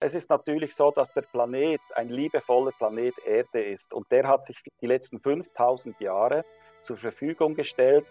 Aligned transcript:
Es 0.00 0.14
ist 0.14 0.30
natürlich 0.30 0.76
so, 0.76 0.92
dass 0.92 1.12
der 1.12 1.22
Planet 1.22 1.80
ein 1.96 2.08
liebevoller 2.08 2.70
Planet 2.70 3.14
Erde 3.26 3.60
ist 3.60 3.92
und 3.92 4.10
der 4.12 4.28
hat 4.28 4.44
sich 4.44 4.56
die 4.80 4.86
letzten 4.86 5.18
5000 5.18 6.00
Jahre 6.00 6.44
zur 6.82 6.96
Verfügung 6.96 7.56
gestellt, 7.56 8.06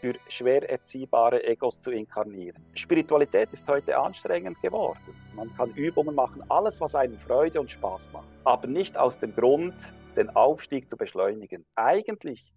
für 0.00 0.14
schwer 0.28 0.68
erziehbare 0.70 1.42
Egos 1.44 1.80
zu 1.80 1.90
inkarnieren. 1.90 2.62
Spiritualität 2.74 3.48
ist 3.52 3.66
heute 3.66 3.98
anstrengend 3.98 4.60
geworden. 4.62 4.96
Man 5.34 5.52
kann 5.56 5.70
Übungen 5.72 6.14
machen, 6.14 6.44
alles, 6.50 6.80
was 6.80 6.94
einem 6.94 7.18
Freude 7.18 7.60
und 7.60 7.70
Spaß 7.70 8.12
macht, 8.12 8.28
aber 8.44 8.68
nicht 8.68 8.96
aus 8.96 9.18
dem 9.18 9.34
Grund, 9.34 9.74
den 10.14 10.30
Aufstieg 10.36 10.88
zu 10.88 10.96
beschleunigen. 10.96 11.64
Eigentlich 11.74 12.54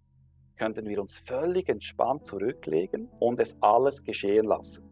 könnten 0.56 0.86
wir 0.86 1.00
uns 1.00 1.18
völlig 1.18 1.68
entspannt 1.68 2.26
zurücklegen 2.26 3.08
und 3.18 3.40
es 3.40 3.56
alles 3.60 4.04
geschehen 4.04 4.44
lassen. 4.44 4.88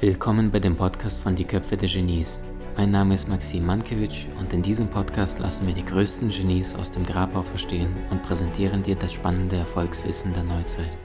Willkommen 0.00 0.52
bei 0.52 0.60
dem 0.60 0.76
Podcast 0.76 1.20
von 1.20 1.34
Die 1.34 1.44
Köpfe 1.44 1.76
der 1.76 1.88
Genies. 1.88 2.38
Mein 2.76 2.92
Name 2.92 3.14
ist 3.14 3.28
Maxim 3.28 3.66
Mankewitsch 3.66 4.26
und 4.38 4.52
in 4.52 4.62
diesem 4.62 4.88
Podcast 4.88 5.40
lassen 5.40 5.66
wir 5.66 5.74
die 5.74 5.84
größten 5.84 6.28
Genies 6.28 6.72
aus 6.76 6.92
dem 6.92 7.02
Grabau 7.02 7.42
verstehen 7.42 7.96
und 8.08 8.22
präsentieren 8.22 8.84
dir 8.84 8.94
das 8.94 9.12
spannende 9.12 9.56
Erfolgswissen 9.56 10.32
der 10.34 10.44
Neuzeit. 10.44 10.96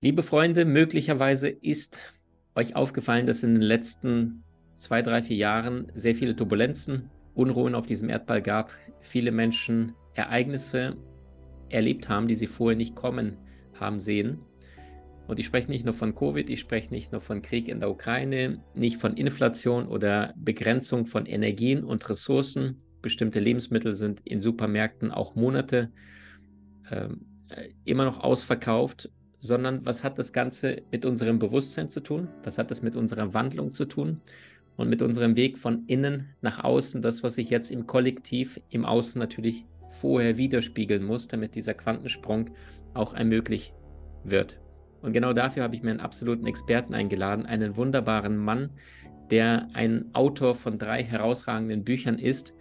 Liebe 0.00 0.22
Freunde, 0.22 0.64
möglicherweise 0.64 1.50
ist 1.50 2.14
euch 2.54 2.76
aufgefallen, 2.76 3.26
dass 3.26 3.42
in 3.42 3.56
den 3.56 3.62
letzten 3.62 4.42
zwei, 4.78 5.02
drei, 5.02 5.22
vier 5.22 5.36
Jahren 5.36 5.92
sehr 5.94 6.14
viele 6.14 6.34
Turbulenzen, 6.34 7.10
Unruhen 7.34 7.74
auf 7.74 7.84
diesem 7.84 8.08
Erdball 8.08 8.40
gab, 8.40 8.72
viele 9.00 9.32
Menschen 9.32 9.92
Ereignisse 10.14 10.96
erlebt 11.68 12.08
haben, 12.08 12.26
die 12.26 12.36
sie 12.36 12.46
vorher 12.46 12.78
nicht 12.78 12.94
kommen 12.94 13.36
haben 13.78 14.00
sehen. 14.00 14.38
Und 15.30 15.38
ich 15.38 15.46
spreche 15.46 15.70
nicht 15.70 15.84
nur 15.84 15.94
von 15.94 16.16
Covid, 16.16 16.50
ich 16.50 16.58
spreche 16.58 16.90
nicht 16.90 17.12
nur 17.12 17.20
von 17.20 17.40
Krieg 17.40 17.68
in 17.68 17.78
der 17.78 17.88
Ukraine, 17.88 18.64
nicht 18.74 18.96
von 18.96 19.16
Inflation 19.16 19.86
oder 19.86 20.34
Begrenzung 20.36 21.06
von 21.06 21.24
Energien 21.24 21.84
und 21.84 22.10
Ressourcen. 22.10 22.82
Bestimmte 23.00 23.38
Lebensmittel 23.38 23.94
sind 23.94 24.22
in 24.24 24.40
Supermärkten 24.40 25.12
auch 25.12 25.36
Monate 25.36 25.92
äh, 26.90 27.10
immer 27.84 28.06
noch 28.06 28.18
ausverkauft, 28.18 29.08
sondern 29.38 29.86
was 29.86 30.02
hat 30.02 30.18
das 30.18 30.32
Ganze 30.32 30.82
mit 30.90 31.04
unserem 31.04 31.38
Bewusstsein 31.38 31.90
zu 31.90 32.00
tun? 32.00 32.26
Was 32.42 32.58
hat 32.58 32.72
das 32.72 32.82
mit 32.82 32.96
unserer 32.96 33.32
Wandlung 33.32 33.72
zu 33.72 33.84
tun? 33.84 34.20
Und 34.76 34.88
mit 34.88 35.00
unserem 35.00 35.36
Weg 35.36 35.58
von 35.58 35.84
innen 35.86 36.30
nach 36.40 36.64
außen, 36.64 37.02
das, 37.02 37.22
was 37.22 37.36
sich 37.36 37.50
jetzt 37.50 37.70
im 37.70 37.86
Kollektiv, 37.86 38.60
im 38.68 38.84
Außen 38.84 39.20
natürlich 39.20 39.64
vorher 39.92 40.36
widerspiegeln 40.36 41.04
muss, 41.04 41.28
damit 41.28 41.54
dieser 41.54 41.74
Quantensprung 41.74 42.50
auch 42.94 43.14
ermöglicht 43.14 43.72
wird. 44.24 44.58
Und 45.02 45.12
genau 45.12 45.32
dafür 45.32 45.62
habe 45.62 45.74
ich 45.74 45.82
mir 45.82 45.90
einen 45.90 46.00
absoluten 46.00 46.46
Experten 46.46 46.94
eingeladen, 46.94 47.46
einen 47.46 47.76
wunderbaren 47.76 48.36
Mann, 48.36 48.70
der 49.30 49.68
ein 49.72 50.06
Autor 50.12 50.54
von 50.54 50.78
drei 50.78 51.02
herausragenden 51.02 51.84
Büchern 51.84 52.18
ist, 52.18 52.54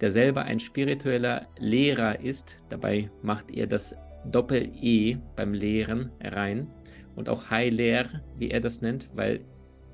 der 0.00 0.10
selber 0.10 0.42
ein 0.42 0.58
spiritueller 0.58 1.46
Lehrer 1.58 2.20
ist. 2.20 2.56
Dabei 2.68 3.10
macht 3.22 3.50
er 3.50 3.66
das 3.66 3.96
Doppel-E 4.30 5.18
beim 5.36 5.52
Lehren 5.52 6.10
rein 6.22 6.66
und 7.14 7.28
auch 7.28 7.50
Heiler, 7.50 8.06
wie 8.38 8.50
er 8.50 8.60
das 8.60 8.80
nennt, 8.80 9.08
weil 9.14 9.40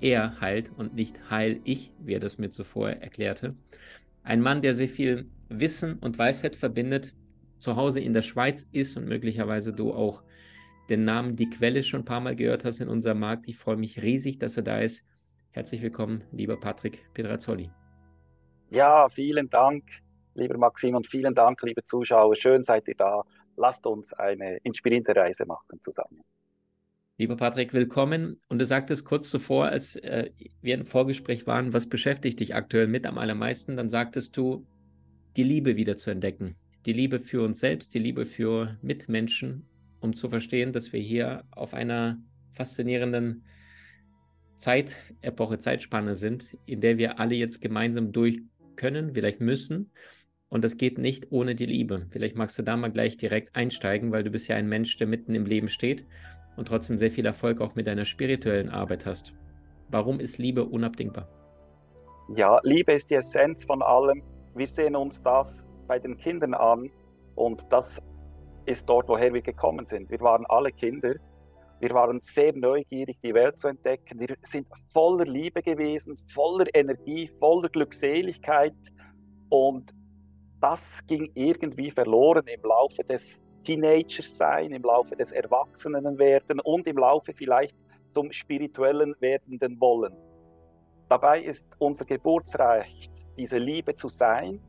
er 0.00 0.40
heilt 0.40 0.70
und 0.76 0.94
nicht 0.94 1.16
heil 1.30 1.60
ich, 1.64 1.92
wie 1.98 2.14
er 2.14 2.20
das 2.20 2.38
mir 2.38 2.50
zuvor 2.50 2.90
erklärte. 2.90 3.54
Ein 4.22 4.40
Mann, 4.40 4.62
der 4.62 4.74
sehr 4.74 4.88
viel 4.88 5.26
Wissen 5.48 5.98
und 5.98 6.18
Weisheit 6.18 6.56
verbindet, 6.56 7.14
zu 7.58 7.76
Hause 7.76 8.00
in 8.00 8.14
der 8.14 8.22
Schweiz 8.22 8.64
ist 8.72 8.96
und 8.96 9.06
möglicherweise 9.06 9.74
du 9.74 9.92
auch 9.92 10.22
den 10.90 11.04
Namen 11.04 11.36
Die 11.36 11.48
Quelle 11.48 11.82
schon 11.82 12.00
ein 12.00 12.04
paar 12.04 12.20
Mal 12.20 12.34
gehört 12.34 12.64
hast 12.64 12.80
in 12.80 12.88
unserem 12.88 13.20
Markt. 13.20 13.48
Ich 13.48 13.56
freue 13.56 13.76
mich 13.76 14.02
riesig, 14.02 14.38
dass 14.38 14.56
er 14.56 14.64
da 14.64 14.80
ist. 14.80 15.04
Herzlich 15.52 15.80
willkommen, 15.82 16.24
lieber 16.32 16.58
Patrick 16.58 17.04
Pedrazzoli. 17.14 17.70
Ja, 18.70 19.08
vielen 19.08 19.48
Dank, 19.48 19.84
lieber 20.34 20.58
Maxim, 20.58 20.96
und 20.96 21.06
vielen 21.06 21.34
Dank, 21.34 21.62
liebe 21.62 21.82
Zuschauer. 21.84 22.34
Schön 22.34 22.62
seid 22.62 22.88
ihr 22.88 22.96
da. 22.96 23.22
Lasst 23.56 23.86
uns 23.86 24.12
eine 24.12 24.58
inspirierende 24.58 25.14
Reise 25.14 25.46
machen 25.46 25.80
zusammen. 25.80 26.22
Lieber 27.18 27.36
Patrick, 27.36 27.72
willkommen. 27.72 28.38
Und 28.48 28.58
du 28.58 28.64
sagtest 28.64 29.04
kurz 29.04 29.30
zuvor, 29.30 29.66
als 29.66 29.96
äh, 29.96 30.30
wir 30.62 30.74
im 30.74 30.86
Vorgespräch 30.86 31.46
waren, 31.46 31.72
was 31.72 31.88
beschäftigt 31.88 32.40
dich 32.40 32.54
aktuell 32.54 32.86
mit 32.86 33.06
am 33.06 33.18
allermeisten? 33.18 33.76
Dann 33.76 33.90
sagtest 33.90 34.36
du, 34.36 34.66
die 35.36 35.44
Liebe 35.44 35.76
wieder 35.76 35.96
zu 35.96 36.10
entdecken. 36.10 36.56
Die 36.86 36.92
Liebe 36.92 37.20
für 37.20 37.44
uns 37.44 37.60
selbst, 37.60 37.94
die 37.94 37.98
Liebe 37.98 38.24
für 38.24 38.78
Mitmenschen 38.80 39.69
um 40.00 40.14
zu 40.14 40.28
verstehen, 40.28 40.72
dass 40.72 40.92
wir 40.92 41.00
hier 41.00 41.44
auf 41.50 41.74
einer 41.74 42.18
faszinierenden 42.52 43.44
Zeitepoche, 44.56 45.58
Zeitspanne 45.58 46.16
sind, 46.16 46.56
in 46.66 46.80
der 46.80 46.98
wir 46.98 47.18
alle 47.18 47.34
jetzt 47.34 47.60
gemeinsam 47.60 48.12
durch 48.12 48.40
können, 48.76 49.14
vielleicht 49.14 49.40
müssen. 49.40 49.90
Und 50.48 50.64
das 50.64 50.76
geht 50.76 50.98
nicht 50.98 51.28
ohne 51.30 51.54
die 51.54 51.66
Liebe. 51.66 52.06
Vielleicht 52.10 52.36
magst 52.36 52.58
du 52.58 52.62
da 52.62 52.76
mal 52.76 52.90
gleich 52.90 53.16
direkt 53.16 53.54
einsteigen, 53.54 54.10
weil 54.10 54.24
du 54.24 54.30
bist 54.30 54.48
ja 54.48 54.56
ein 54.56 54.68
Mensch, 54.68 54.96
der 54.96 55.06
mitten 55.06 55.34
im 55.34 55.46
Leben 55.46 55.68
steht 55.68 56.04
und 56.56 56.68
trotzdem 56.68 56.98
sehr 56.98 57.10
viel 57.10 57.24
Erfolg 57.24 57.60
auch 57.60 57.74
mit 57.74 57.86
deiner 57.86 58.04
spirituellen 58.04 58.68
Arbeit 58.68 59.06
hast. 59.06 59.32
Warum 59.88 60.20
ist 60.20 60.38
Liebe 60.38 60.64
unabdingbar? 60.64 61.28
Ja, 62.34 62.60
Liebe 62.62 62.92
ist 62.92 63.10
die 63.10 63.14
Essenz 63.14 63.64
von 63.64 63.82
allem. 63.82 64.22
Wir 64.54 64.66
sehen 64.66 64.94
uns 64.94 65.22
das 65.22 65.68
bei 65.86 65.98
den 65.98 66.16
Kindern 66.16 66.54
an 66.54 66.90
und 67.34 67.64
das 67.70 68.00
ist 68.66 68.88
dort, 68.88 69.08
woher 69.08 69.32
wir 69.32 69.42
gekommen 69.42 69.86
sind. 69.86 70.10
Wir 70.10 70.20
waren 70.20 70.44
alle 70.48 70.70
Kinder. 70.72 71.14
Wir 71.80 71.90
waren 71.90 72.20
sehr 72.20 72.54
neugierig, 72.54 73.18
die 73.22 73.32
Welt 73.32 73.58
zu 73.58 73.68
entdecken. 73.68 74.20
Wir 74.20 74.36
sind 74.42 74.66
voller 74.92 75.24
Liebe 75.24 75.62
gewesen, 75.62 76.14
voller 76.28 76.66
Energie, 76.74 77.26
voller 77.38 77.70
Glückseligkeit. 77.70 78.74
Und 79.48 79.92
das 80.60 81.00
ging 81.06 81.30
irgendwie 81.34 81.90
verloren 81.90 82.46
im 82.46 82.62
Laufe 82.62 83.02
des 83.02 83.40
Teenagers-Sein, 83.62 84.72
im 84.72 84.82
Laufe 84.82 85.16
des 85.16 85.32
Erwachsenenwerden 85.32 86.60
und 86.60 86.86
im 86.86 86.98
Laufe 86.98 87.32
vielleicht 87.32 87.74
zum 88.10 88.30
spirituellen 88.30 89.14
werdenden 89.20 89.80
Wollen. 89.80 90.14
Dabei 91.08 91.42
ist 91.42 91.76
unser 91.78 92.04
Geburtsrecht, 92.04 93.10
diese 93.36 93.58
Liebe 93.58 93.94
zu 93.94 94.08
sein, 94.08 94.60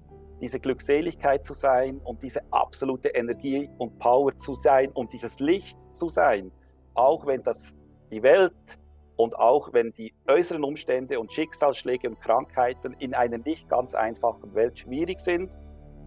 diese 0.41 0.59
Glückseligkeit 0.59 1.45
zu 1.45 1.53
sein 1.53 1.99
und 2.03 2.21
diese 2.23 2.41
absolute 2.51 3.09
Energie 3.09 3.69
und 3.77 3.99
Power 3.99 4.35
zu 4.35 4.55
sein 4.55 4.91
und 4.91 5.13
dieses 5.13 5.39
Licht 5.39 5.77
zu 5.93 6.09
sein, 6.09 6.51
auch 6.95 7.25
wenn 7.27 7.43
das 7.43 7.75
die 8.11 8.23
Welt 8.23 8.79
und 9.15 9.37
auch 9.37 9.71
wenn 9.71 9.93
die 9.93 10.13
äußeren 10.27 10.63
Umstände 10.63 11.19
und 11.19 11.31
Schicksalsschläge 11.31 12.09
und 12.09 12.19
Krankheiten 12.19 12.93
in 12.97 13.13
einer 13.13 13.37
nicht 13.37 13.69
ganz 13.69 13.93
einfachen 13.93 14.55
Welt 14.55 14.79
schwierig 14.79 15.19
sind. 15.19 15.57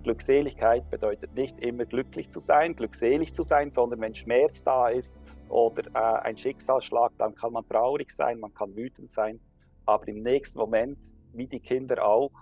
Glückseligkeit 0.02 0.90
bedeutet 0.90 1.34
nicht 1.34 1.60
immer 1.60 1.86
glücklich 1.86 2.28
zu 2.28 2.40
sein, 2.40 2.74
glückselig 2.74 3.32
zu 3.32 3.42
sein, 3.44 3.70
sondern 3.70 4.00
wenn 4.00 4.14
Schmerz 4.14 4.62
da 4.64 4.88
ist 4.88 5.16
oder 5.48 5.84
äh, 5.94 6.26
ein 6.26 6.36
Schicksalsschlag, 6.36 7.12
dann 7.18 7.34
kann 7.34 7.52
man 7.52 7.66
traurig 7.68 8.10
sein, 8.10 8.40
man 8.40 8.52
kann 8.52 8.74
wütend 8.74 9.12
sein, 9.12 9.40
aber 9.86 10.08
im 10.08 10.22
nächsten 10.22 10.58
Moment, 10.58 10.98
wie 11.32 11.46
die 11.46 11.60
Kinder 11.60 12.04
auch, 12.04 12.32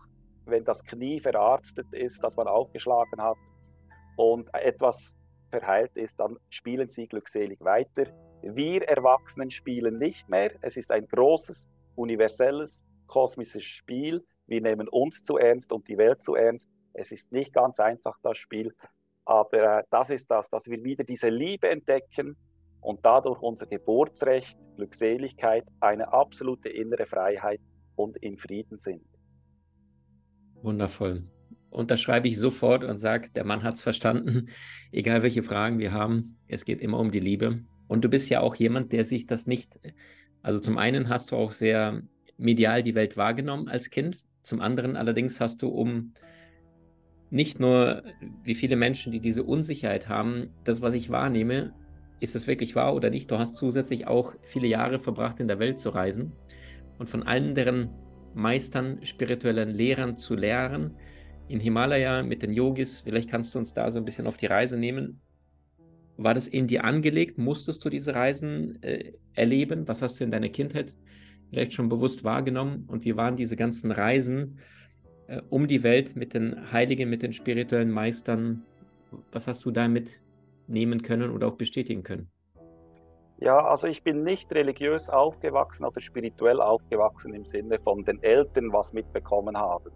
wenn 0.53 0.65
das 0.65 0.85
Knie 0.85 1.19
verarztet 1.19 1.87
ist, 1.93 2.23
das 2.23 2.37
man 2.37 2.47
aufgeschlagen 2.47 3.21
hat 3.21 3.39
und 4.17 4.49
etwas 4.55 5.17
verheilt 5.51 5.97
ist, 5.97 6.21
dann 6.21 6.37
spielen 6.51 6.89
sie 6.89 7.09
glückselig 7.09 7.61
weiter. 7.61 8.07
Wir 8.43 8.83
Erwachsenen 8.83 9.51
spielen 9.51 9.97
nicht 9.97 10.29
mehr. 10.29 10.53
Es 10.61 10.77
ist 10.77 10.93
ein 10.93 11.07
großes, 11.09 11.69
universelles, 11.97 12.85
kosmisches 13.07 13.65
Spiel. 13.65 14.25
Wir 14.47 14.61
nehmen 14.61 14.89
uns 14.89 15.23
zu 15.23 15.37
ernst 15.39 15.73
und 15.73 15.89
die 15.89 15.99
Welt 15.99 16.23
zu 16.23 16.35
ernst. 16.35 16.69
Es 16.95 17.13
ist 17.13 17.33
nicht 17.33 17.53
ganz 17.53 17.81
einfach, 17.81 18.17
das 18.23 18.39
Spiel. 18.39 18.75
Aber 19.25 19.79
äh, 19.79 19.85
das 19.91 20.11
ist 20.11 20.31
das, 20.31 20.51
dass 20.51 20.67
wir 20.67 20.83
wieder 20.83 21.05
diese 21.05 21.29
Liebe 21.29 21.69
entdecken 21.69 22.37
und 22.81 23.05
dadurch 23.05 23.41
unser 23.41 23.67
Geburtsrecht, 23.67 24.59
Glückseligkeit, 24.77 25.65
eine 25.81 26.13
absolute 26.13 26.69
innere 26.69 27.07
Freiheit 27.07 27.61
und 27.97 28.17
im 28.23 28.37
Frieden 28.37 28.79
sind. 28.79 29.12
Wundervoll. 30.63 31.25
Unterschreibe 31.71 32.29
ich 32.29 32.39
sofort 32.39 32.85
und 32.85 32.99
sage, 32.99 33.31
der 33.35 33.45
Mann 33.45 33.63
hat 33.63 33.75
es 33.75 33.83
verstanden. 33.83 34.49
Egal 34.93 35.23
welche 35.23 35.43
Fragen 35.43 35.79
wir 35.79 35.93
haben, 35.93 36.37
es 36.49 36.65
geht 36.65 36.81
immer 36.81 36.99
um 36.99 37.11
die 37.11 37.21
Liebe. 37.21 37.63
Und 37.89 38.05
du 38.05 38.09
bist 38.09 38.31
ja 38.31 38.41
auch 38.41 38.55
jemand, 38.55 38.93
der 38.93 39.05
sich 39.05 39.27
das 39.27 39.47
nicht, 39.47 39.79
also 40.43 40.61
zum 40.61 40.79
einen 40.79 41.09
hast 41.09 41.33
du 41.33 41.37
auch 41.37 41.53
sehr 41.53 42.03
medial 42.37 42.83
die 42.83 42.95
Welt 42.95 43.17
wahrgenommen 43.17 43.69
als 43.69 43.91
Kind, 43.91 44.27
zum 44.43 44.61
anderen 44.61 44.97
allerdings 44.97 45.41
hast 45.41 45.63
du 45.63 45.69
um 45.69 46.15
nicht 47.31 47.61
nur 47.61 48.03
wie 48.43 48.55
viele 48.55 48.77
Menschen, 48.77 49.13
die 49.13 49.21
diese 49.21 49.45
Unsicherheit 49.45 50.09
haben, 50.09 50.51
das, 50.65 50.83
was 50.83 50.93
ich 50.93 51.09
wahrnehme, 51.09 51.73
ist 52.21 52.35
das 52.35 52.47
wirklich 52.47 52.77
wahr 52.77 52.95
oder 52.95 53.09
nicht? 53.09 53.31
Du 53.31 53.39
hast 53.39 53.57
zusätzlich 53.57 54.07
auch 54.07 54.35
viele 54.43 54.67
Jahre 54.67 55.01
verbracht, 55.01 55.41
in 55.41 55.49
der 55.49 55.59
Welt 55.59 55.81
zu 55.81 55.89
reisen 55.89 56.33
und 56.99 57.09
von 57.09 57.23
allen 57.23 57.55
deren 57.55 57.89
Meistern, 58.35 59.05
spirituellen 59.05 59.71
Lehrern 59.71 60.17
zu 60.17 60.35
lehren. 60.35 60.97
In 61.49 61.61
Himalaya 61.61 62.23
mit 62.23 62.43
den 62.43 62.53
Yogis, 62.53 63.01
vielleicht 63.01 63.31
kannst 63.31 63.55
du 63.55 63.59
uns 63.59 63.75
da 63.75 63.91
so 63.91 63.99
ein 63.99 64.05
bisschen 64.05 64.27
auf 64.27 64.37
die 64.37 64.47
Reise 64.47 64.79
nehmen. 64.79 65.21
war 66.17 66.35
das 66.35 66.47
in 66.47 66.67
dir 66.67 66.85
angelegt? 66.85 67.39
Musstest 67.39 67.85
du 67.85 67.91
diese 67.91 68.15
Reisen 68.15 68.81
äh, 68.83 69.13
erleben? 69.35 69.89
Was 69.89 70.03
hast 70.03 70.21
du 70.21 70.25
in 70.25 70.31
deiner 70.31 70.51
Kindheit 70.51 70.95
vielleicht 71.51 71.73
schon 71.73 71.89
bewusst 71.89 72.23
wahrgenommen? 72.23 72.85
Und 72.87 73.05
wie 73.05 73.17
waren 73.17 73.37
diese 73.37 73.57
ganzen 73.57 73.91
Reisen 73.91 74.59
äh, 75.27 75.41
um 75.49 75.67
die 75.67 75.83
Welt 75.83 76.17
mit 76.17 76.35
den 76.35 76.73
Heiligen, 76.73 77.11
mit 77.11 77.23
den 77.23 77.33
spirituellen 77.33 77.91
Meistern? 77.91 78.63
Was 79.33 79.47
hast 79.47 79.65
du 79.65 79.71
damit 79.71 80.21
nehmen 80.69 81.03
können 81.03 81.31
oder 81.31 81.49
auch 81.49 81.57
bestätigen 81.57 82.03
können? 82.03 82.32
Ja, 83.43 83.59
also 83.59 83.89
ich 83.89 84.05
bin 84.05 84.23
nicht 84.23 84.55
religiös 84.55 85.11
aufgewachsen 85.11 85.85
oder 85.85 86.01
spirituell 86.01 86.61
aufgewachsen 86.61 87.35
im 87.35 87.45
Sinne 87.45 87.77
von 87.81 88.05
den 88.05 88.23
Eltern 88.23 88.73
was 88.73 88.93
mitbekommen 88.93 89.59
haben. 89.59 89.91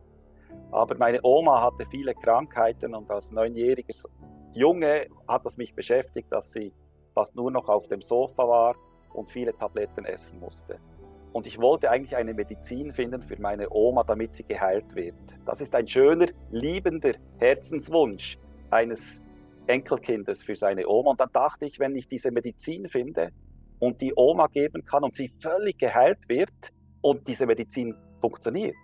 Aber 0.72 0.96
meine 0.96 1.20
Oma 1.22 1.62
hatte 1.62 1.86
viele 1.88 2.12
Krankheiten 2.12 2.92
und 2.92 3.08
als 3.08 3.30
neunjähriges 3.30 4.08
Junge 4.52 5.06
hat 5.28 5.46
das 5.46 5.58
mich 5.58 5.72
beschäftigt, 5.72 6.26
dass 6.32 6.52
sie 6.52 6.72
fast 7.14 7.36
nur 7.36 7.52
noch 7.52 7.68
auf 7.68 7.86
dem 7.86 8.02
Sofa 8.02 8.48
war 8.48 8.74
und 9.14 9.30
viele 9.30 9.56
Tabletten 9.56 10.06
essen 10.06 10.40
musste. 10.40 10.80
Und 11.32 11.46
ich 11.46 11.60
wollte 11.60 11.88
eigentlich 11.88 12.16
eine 12.16 12.34
Medizin 12.34 12.92
finden 12.92 13.22
für 13.22 13.40
meine 13.40 13.70
Oma, 13.70 14.02
damit 14.02 14.34
sie 14.34 14.42
geheilt 14.42 14.96
wird. 14.96 15.14
Das 15.44 15.60
ist 15.60 15.72
ein 15.76 15.86
schöner, 15.86 16.26
liebender 16.50 17.12
Herzenswunsch 17.38 18.38
eines 18.70 19.22
Enkelkindes 19.66 20.44
für 20.44 20.56
seine 20.56 20.86
Oma. 20.88 21.10
Und 21.10 21.20
dann 21.20 21.32
dachte 21.32 21.66
ich, 21.66 21.78
wenn 21.78 21.94
ich 21.96 22.08
diese 22.08 22.30
Medizin 22.30 22.88
finde 22.88 23.30
und 23.78 24.00
die 24.00 24.12
Oma 24.16 24.46
geben 24.46 24.84
kann 24.84 25.04
und 25.04 25.14
sie 25.14 25.32
völlig 25.40 25.78
geheilt 25.78 26.28
wird 26.28 26.72
und 27.02 27.26
diese 27.28 27.46
Medizin 27.46 27.94
funktioniert, 28.20 28.74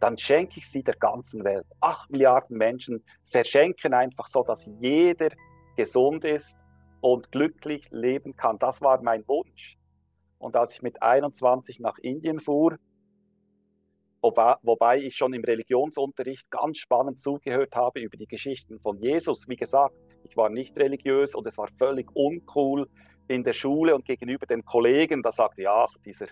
dann 0.00 0.18
schenke 0.18 0.58
ich 0.58 0.70
sie 0.70 0.82
der 0.82 0.96
ganzen 0.96 1.44
Welt. 1.44 1.66
Acht 1.80 2.10
Milliarden 2.10 2.56
Menschen 2.56 3.02
verschenken 3.24 3.94
einfach 3.94 4.26
so, 4.26 4.42
dass 4.42 4.70
jeder 4.78 5.30
gesund 5.76 6.24
ist 6.24 6.58
und 7.00 7.30
glücklich 7.32 7.88
leben 7.90 8.36
kann. 8.36 8.58
Das 8.58 8.82
war 8.82 9.00
mein 9.02 9.26
Wunsch. 9.26 9.78
Und 10.38 10.56
als 10.56 10.74
ich 10.74 10.82
mit 10.82 11.02
21 11.02 11.80
nach 11.80 11.98
Indien 11.98 12.40
fuhr, 12.40 12.76
wobei 14.22 14.98
ich 14.98 15.16
schon 15.16 15.34
im 15.34 15.44
Religionsunterricht 15.44 16.50
ganz 16.50 16.78
spannend 16.78 17.20
zugehört 17.20 17.76
habe 17.76 18.00
über 18.00 18.16
die 18.16 18.26
Geschichten 18.26 18.80
von 18.80 18.98
Jesus. 19.00 19.48
Wie 19.48 19.56
gesagt, 19.56 19.94
ich 20.24 20.36
war 20.36 20.48
nicht 20.48 20.76
religiös 20.76 21.34
und 21.34 21.46
es 21.46 21.58
war 21.58 21.68
völlig 21.78 22.08
uncool 22.14 22.88
in 23.28 23.44
der 23.44 23.52
Schule 23.52 23.94
und 23.94 24.04
gegenüber 24.04 24.46
den 24.46 24.64
Kollegen. 24.64 25.22
Da 25.22 25.30
sagte 25.30 25.62
ja, 25.62 25.74
also 25.74 26.00
dieser 26.00 26.26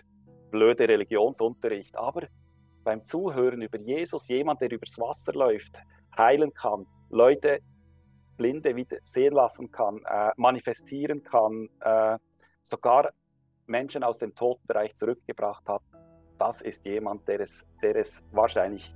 blöde 0.51 0.87
Religionsunterricht. 0.87 1.95
Aber 1.95 2.27
beim 2.83 3.05
Zuhören 3.05 3.61
über 3.61 3.79
Jesus, 3.79 4.27
jemand, 4.27 4.61
der 4.61 4.71
übers 4.71 4.97
Wasser 4.99 5.33
läuft, 5.33 5.77
heilen 6.17 6.53
kann, 6.53 6.85
Leute, 7.09 7.59
Blinde 8.37 8.75
wieder 8.75 8.97
sehen 9.03 9.33
lassen 9.33 9.71
kann, 9.71 10.01
äh, 10.05 10.31
manifestieren 10.37 11.23
kann, 11.23 11.69
äh, 11.81 12.17
sogar 12.63 13.11
Menschen 13.65 14.03
aus 14.03 14.17
dem 14.17 14.35
Totenbereich 14.35 14.95
zurückgebracht 14.95 15.67
hat, 15.67 15.81
das 16.37 16.61
ist 16.61 16.85
jemand, 16.85 17.27
der 17.27 17.41
es, 17.41 17.65
der 17.81 17.95
es 17.95 18.23
wahrscheinlich 18.31 18.93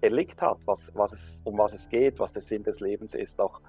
erlickt 0.00 0.40
hat, 0.42 0.58
was, 0.66 0.92
was 0.94 1.12
es, 1.12 1.40
um 1.44 1.58
was 1.58 1.72
es 1.72 1.88
geht, 1.88 2.18
was 2.18 2.32
der 2.32 2.42
Sinn 2.42 2.62
des 2.62 2.80
Lebens 2.80 3.14
ist. 3.14 3.40
Auch 3.40 3.60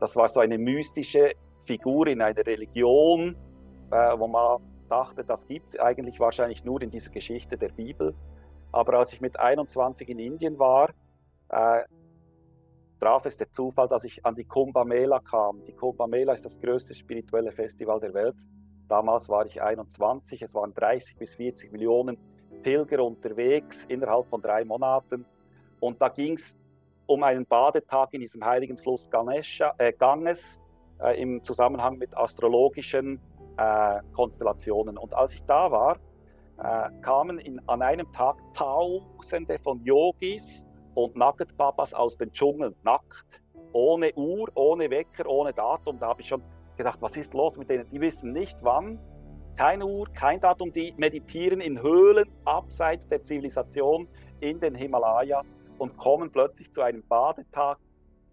das 0.00 0.16
war 0.16 0.28
so 0.28 0.40
eine 0.40 0.58
mystische 0.58 1.32
Figur 1.64 2.06
in 2.06 2.20
einer 2.20 2.44
Religion, 2.46 3.36
äh, 3.90 4.18
wo 4.18 4.26
man 4.26 4.60
dachte, 4.88 5.24
das 5.24 5.46
gibt 5.46 5.68
es 5.68 5.78
eigentlich 5.78 6.20
wahrscheinlich 6.20 6.64
nur 6.64 6.82
in 6.82 6.90
dieser 6.90 7.10
Geschichte 7.10 7.56
der 7.56 7.70
Bibel. 7.70 8.14
Aber 8.72 8.98
als 8.98 9.12
ich 9.12 9.20
mit 9.20 9.38
21 9.38 10.08
in 10.08 10.18
Indien 10.18 10.58
war, 10.58 10.90
äh, 11.48 11.82
traf 13.00 13.26
es 13.26 13.36
der 13.36 13.50
Zufall, 13.52 13.88
dass 13.88 14.04
ich 14.04 14.24
an 14.24 14.34
die 14.34 14.44
Kumbh 14.44 14.84
Mela 14.84 15.20
kam. 15.20 15.64
Die 15.64 15.72
Kumbh 15.72 16.06
Mela 16.06 16.32
ist 16.32 16.44
das 16.44 16.60
größte 16.60 16.94
spirituelle 16.94 17.52
Festival 17.52 18.00
der 18.00 18.14
Welt. 18.14 18.36
Damals 18.88 19.28
war 19.28 19.46
ich 19.46 19.60
21, 19.60 20.42
es 20.42 20.54
waren 20.54 20.72
30 20.72 21.16
bis 21.16 21.34
40 21.34 21.72
Millionen 21.72 22.16
Pilger 22.62 23.04
unterwegs 23.04 23.84
innerhalb 23.86 24.26
von 24.28 24.40
drei 24.40 24.64
Monaten. 24.64 25.24
Und 25.80 26.00
da 26.00 26.08
ging 26.08 26.34
es 26.34 26.56
um 27.06 27.22
einen 27.22 27.46
Badetag 27.46 28.08
in 28.12 28.20
diesem 28.20 28.44
heiligen 28.44 28.76
Fluss 28.76 29.08
Ganesha, 29.08 29.74
äh, 29.78 29.92
Ganges 29.92 30.60
äh, 31.00 31.20
im 31.20 31.42
Zusammenhang 31.42 31.98
mit 31.98 32.16
astrologischen 32.16 33.20
äh, 33.56 34.00
Konstellationen. 34.12 34.98
Und 34.98 35.14
als 35.14 35.34
ich 35.34 35.42
da 35.44 35.70
war, 35.70 35.98
äh, 36.58 36.90
kamen 37.02 37.38
in, 37.38 37.60
an 37.68 37.82
einem 37.82 38.10
Tag 38.12 38.36
Tausende 38.54 39.58
von 39.58 39.82
Yogis 39.84 40.66
und 40.94 41.16
Nugget 41.16 41.56
Babas 41.56 41.92
aus 41.94 42.16
den 42.16 42.32
Dschungeln, 42.32 42.74
nackt, 42.82 43.42
ohne 43.72 44.12
Uhr, 44.14 44.50
ohne 44.54 44.90
Wecker, 44.90 45.26
ohne 45.28 45.52
Datum. 45.52 45.98
Da 45.98 46.08
habe 46.08 46.22
ich 46.22 46.28
schon 46.28 46.42
gedacht, 46.76 46.98
was 47.00 47.16
ist 47.16 47.34
los 47.34 47.58
mit 47.58 47.68
denen? 47.68 47.88
Die 47.90 48.00
wissen 48.00 48.32
nicht 48.32 48.56
wann, 48.62 48.98
keine 49.56 49.86
Uhr, 49.86 50.06
kein 50.12 50.40
Datum, 50.40 50.72
die 50.72 50.92
meditieren 50.96 51.60
in 51.60 51.80
Höhlen 51.80 52.30
abseits 52.44 53.08
der 53.08 53.22
Zivilisation 53.22 54.06
in 54.40 54.60
den 54.60 54.74
Himalayas 54.74 55.56
und 55.78 55.96
kommen 55.96 56.30
plötzlich 56.30 56.72
zu 56.72 56.82
einem 56.82 57.02
Badetag, 57.08 57.78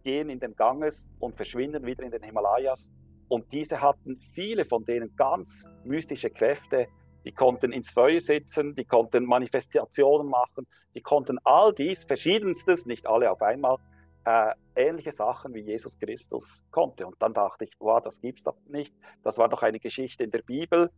gehen 0.03 0.29
in 0.29 0.39
den 0.39 0.55
Ganges 0.55 1.09
und 1.19 1.35
verschwinden 1.35 1.85
wieder 1.85 2.03
in 2.03 2.11
den 2.11 2.23
Himalayas. 2.23 2.89
Und 3.29 3.51
diese 3.53 3.81
hatten 3.81 4.19
viele 4.33 4.65
von 4.65 4.83
denen 4.83 5.15
ganz 5.15 5.67
mystische 5.85 6.29
Kräfte, 6.29 6.87
die 7.25 7.31
konnten 7.31 7.71
ins 7.71 7.89
Feuer 7.89 8.19
sitzen, 8.19 8.75
die 8.75 8.83
konnten 8.83 9.25
Manifestationen 9.25 10.27
machen, 10.27 10.67
die 10.93 11.01
konnten 11.01 11.39
all 11.45 11.73
dies, 11.73 12.03
verschiedenstes, 12.03 12.85
nicht 12.85 13.07
alle 13.07 13.31
auf 13.31 13.41
einmal, 13.41 13.77
äh, 14.25 14.51
ähnliche 14.75 15.11
Sachen 15.11 15.53
wie 15.53 15.61
Jesus 15.61 15.97
Christus 15.97 16.65
konnte. 16.69 17.07
Und 17.07 17.15
dann 17.19 17.33
dachte 17.33 17.63
ich, 17.63 17.71
wow, 17.79 18.01
das 18.01 18.19
gibt's 18.19 18.43
doch 18.43 18.57
nicht. 18.67 18.93
Das 19.23 19.37
war 19.37 19.47
doch 19.47 19.63
eine 19.63 19.79
Geschichte 19.79 20.23
in 20.23 20.31
der 20.31 20.41
Bibel. 20.41 20.91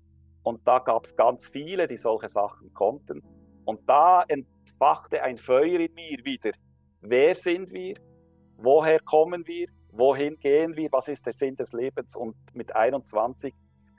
Und 0.45 0.65
da 0.65 0.79
gab 0.79 1.03
es 1.03 1.15
ganz 1.15 1.49
viele, 1.49 1.87
die 1.87 1.97
solche 1.97 2.29
Sachen 2.29 2.73
konnten. 2.73 3.21
Und 3.65 3.81
da 3.89 4.23
entfachte 4.27 5.21
ein 5.21 5.37
Feuer 5.37 5.81
in 5.81 5.93
mir 5.93 6.23
wieder. 6.23 6.51
Wer 7.01 7.35
sind 7.35 7.73
wir? 7.73 7.95
Woher 8.55 8.99
kommen 9.01 9.45
wir? 9.45 9.67
Wohin 9.91 10.39
gehen 10.39 10.75
wir? 10.77 10.89
Was 10.93 11.09
ist 11.09 11.25
der 11.25 11.33
Sinn 11.33 11.57
des 11.57 11.73
Lebens? 11.73 12.15
Und 12.15 12.35
mit 12.53 12.73
21 12.73 13.53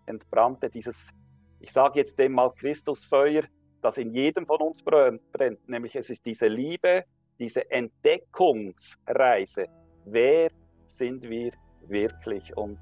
entbrannte 0.07 0.71
dieses 0.71 1.13
ich 1.61 1.73
sage 1.73 1.99
jetzt 1.99 2.19
dem 2.19 2.33
mal 2.33 2.53
Christusfeuer, 2.55 3.43
das 3.83 3.99
in 3.99 4.13
jedem 4.15 4.47
von 4.47 4.61
uns 4.61 4.83
brennt, 4.83 5.69
nämlich 5.69 5.97
es 5.97 6.11
ist 6.11 6.25
diese 6.27 6.49
Liebe, 6.49 7.05
diese 7.39 7.71
Entdeckungsreise. 7.71 9.67
Wer 10.05 10.51
sind 10.87 11.29
wir 11.29 11.53
wirklich? 11.89 12.57
Und 12.57 12.79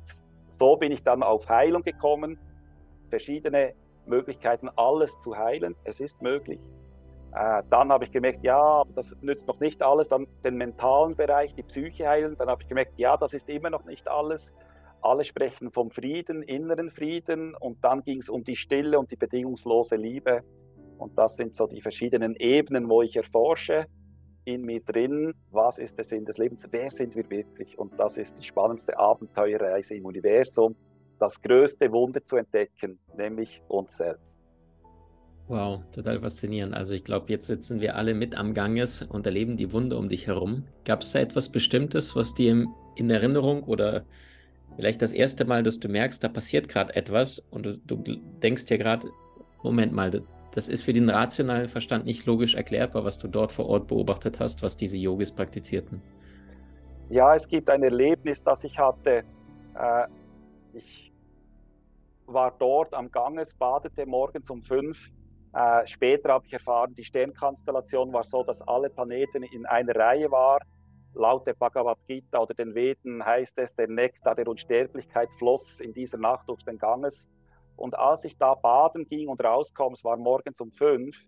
so 0.49 0.77
bin 0.77 0.93
ich 0.93 1.03
dann 1.03 1.23
auf 1.23 1.49
Heilung 1.49 1.83
gekommen, 1.83 2.39
verschiedene 3.15 3.75
Möglichkeiten, 4.07 4.69
alles 4.77 5.17
zu 5.19 5.37
heilen. 5.37 5.77
Es 5.85 6.01
ist 6.01 6.21
möglich. 6.21 6.61
Äh, 7.33 7.63
dann 7.71 7.93
habe 7.93 8.05
ich 8.05 8.11
gemerkt, 8.11 8.43
ja, 8.43 8.83
das 8.97 9.17
nützt 9.21 9.47
noch 9.47 9.61
nicht 9.61 9.83
alles. 9.83 10.09
Dann 10.09 10.27
den 10.45 10.57
mentalen 10.57 11.15
Bereich, 11.15 11.55
die 11.55 11.63
Psyche 11.63 12.09
heilen. 12.09 12.37
Dann 12.37 12.49
habe 12.49 12.63
ich 12.63 12.69
gemerkt, 12.69 12.99
ja, 12.99 13.17
das 13.17 13.33
ist 13.33 13.49
immer 13.49 13.71
noch 13.71 13.85
nicht 13.85 14.09
alles 14.09 14.55
alle 15.05 15.23
sprechen 15.23 15.71
vom 15.71 15.91
Frieden, 15.91 16.43
inneren 16.43 16.91
Frieden 16.91 17.55
und 17.55 17.85
dann 17.85 18.03
ging 18.05 18.21
es 18.21 18.31
um 18.31 18.43
die 18.43 18.57
Stille 18.57 18.99
und 18.99 19.11
die 19.11 19.17
bedingungslose 19.17 19.97
Liebe. 19.97 20.43
Und 20.97 21.19
das 21.19 21.37
sind 21.37 21.55
so 21.55 21.67
die 21.67 21.83
verschiedenen 21.83 22.35
Ebenen, 22.37 22.89
wo 22.89 23.03
ich 23.03 23.15
erforsche 23.15 23.85
in 24.47 24.63
mir 24.63 24.81
drin, 24.81 25.35
was 25.51 25.77
ist 25.79 25.99
der 25.99 26.07
Sinn 26.07 26.25
des 26.25 26.39
Lebens, 26.39 26.67
wer 26.71 26.91
sind 26.91 27.15
wir 27.15 27.29
wirklich? 27.29 27.79
Und 27.79 27.99
das 27.99 28.17
ist 28.17 28.39
die 28.39 28.45
spannendste 28.45 28.99
Abenteuerreise 28.99 29.95
im 29.95 30.07
Universum, 30.07 30.75
das 31.19 31.41
größte 31.41 31.91
Wunder 31.93 32.25
zu 32.25 32.37
entdecken, 32.37 32.99
nämlich 33.17 33.63
uns 33.69 33.97
selbst. 33.97 34.41
Wow, 35.47 35.83
total 35.93 36.21
faszinierend. 36.21 36.75
Also 36.75 36.95
ich 36.95 37.05
glaube, 37.05 37.27
jetzt 37.29 37.47
sitzen 37.47 37.81
wir 37.81 37.97
alle 37.97 38.15
mit 38.15 38.35
am 38.35 38.55
Ganges 38.55 39.03
und 39.03 39.27
erleben 39.27 39.59
die 39.59 39.73
Wunder 39.73 39.99
um 39.99 40.09
dich 40.09 40.27
herum. 40.27 40.65
Gab 40.85 41.03
es 41.03 41.13
da 41.13 41.19
etwas 41.19 41.51
Bestimmtes, 41.51 42.17
was 42.17 42.33
dir 42.33 42.67
in 42.97 43.11
Erinnerung 43.11 43.63
oder 43.65 44.05
vielleicht 44.77 45.03
das 45.03 45.13
erste 45.13 45.45
Mal, 45.45 45.63
dass 45.63 45.79
du 45.79 45.89
merkst, 45.89 46.25
da 46.25 46.29
passiert 46.29 46.69
gerade 46.69 46.97
etwas 46.97 47.41
und 47.51 47.67
du, 47.67 47.77
du 47.77 48.17
denkst 48.43 48.65
dir 48.67 48.79
gerade, 48.79 49.09
Moment 49.63 49.93
mal, 49.93 50.23
das 50.55 50.69
ist 50.69 50.83
für 50.83 50.93
den 50.93 51.11
rationalen 51.11 51.69
Verstand 51.69 52.07
nicht 52.07 52.25
logisch 52.27 52.55
erklärbar, 52.55 53.05
was 53.05 53.19
du 53.19 53.29
dort 53.29 53.53
vor 53.53 53.67
Ort 53.67 53.89
beobachtet 53.89 54.41
hast, 54.41 54.63
was 54.63 54.77
diese 54.77 54.97
Yogis 54.97 55.33
praktizierten. 55.33 56.01
Ja, 57.11 57.35
es 57.35 57.47
gibt 57.47 57.69
ein 57.69 57.83
Erlebnis, 57.83 58.43
das 58.43 58.65
ich 58.65 58.79
hatte. 58.79 59.25
Äh, 59.75 60.07
ich 60.75 61.13
war 62.27 62.53
dort 62.59 62.95
am 62.95 63.11
Ganges, 63.11 63.55
badete 63.55 64.07
morgens 64.07 64.51
um 64.51 64.63
fünf. 64.63 65.11
Äh, 65.53 65.87
später 65.87 66.33
habe 66.33 66.47
ich 66.47 66.53
erfahren, 66.53 66.95
die 66.95 67.05
Sternkonstellation 67.05 68.13
war 68.13 68.25
so, 68.25 68.43
dass 68.43 68.63
alle 68.63 68.91
Planeten 68.91 69.43
in 69.43 69.67
einer 69.67 69.95
Reihe 69.95 70.31
waren 70.31 70.63
Laut 71.17 71.47
der 71.47 71.55
Bhagavad 71.55 71.99
Gita 72.09 72.41
oder 72.41 72.55
den 72.55 72.75
Veden 72.75 73.25
heißt 73.25 73.57
es, 73.59 73.77
der 73.77 73.89
Nektar 73.89 74.35
der 74.35 74.49
Unsterblichkeit 74.49 75.33
floss 75.35 75.79
in 75.79 75.93
dieser 75.93 76.19
Nacht 76.19 76.49
durch 76.49 76.65
den 76.65 76.77
Ganges. 76.77 77.29
Und 77.77 77.97
als 77.97 78.25
ich 78.25 78.37
da 78.37 78.55
baden 78.55 79.07
ging 79.07 79.29
und 79.29 79.43
rauskam, 79.43 79.93
es 79.93 80.03
war 80.03 80.17
morgens 80.17 80.61
um 80.61 80.73
fünf, 80.73 81.25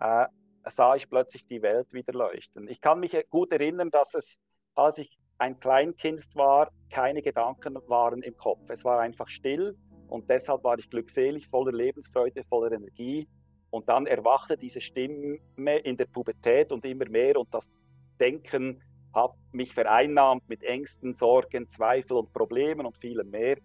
äh, 0.00 0.26
sah 0.64 0.94
ich 0.94 1.08
plötzlich 1.08 1.44
die 1.46 1.60
Welt 1.60 1.92
wieder 1.92 2.12
leuchten. 2.12 2.68
Ich 2.68 2.80
kann 2.80 3.00
mich 3.00 3.16
gut 3.28 3.52
erinnern, 3.52 3.90
dass 3.90 4.14
es, 4.14 4.38
als 4.76 4.98
ich 4.98 5.18
ein 5.38 5.58
Kleinkind 5.60 6.24
war, 6.34 6.70
keine 6.90 7.22
Gedanken 7.22 7.76
waren 7.88 8.22
im 8.22 8.36
Kopf. 8.36 8.68
Es 8.70 8.84
war 8.84 9.00
einfach 9.00 9.28
still 9.28 9.76
und 10.08 10.28
deshalb 10.30 10.64
war 10.64 10.78
ich 10.78 10.88
glückselig, 10.88 11.46
voller 11.48 11.72
Lebensfreude, 11.72 12.44
voller 12.44 12.72
Energie. 12.72 13.28
Und 13.70 13.88
dann 13.88 14.06
erwachte 14.06 14.56
diese 14.56 14.80
Stimme 14.80 15.38
in 15.84 15.96
der 15.96 16.06
Pubertät 16.06 16.72
und 16.72 16.84
immer 16.86 17.08
mehr 17.08 17.38
und 17.38 17.52
das 17.52 17.70
Denken 18.18 18.80
hat 19.12 19.32
mich 19.52 19.74
vereinnahmt 19.74 20.48
mit 20.48 20.62
Ängsten, 20.62 21.14
Sorgen, 21.14 21.68
Zweifel 21.68 22.16
und 22.18 22.32
Problemen 22.32 22.86
und 22.86 22.96
vielem 22.96 23.30
mehr. 23.30 23.56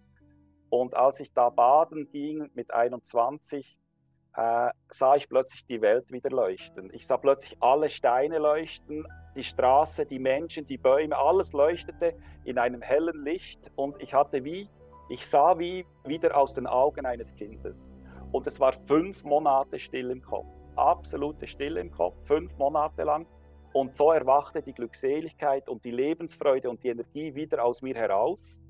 Und 0.70 0.94
als 0.94 1.20
ich 1.20 1.32
da 1.32 1.50
baden 1.50 2.10
ging 2.10 2.50
mit 2.54 2.72
21, 2.72 3.78
äh, 4.36 4.70
sah 4.88 5.16
ich 5.16 5.28
plötzlich 5.28 5.64
die 5.66 5.80
Welt 5.80 6.10
wieder 6.10 6.30
leuchten. 6.30 6.90
Ich 6.92 7.06
sah 7.06 7.16
plötzlich 7.16 7.56
alle 7.60 7.88
Steine 7.88 8.38
leuchten, 8.38 9.06
die 9.36 9.42
Straße, 9.42 10.06
die 10.06 10.18
Menschen, 10.18 10.66
die 10.66 10.78
Bäume, 10.78 11.16
alles 11.16 11.52
leuchtete 11.52 12.14
in 12.44 12.58
einem 12.58 12.82
hellen 12.82 13.24
Licht 13.24 13.70
und 13.76 14.02
ich 14.02 14.14
hatte 14.14 14.44
wie, 14.44 14.68
ich 15.08 15.26
sah 15.26 15.58
wie 15.58 15.86
wieder 16.04 16.36
aus 16.36 16.54
den 16.54 16.66
Augen 16.66 17.04
eines 17.04 17.34
Kindes. 17.34 17.92
Und 18.30 18.46
es 18.46 18.58
war 18.58 18.72
fünf 18.72 19.24
Monate 19.24 19.78
still 19.78 20.10
im 20.10 20.22
Kopf, 20.22 20.48
absolute 20.76 21.46
Stille 21.46 21.80
im 21.80 21.90
Kopf, 21.90 22.16
fünf 22.26 22.56
Monate 22.56 23.02
lang. 23.02 23.26
Und 23.74 23.94
so 23.94 24.12
erwachte 24.12 24.62
die 24.62 24.72
Glückseligkeit 24.72 25.68
und 25.68 25.84
die 25.84 25.90
Lebensfreude 25.90 26.70
und 26.70 26.82
die 26.82 26.88
Energie 26.88 27.34
wieder 27.34 27.62
aus 27.62 27.82
mir 27.82 27.94
heraus 27.94 28.61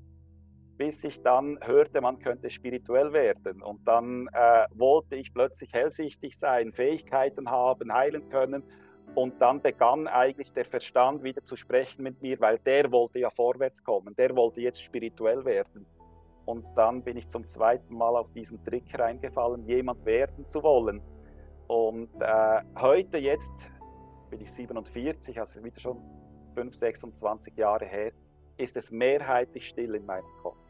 bis 0.77 1.03
ich 1.03 1.21
dann 1.21 1.59
hörte, 1.63 2.01
man 2.01 2.19
könnte 2.19 2.49
spirituell 2.49 3.13
werden. 3.13 3.61
Und 3.61 3.87
dann 3.87 4.27
äh, 4.33 4.65
wollte 4.73 5.15
ich 5.15 5.33
plötzlich 5.33 5.71
hellsichtig 5.73 6.37
sein, 6.37 6.73
Fähigkeiten 6.73 7.49
haben, 7.49 7.93
heilen 7.93 8.29
können. 8.29 8.63
Und 9.15 9.39
dann 9.41 9.61
begann 9.61 10.07
eigentlich 10.07 10.51
der 10.53 10.65
Verstand 10.65 11.23
wieder 11.23 11.43
zu 11.43 11.55
sprechen 11.55 12.03
mit 12.03 12.21
mir, 12.21 12.39
weil 12.39 12.57
der 12.59 12.91
wollte 12.91 13.19
ja 13.19 13.29
vorwärts 13.29 13.83
kommen, 13.83 14.15
der 14.15 14.35
wollte 14.35 14.61
jetzt 14.61 14.81
spirituell 14.81 15.45
werden. 15.45 15.85
Und 16.45 16.65
dann 16.75 17.03
bin 17.03 17.17
ich 17.17 17.29
zum 17.29 17.47
zweiten 17.47 17.93
Mal 17.95 18.15
auf 18.15 18.31
diesen 18.33 18.63
Trick 18.63 18.97
reingefallen, 18.97 19.65
jemand 19.67 20.03
werden 20.05 20.47
zu 20.47 20.63
wollen. 20.63 21.01
Und 21.67 22.09
äh, 22.19 22.61
heute, 22.79 23.17
jetzt 23.17 23.71
bin 24.29 24.41
ich 24.41 24.51
47, 24.51 25.39
also 25.39 25.63
wieder 25.63 25.79
schon 25.79 26.01
5, 26.55 26.73
26 26.75 27.55
Jahre 27.55 27.85
her, 27.85 28.11
ist 28.57 28.75
es 28.77 28.91
mehrheitlich 28.91 29.67
still 29.67 29.95
in 29.95 30.05
meinem 30.05 30.25
Kopf. 30.41 30.62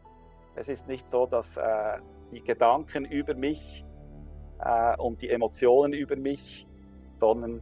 Es 0.56 0.70
ist 0.70 0.88
nicht 0.88 1.10
so, 1.10 1.26
dass 1.26 1.58
äh, 1.58 1.98
die 2.32 2.42
Gedanken 2.42 3.06
über 3.06 3.34
mich 3.34 3.84
äh, 4.60 4.96
und 4.98 5.22
die 5.22 5.30
Emotionen 5.30 5.94
über 5.94 6.16
mich, 6.16 6.68
sondern 7.14 7.62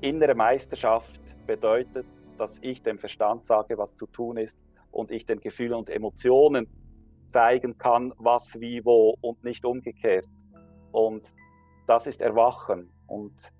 innere 0.00 0.34
Meisterschaft 0.34 1.20
bedeutet, 1.46 2.06
dass 2.38 2.58
ich 2.62 2.82
dem 2.82 2.98
Verstand 2.98 3.46
sage, 3.46 3.78
was 3.78 3.94
zu 3.94 4.06
tun 4.06 4.36
ist 4.36 4.58
und 4.90 5.10
ich 5.10 5.26
den 5.26 5.40
Gefühlen 5.40 5.74
und 5.74 5.90
Emotionen 5.90 6.66
zeigen 7.28 7.78
kann, 7.78 8.12
was, 8.16 8.60
wie, 8.60 8.84
wo 8.84 9.16
und 9.20 9.42
nicht 9.44 9.64
umgekehrt. 9.64 10.28
Und 10.92 11.34
das 11.86 12.06
ist 12.06 12.22
Erwachen 12.22 12.90
und 13.06 13.52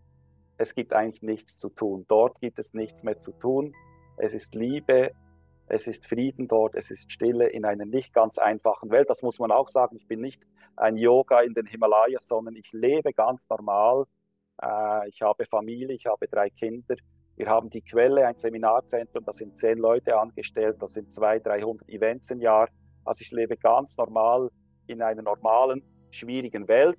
es 0.56 0.74
gibt 0.74 0.92
eigentlich 0.92 1.22
nichts 1.22 1.56
zu 1.56 1.68
tun. 1.68 2.04
Dort 2.08 2.40
gibt 2.40 2.58
es 2.58 2.74
nichts 2.74 3.02
mehr 3.02 3.18
zu 3.20 3.32
tun. 3.32 3.74
Es 4.16 4.34
ist 4.34 4.54
Liebe, 4.54 5.12
es 5.66 5.86
ist 5.86 6.06
Frieden 6.06 6.48
dort, 6.48 6.74
es 6.74 6.90
ist 6.90 7.10
Stille 7.10 7.48
in 7.48 7.64
einer 7.64 7.86
nicht 7.86 8.12
ganz 8.12 8.38
einfachen 8.38 8.90
Welt. 8.90 9.08
Das 9.08 9.22
muss 9.22 9.38
man 9.38 9.50
auch 9.50 9.68
sagen. 9.68 9.96
Ich 9.96 10.06
bin 10.06 10.20
nicht 10.20 10.42
ein 10.76 10.96
Yoga 10.96 11.40
in 11.40 11.54
den 11.54 11.66
Himalayas, 11.66 12.28
sondern 12.28 12.56
ich 12.56 12.72
lebe 12.72 13.12
ganz 13.12 13.48
normal. 13.48 14.04
Äh, 14.62 15.08
ich 15.08 15.22
habe 15.22 15.46
Familie, 15.46 15.94
ich 15.94 16.06
habe 16.06 16.28
drei 16.28 16.50
Kinder. 16.50 16.96
Wir 17.36 17.46
haben 17.48 17.70
die 17.70 17.82
Quelle, 17.82 18.26
ein 18.26 18.36
Seminarzentrum, 18.36 19.24
da 19.24 19.32
sind 19.32 19.56
zehn 19.56 19.78
Leute 19.78 20.16
angestellt, 20.16 20.76
da 20.80 20.86
sind 20.86 21.12
200, 21.12 21.46
300 21.46 21.88
Events 21.88 22.30
im 22.30 22.40
Jahr. 22.40 22.68
Also 23.04 23.22
ich 23.22 23.32
lebe 23.32 23.56
ganz 23.56 23.96
normal 23.96 24.50
in 24.86 25.02
einer 25.02 25.22
normalen, 25.22 25.82
schwierigen 26.10 26.68
Welt, 26.68 26.98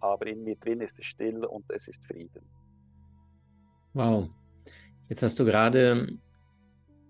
aber 0.00 0.26
in 0.26 0.42
mir 0.44 0.56
drin 0.56 0.82
ist 0.82 0.98
es 0.98 1.06
still 1.06 1.46
und 1.46 1.64
es 1.70 1.88
ist 1.88 2.04
Frieden. 2.04 2.44
Wow. 3.94 4.28
Jetzt 5.08 5.22
hast 5.22 5.38
du 5.38 5.46
gerade 5.46 6.18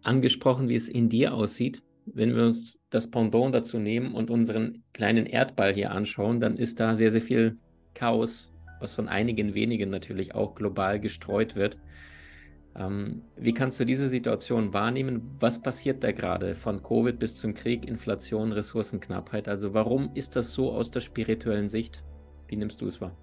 angesprochen, 0.05 0.69
wie 0.69 0.77
es 0.77 0.89
in 0.89 1.09
dir 1.09 1.35
aussieht. 1.35 1.83
Wenn 2.07 2.35
wir 2.37 2.45
uns 2.45 2.79
das 2.91 3.11
Pendant 3.11 3.55
dazu 3.55 3.79
nehmen 3.79 4.15
und 4.15 4.31
unseren 4.31 4.83
kleinen 4.93 5.27
Erdball 5.27 5.73
hier 5.73 5.91
anschauen, 5.91 6.41
dann 6.41 6.57
ist 6.57 6.81
da 6.81 6.95
sehr, 6.95 7.11
sehr 7.11 7.23
viel 7.23 7.59
Chaos, 7.95 8.53
was 8.81 8.95
von 8.95 9.09
einigen 9.09 9.55
wenigen 9.55 9.91
natürlich 9.91 10.35
auch 10.35 10.55
global 10.55 11.01
gestreut 11.01 11.57
wird. 11.57 11.79
Ähm, 12.77 13.23
wie 13.37 13.55
kannst 13.55 13.79
du 13.81 13.87
diese 13.87 14.09
Situation 14.09 14.73
wahrnehmen? 14.75 15.37
Was 15.41 15.63
passiert 15.63 16.03
da 16.03 16.13
gerade 16.13 16.55
von 16.55 16.83
Covid 16.83 17.19
bis 17.19 17.37
zum 17.37 17.55
Krieg, 17.55 17.87
Inflation, 17.87 18.53
Ressourcenknappheit? 18.53 19.49
Also 19.49 19.75
warum 19.75 20.11
ist 20.15 20.37
das 20.37 20.53
so 20.53 20.73
aus 20.73 20.91
der 20.91 21.01
spirituellen 21.01 21.69
Sicht? 21.69 22.05
Wie 22.49 22.57
nimmst 22.57 22.81
du 22.81 22.89
es 22.89 23.01
wahr? 23.01 23.17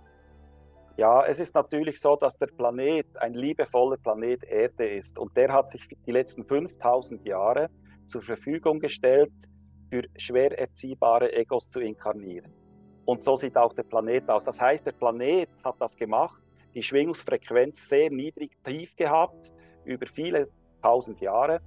Ja, 1.02 1.26
es 1.26 1.40
ist 1.40 1.56
natürlich 1.56 2.00
so, 2.00 2.16
dass 2.16 2.38
der 2.38 2.46
Planet 2.46 3.08
ein 3.18 3.34
liebevoller 3.34 3.98
Planet 3.98 4.44
Erde 4.44 4.88
ist 4.88 5.18
und 5.18 5.36
der 5.36 5.52
hat 5.52 5.68
sich 5.68 5.88
die 6.06 6.12
letzten 6.12 6.46
5000 6.46 7.26
Jahre 7.26 7.72
zur 8.06 8.22
Verfügung 8.22 8.80
gestellt, 8.80 9.34
für 9.90 10.04
schwer 10.16 10.60
erziehbare 10.60 11.34
Egos 11.34 11.68
zu 11.68 11.80
inkarnieren. 11.80 12.54
Und 13.04 13.24
so 13.24 13.36
sieht 13.36 13.58
auch 13.58 13.74
der 13.74 13.82
Planet 13.82 14.30
aus. 14.30 14.46
Das 14.46 14.62
heißt, 14.62 14.86
der 14.86 14.92
Planet 14.92 15.50
hat 15.64 15.74
das 15.80 15.96
gemacht, 15.96 16.40
die 16.76 16.84
Schwingungsfrequenz 16.84 17.90
sehr 17.90 18.12
niedrig, 18.12 18.52
tief 18.64 18.96
gehabt, 18.96 19.52
über 19.86 20.06
viele 20.06 20.50
tausend 20.84 21.20
Jahre 21.20 21.62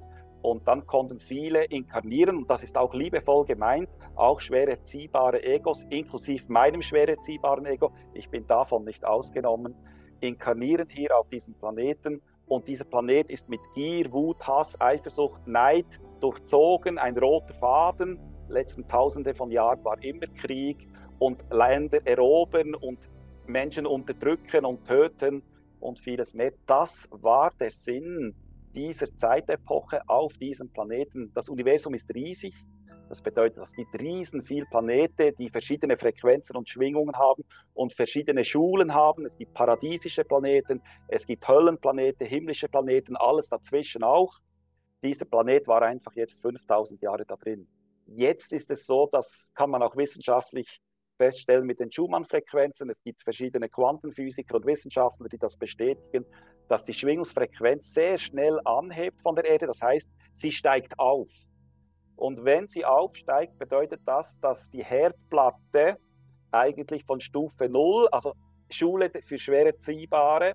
und 0.45 0.69
dann 0.69 0.87
konnten 0.87 1.21
viele 1.21 1.65
inkarnieren, 1.65 2.37
und 2.37 2.51
das 2.51 2.63
ist 2.63 2.77
auch 2.77 2.93
liebevoll 2.93 3.47
gemeint, 3.47 3.89
auch 4.15 4.41
schwer 4.41 4.69
erziehbare 4.69 5.43
Egos, 5.43 5.85
inklusive 5.89 6.53
meinem 6.53 6.83
schwer 6.83 7.09
erziehbaren 7.09 7.65
Ego, 7.65 7.93
ich 8.13 8.29
bin 8.29 8.47
davon 8.47 8.85
nicht 8.85 9.07
ausgenommen, 9.07 9.75
inkarnieren 10.21 10.87
hier 10.91 11.17
auf 11.19 11.31
diesem 11.31 11.55
Planeten. 11.55 12.21
Und 12.47 12.69
dieser 12.69 12.85
Planet 12.85 13.31
ist 13.31 13.49
mit 13.49 13.61
Gier, 13.75 14.13
Wut, 14.13 14.47
Hass, 14.47 14.79
Eifersucht, 14.79 15.47
Neid 15.47 15.99
durchzogen, 16.21 16.99
ein 16.99 17.17
roter 17.17 17.55
Faden. 17.55 18.19
Letzten 18.49 18.87
Tausende 18.87 19.35
von 19.35 19.51
Jahren 19.51 19.83
war 19.83 20.03
immer 20.05 20.27
Krieg 20.27 20.87
und 21.21 21.43
Länder 21.51 22.01
erobern 22.05 22.75
und 22.75 23.09
Menschen 23.47 23.87
unterdrücken 23.87 24.67
und 24.67 24.87
töten 24.87 25.43
und 25.81 25.99
vieles 25.99 26.35
mehr. 26.35 26.53
Das 26.67 27.09
war 27.11 27.51
der 27.59 27.71
Sinn 27.71 28.35
dieser 28.75 29.15
Zeitepoche 29.17 30.03
auf 30.07 30.37
diesem 30.39 30.71
Planeten. 30.71 31.33
Das 31.35 31.49
Universum 31.49 31.95
ist 31.95 32.13
riesig. 32.15 32.55
Das 33.09 33.23
bedeutet, 33.23 33.59
es 33.59 33.73
gibt 33.73 33.95
riesen 34.01 34.43
viel 34.43 34.65
Planeten, 34.67 35.35
die 35.37 35.51
verschiedene 35.51 35.97
Frequenzen 35.97 36.57
und 36.57 36.69
Schwingungen 36.69 37.15
haben 37.17 37.45
und 37.75 37.93
verschiedene 37.93 38.45
Schulen 38.45 38.95
haben. 38.95 39.27
Es 39.27 39.37
gibt 39.37 39.55
paradiesische 39.55 40.25
Planeten, 40.25 40.81
es 41.09 41.27
gibt 41.27 41.47
Höllenplaneten, 41.47 42.27
himmlische 42.27 42.69
Planeten, 42.69 43.17
alles 43.17 43.51
dazwischen 43.51 44.03
auch. 44.03 44.39
Dieser 45.03 45.27
Planet 45.27 45.67
war 45.67 45.83
einfach 45.83 46.15
jetzt 46.15 46.41
5000 46.41 47.03
Jahre 47.03 47.27
da 47.27 47.37
drin. 47.37 47.69
Jetzt 48.07 48.53
ist 48.53 48.71
es 48.71 48.87
so, 48.87 49.09
das 49.13 49.51
kann 49.55 49.71
man 49.71 49.83
auch 49.83 49.97
wissenschaftlich 49.97 50.81
feststellen 51.17 51.67
mit 51.67 51.81
den 51.81 51.91
Schumann-Frequenzen. 51.91 52.91
Es 52.91 53.03
gibt 53.03 53.23
verschiedene 53.23 53.69
Quantenphysiker 53.69 54.57
und 54.57 54.67
Wissenschaftler, 54.67 55.29
die 55.29 55.39
das 55.39 55.57
bestätigen, 55.57 56.25
dass 56.69 56.85
die 56.85 56.93
Schwingungsfrequenz 56.93 57.93
sehr 57.93 58.19
schnell 58.19 58.59
anhebt 58.65 59.21
von 59.23 59.35
der 59.35 59.45
Erde. 59.45 59.67
Das 59.67 59.83
heißt, 59.83 60.11
sie 60.33 60.51
steigt 60.51 60.99
auf. 60.99 61.29
Und 62.17 62.45
wenn 62.45 62.69
sie 62.69 62.85
aufsteigt, 62.85 63.59
bedeutet 63.59 64.01
das, 64.07 64.41
dass 64.41 64.71
die 64.71 64.85
Herdplatte 64.85 65.99
eigentlich 66.53 67.05
von 67.05 67.21
Stufe 67.21 67.69
0, 67.69 68.09
also 68.13 68.35
Schule 68.71 69.11
für 69.25 69.39
schwer 69.39 69.67
Erziehbare, 69.67 70.55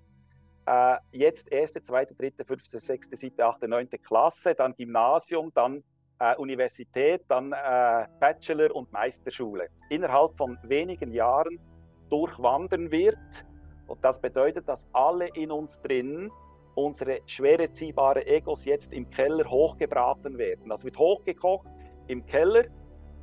äh, 0.65 0.97
jetzt 1.11 1.51
erste, 1.51 1.81
zweite, 1.81 2.13
dritte, 2.15 2.45
fünfte, 2.45 2.79
sechste, 2.79 3.17
siebte, 3.17 3.45
achte, 3.45 3.67
neunte 3.67 3.97
Klasse, 3.97 4.53
dann 4.55 4.75
Gymnasium, 4.75 5.51
dann 5.53 5.83
äh, 6.19 6.35
Universität, 6.35 7.23
dann 7.27 7.51
äh, 7.51 8.07
Bachelor- 8.19 8.75
und 8.75 8.91
Meisterschule. 8.91 9.69
Innerhalb 9.89 10.37
von 10.37 10.57
wenigen 10.63 11.11
Jahren 11.11 11.59
durchwandern 12.09 12.91
wird. 12.91 13.17
Und 13.89 14.03
das 14.05 14.19
bedeutet, 14.21 14.67
dass 14.69 14.87
alle 14.93 15.27
in 15.29 15.51
uns 15.51 15.81
drin 15.81 16.31
unsere 16.75 17.19
schwer 17.25 17.59
erziehbare 17.59 18.25
Egos 18.25 18.65
jetzt 18.65 18.93
im 18.93 19.09
Keller 19.09 19.49
hochgebraten 19.49 20.37
werden. 20.37 20.69
Das 20.69 20.85
wird 20.85 20.97
hochgekocht 20.97 21.67
im 22.07 22.25
Keller 22.25 22.65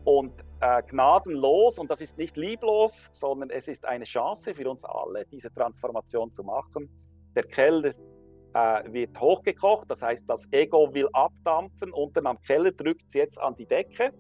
und 0.04 0.44
äh, 0.60 0.82
gnadenlos. 0.82 1.78
Und 1.78 1.90
das 1.90 2.00
ist 2.00 2.18
nicht 2.18 2.36
lieblos, 2.36 3.08
sondern 3.12 3.50
es 3.50 3.68
ist 3.68 3.84
eine 3.84 4.04
Chance 4.04 4.54
für 4.54 4.68
uns 4.68 4.84
alle, 4.84 5.24
diese 5.26 5.52
Transformation 5.52 6.32
zu 6.32 6.42
machen. 6.42 6.90
Der 7.34 7.44
Keller 7.44 7.94
äh, 8.54 8.92
wird 8.92 9.18
hochgekocht, 9.18 9.90
das 9.90 10.02
heißt, 10.02 10.28
das 10.28 10.46
Ego 10.50 10.92
will 10.92 11.08
abdampfen, 11.12 11.92
unten 11.92 12.26
am 12.26 12.40
Keller 12.42 12.72
drückt 12.72 13.06
es 13.08 13.14
jetzt 13.14 13.40
an 13.40 13.54
die 13.56 13.66
Decke 13.66 14.12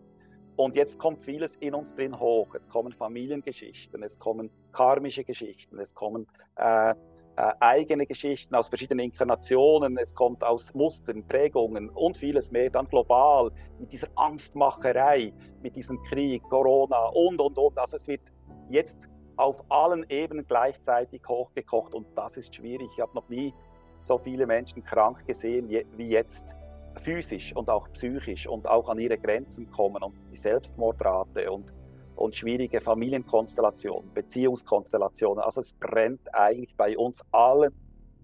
und 0.56 0.74
jetzt 0.74 0.98
kommt 0.98 1.24
vieles 1.24 1.56
in 1.56 1.74
uns 1.74 1.94
drin 1.94 2.18
hoch. 2.18 2.54
Es 2.54 2.68
kommen 2.68 2.92
Familiengeschichten, 2.92 4.02
es 4.02 4.18
kommen 4.18 4.50
karmische 4.72 5.24
Geschichten, 5.24 5.78
es 5.78 5.94
kommen 5.94 6.26
äh, 6.56 6.90
äh, 6.90 6.94
eigene 7.60 8.06
Geschichten 8.06 8.54
aus 8.54 8.68
verschiedenen 8.68 9.04
Inkarnationen, 9.04 9.98
es 9.98 10.14
kommt 10.14 10.42
aus 10.42 10.72
Mustern, 10.72 11.26
Prägungen 11.26 11.90
und 11.90 12.16
vieles 12.16 12.50
mehr, 12.50 12.70
dann 12.70 12.88
global 12.88 13.52
mit 13.78 13.92
dieser 13.92 14.08
Angstmacherei, 14.14 15.34
mit 15.62 15.76
diesem 15.76 16.02
Krieg, 16.04 16.42
Corona 16.44 17.08
und, 17.08 17.38
und, 17.38 17.58
und. 17.58 17.78
Also 17.78 17.96
es 17.96 18.08
wird 18.08 18.22
jetzt 18.70 19.10
auf 19.36 19.62
allen 19.68 20.06
Ebenen 20.08 20.46
gleichzeitig 20.46 21.20
hochgekocht 21.28 21.94
und 21.94 22.06
das 22.16 22.38
ist 22.38 22.54
schwierig. 22.54 22.88
Ich 22.94 23.00
habe 23.00 23.14
noch 23.14 23.28
nie 23.28 23.52
so 24.00 24.16
viele 24.16 24.46
Menschen 24.46 24.82
krank 24.82 25.26
gesehen 25.26 25.68
wie 25.68 26.08
jetzt 26.08 26.54
physisch 26.98 27.54
und 27.54 27.68
auch 27.68 27.90
psychisch 27.92 28.46
und 28.46 28.66
auch 28.66 28.88
an 28.88 28.98
ihre 28.98 29.18
Grenzen 29.18 29.70
kommen 29.70 30.02
und 30.02 30.14
die 30.30 30.36
Selbstmordrate 30.36 31.50
und 31.50 31.72
und 32.16 32.34
schwierige 32.34 32.80
Familienkonstellationen, 32.80 34.12
Beziehungskonstellationen. 34.14 35.44
Also 35.44 35.60
es 35.60 35.72
brennt 35.74 36.34
eigentlich 36.34 36.74
bei 36.74 36.96
uns 36.96 37.22
allen 37.30 37.72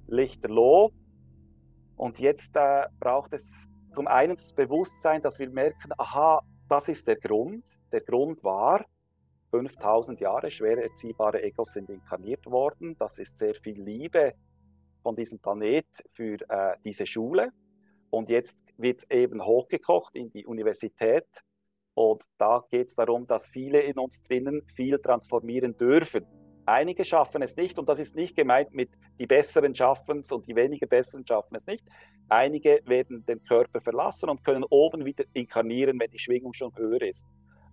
lichterloh. 0.08 0.90
Und 1.96 2.18
jetzt 2.18 2.56
äh, 2.56 2.86
braucht 2.98 3.32
es 3.34 3.68
zum 3.92 4.06
einen 4.08 4.36
das 4.36 4.52
Bewusstsein, 4.52 5.22
dass 5.22 5.38
wir 5.38 5.50
merken, 5.50 5.92
aha, 5.98 6.40
das 6.68 6.88
ist 6.88 7.06
der 7.06 7.16
Grund. 7.16 7.64
Der 7.92 8.00
Grund 8.00 8.42
war, 8.42 8.84
5000 9.50 10.18
Jahre 10.20 10.50
schwer 10.50 10.82
erziehbare 10.82 11.42
Egos 11.42 11.74
sind 11.74 11.90
inkarniert 11.90 12.46
worden. 12.46 12.96
Das 12.98 13.18
ist 13.18 13.36
sehr 13.36 13.54
viel 13.54 13.80
Liebe 13.80 14.32
von 15.02 15.14
diesem 15.14 15.38
Planet 15.38 15.86
für 16.12 16.38
äh, 16.48 16.76
diese 16.82 17.04
Schule. 17.04 17.52
Und 18.12 18.28
jetzt 18.28 18.58
wird 18.76 18.98
es 18.98 19.10
eben 19.10 19.42
hochgekocht 19.42 20.14
in 20.14 20.30
die 20.30 20.44
Universität 20.44 21.26
und 21.94 22.22
da 22.36 22.62
geht 22.70 22.88
es 22.88 22.94
darum, 22.94 23.26
dass 23.26 23.46
viele 23.46 23.80
in 23.80 23.98
uns 23.98 24.22
drinnen 24.22 24.62
viel 24.74 24.98
transformieren 24.98 25.78
dürfen. 25.78 26.26
Einige 26.66 27.06
schaffen 27.06 27.40
es 27.40 27.56
nicht 27.56 27.78
und 27.78 27.88
das 27.88 27.98
ist 27.98 28.14
nicht 28.14 28.36
gemeint 28.36 28.74
mit 28.74 28.90
die 29.18 29.26
Besseren 29.26 29.74
schaffen 29.74 30.20
es 30.20 30.30
und 30.30 30.46
die 30.46 30.54
weniger 30.54 30.86
Besseren 30.86 31.26
schaffen 31.26 31.56
es 31.56 31.66
nicht. 31.66 31.84
Einige 32.28 32.82
werden 32.84 33.24
den 33.24 33.42
Körper 33.44 33.80
verlassen 33.80 34.28
und 34.28 34.44
können 34.44 34.64
oben 34.68 35.06
wieder 35.06 35.24
inkarnieren, 35.32 35.98
wenn 35.98 36.10
die 36.10 36.18
Schwingung 36.18 36.52
schon 36.52 36.76
höher 36.76 37.00
ist. 37.00 37.26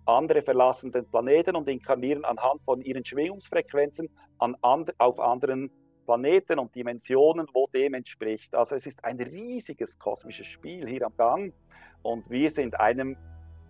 Andere 0.06 0.40
verlassen 0.40 0.90
den 0.90 1.06
Planeten 1.06 1.54
und 1.54 1.68
inkarnieren 1.68 2.24
anhand 2.24 2.62
von 2.64 2.80
ihren 2.80 3.04
Schwingungsfrequenzen 3.04 4.08
an 4.38 4.56
and 4.62 4.98
auf 4.98 5.20
anderen 5.20 5.70
Planeten 6.10 6.58
und 6.58 6.74
Dimensionen, 6.74 7.46
wo 7.52 7.68
dem 7.68 7.94
entspricht. 7.94 8.52
Also 8.52 8.74
es 8.74 8.84
ist 8.84 9.04
ein 9.04 9.20
riesiges 9.20 9.96
kosmisches 9.96 10.48
Spiel 10.48 10.88
hier 10.88 11.06
am 11.06 11.16
Gang 11.16 11.54
und 12.02 12.28
wir 12.28 12.50
sind 12.50 12.80
einem 12.80 13.16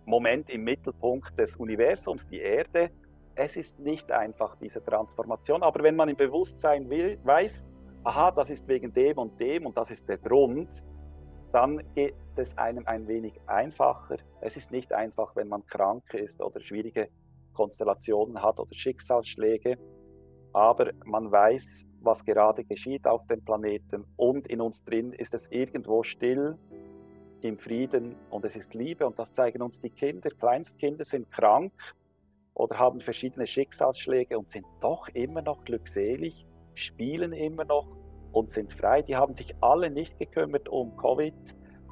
Moment 0.05 0.49
im 0.49 0.63
Mittelpunkt 0.63 1.39
des 1.39 1.55
Universums, 1.55 2.27
die 2.27 2.39
Erde. 2.39 2.89
Es 3.35 3.57
ist 3.57 3.79
nicht 3.79 4.11
einfach 4.11 4.55
diese 4.55 4.83
Transformation, 4.83 5.61
aber 5.61 5.83
wenn 5.83 5.95
man 5.95 6.09
im 6.09 6.15
Bewusstsein 6.15 6.89
will, 6.89 7.19
weiß, 7.23 7.63
aha, 8.05 8.31
das 8.31 8.49
ist 8.49 8.67
wegen 8.67 8.91
dem 8.91 9.19
und 9.19 9.39
dem 9.39 9.67
und 9.67 9.77
das 9.77 9.91
ist 9.91 10.09
der 10.09 10.17
Grund, 10.17 10.83
dann 11.51 11.83
geht 11.93 12.15
es 12.37 12.57
einem 12.57 12.87
ein 12.87 13.07
wenig 13.07 13.39
einfacher. 13.45 14.17
Es 14.39 14.57
ist 14.57 14.71
nicht 14.71 14.91
einfach, 14.93 15.35
wenn 15.35 15.47
man 15.47 15.63
krank 15.67 16.11
ist 16.15 16.41
oder 16.41 16.59
schwierige 16.59 17.09
Konstellationen 17.53 18.41
hat 18.41 18.59
oder 18.59 18.73
Schicksalsschläge, 18.73 19.77
aber 20.53 20.91
man 21.05 21.31
weiß, 21.31 21.85
was 22.03 22.25
gerade 22.25 22.63
geschieht 22.63 23.07
auf 23.07 23.25
dem 23.27 23.43
Planeten 23.43 24.05
und 24.17 24.47
in 24.47 24.61
uns 24.61 24.83
drin 24.83 25.13
ist 25.13 25.33
es 25.33 25.51
irgendwo 25.51 26.03
still 26.03 26.57
im 27.41 27.57
Frieden 27.57 28.15
und 28.29 28.45
es 28.45 28.55
ist 28.55 28.73
Liebe 28.73 29.05
und 29.05 29.17
das 29.17 29.33
zeigen 29.33 29.61
uns 29.61 29.79
die 29.81 29.89
Kinder. 29.89 30.29
Kleinstkinder 30.29 31.03
sind 31.05 31.31
krank 31.31 31.73
oder 32.53 32.77
haben 32.77 32.99
verschiedene 32.99 33.47
Schicksalsschläge 33.47 34.37
und 34.37 34.49
sind 34.49 34.65
doch 34.79 35.07
immer 35.09 35.41
noch 35.41 35.63
glückselig, 35.63 36.45
spielen 36.75 37.33
immer 37.33 37.65
noch 37.65 37.87
und 38.31 38.51
sind 38.51 38.73
frei. 38.73 39.01
Die 39.01 39.15
haben 39.15 39.33
sich 39.33 39.55
alle 39.61 39.89
nicht 39.89 40.17
gekümmert 40.19 40.69
um 40.69 40.95
Covid, 40.97 41.33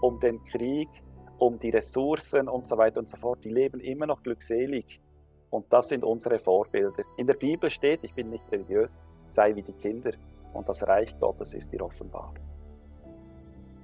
um 0.01 0.19
den 0.19 0.43
Krieg, 0.45 0.89
um 1.37 1.57
die 1.59 1.69
Ressourcen 1.69 2.47
und 2.47 2.67
so 2.67 2.77
weiter 2.77 2.99
und 2.99 3.09
so 3.09 3.17
fort. 3.17 3.43
Die 3.43 3.49
leben 3.49 3.79
immer 3.79 4.05
noch 4.05 4.21
glückselig 4.21 5.01
und 5.49 5.71
das 5.73 5.89
sind 5.89 6.03
unsere 6.03 6.39
Vorbilder. 6.39 7.03
In 7.17 7.27
der 7.27 7.33
Bibel 7.33 7.69
steht, 7.69 8.03
ich 8.03 8.13
bin 8.13 8.29
nicht 8.29 8.43
religiös, 8.51 8.97
sei 9.29 9.55
wie 9.55 9.61
die 9.61 9.73
Kinder 9.73 10.11
und 10.53 10.67
das 10.67 10.85
Reich 10.87 11.17
Gottes 11.19 11.53
ist 11.53 11.71
dir 11.71 11.81
offenbar. 11.81 12.33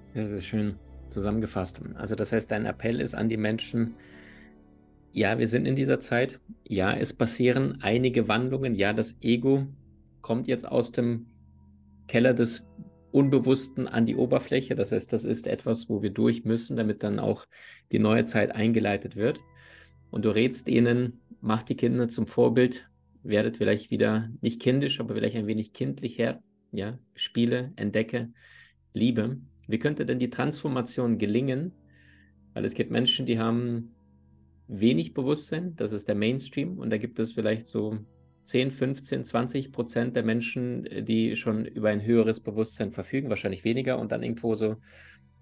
Sehr, 0.06 0.28
sehr 0.28 0.42
schön 0.42 0.80
zusammengefasst. 1.08 1.82
Also 1.96 2.16
das 2.16 2.32
heißt, 2.32 2.50
dein 2.52 2.66
Appell 2.66 3.00
ist 3.00 3.16
an 3.16 3.30
die 3.30 3.38
Menschen, 3.38 3.96
ja, 5.12 5.38
wir 5.38 5.48
sind 5.48 5.66
in 5.66 5.76
dieser 5.76 6.00
Zeit, 6.00 6.40
ja, 6.68 6.94
es 6.94 7.14
passieren 7.14 7.80
einige 7.82 8.28
Wandlungen, 8.28 8.76
ja, 8.76 8.92
das 8.92 9.18
Ego 9.22 9.68
kommt 10.22 10.48
jetzt 10.48 10.68
aus 10.68 10.92
dem 10.92 11.28
Keller 12.08 12.34
des 12.34 12.68
Unbewussten 13.12 13.88
an 13.88 14.06
die 14.06 14.18
Oberfläche. 14.18 14.76
Das 14.76 14.92
heißt, 14.92 15.14
das 15.14 15.24
ist 15.24 15.48
etwas, 15.48 15.90
wo 15.90 16.02
wir 16.02 16.10
durch 16.10 16.44
müssen, 16.44 16.76
damit 16.76 17.02
dann 17.02 17.20
auch 17.20 17.46
die 17.92 18.00
neue 18.00 18.26
Zeit 18.26 18.52
eingeleitet 18.52 19.16
wird. 19.16 19.40
Und 20.12 20.26
du 20.26 20.30
rätst 20.30 20.68
ihnen, 20.68 21.22
macht 21.40 21.70
die 21.70 21.78
Kinder 21.78 22.10
zum 22.10 22.28
Vorbild, 22.28 22.90
werdet 23.28 23.58
vielleicht 23.58 23.92
wieder 23.92 24.30
nicht 24.42 24.62
kindisch, 24.62 25.00
aber 25.00 25.16
vielleicht 25.16 25.36
ein 25.36 25.48
wenig 25.48 25.74
kindlicher, 25.74 26.42
ja, 26.72 27.00
spiele, 27.16 27.74
entdecke, 27.76 28.32
liebe. 28.94 29.38
Wie 29.68 29.80
könnte 29.80 30.06
denn 30.06 30.20
die 30.20 30.30
Transformation 30.30 31.18
gelingen? 31.18 31.74
Weil 32.54 32.66
es 32.66 32.74
gibt 32.74 32.92
Menschen, 32.92 33.26
die 33.26 33.40
haben 33.40 33.96
wenig 34.68 35.14
Bewusstsein, 35.14 35.76
das 35.76 35.92
ist 35.92 36.08
der 36.08 36.16
Mainstream, 36.16 36.78
und 36.78 36.90
da 36.90 36.98
gibt 36.98 37.20
es 37.20 37.34
vielleicht 37.34 37.68
so 37.68 38.00
10, 38.46 38.72
15, 38.72 39.26
20 39.26 39.72
Prozent 39.72 40.16
der 40.16 40.24
Menschen, 40.24 40.88
die 41.06 41.36
schon 41.36 41.66
über 41.66 41.90
ein 41.90 42.06
höheres 42.06 42.40
Bewusstsein 42.40 42.92
verfügen, 42.92 43.30
wahrscheinlich 43.30 43.64
weniger, 43.64 44.00
und 44.00 44.12
dann 44.12 44.24
irgendwo 44.24 44.56
so 44.56 44.78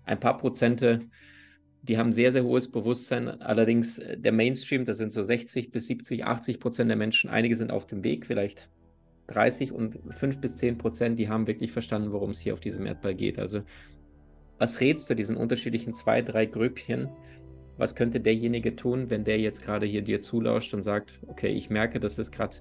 ein 0.05 0.19
paar 0.19 0.37
Prozente, 0.37 0.99
die 1.83 1.97
haben 1.97 2.13
sehr, 2.13 2.31
sehr 2.31 2.43
hohes 2.43 2.71
Bewusstsein. 2.71 3.41
Allerdings 3.41 3.99
äh, 3.99 4.17
der 4.17 4.31
Mainstream, 4.31 4.85
das 4.85 4.97
sind 4.97 5.11
so 5.11 5.21
60 5.21 5.71
bis 5.71 5.87
70, 5.87 6.25
80 6.25 6.59
Prozent 6.59 6.89
der 6.89 6.97
Menschen, 6.97 7.29
einige 7.29 7.55
sind 7.55 7.71
auf 7.71 7.85
dem 7.85 8.03
Weg, 8.03 8.25
vielleicht 8.25 8.69
30 9.27 9.71
und 9.71 9.99
5 10.09 10.39
bis 10.39 10.57
10 10.57 10.77
Prozent, 10.77 11.19
die 11.19 11.29
haben 11.29 11.47
wirklich 11.47 11.71
verstanden, 11.71 12.11
worum 12.11 12.31
es 12.31 12.39
hier 12.39 12.53
auf 12.53 12.59
diesem 12.59 12.85
Erdball 12.85 13.15
geht. 13.15 13.37
Also 13.37 13.61
was 14.57 14.79
rätst 14.79 15.09
du 15.09 15.15
diesen 15.15 15.35
unterschiedlichen 15.35 15.93
zwei, 15.93 16.21
drei 16.21 16.45
Grüppchen? 16.45 17.09
Was 17.77 17.95
könnte 17.95 18.19
derjenige 18.19 18.75
tun, 18.75 19.09
wenn 19.09 19.23
der 19.23 19.39
jetzt 19.39 19.61
gerade 19.61 19.85
hier 19.85 20.03
dir 20.03 20.21
zulauscht 20.21 20.73
und 20.73 20.83
sagt, 20.83 21.19
okay, 21.27 21.49
ich 21.49 21.69
merke, 21.69 21.99
dass 21.99 22.17
es 22.17 22.31
gerade 22.31 22.57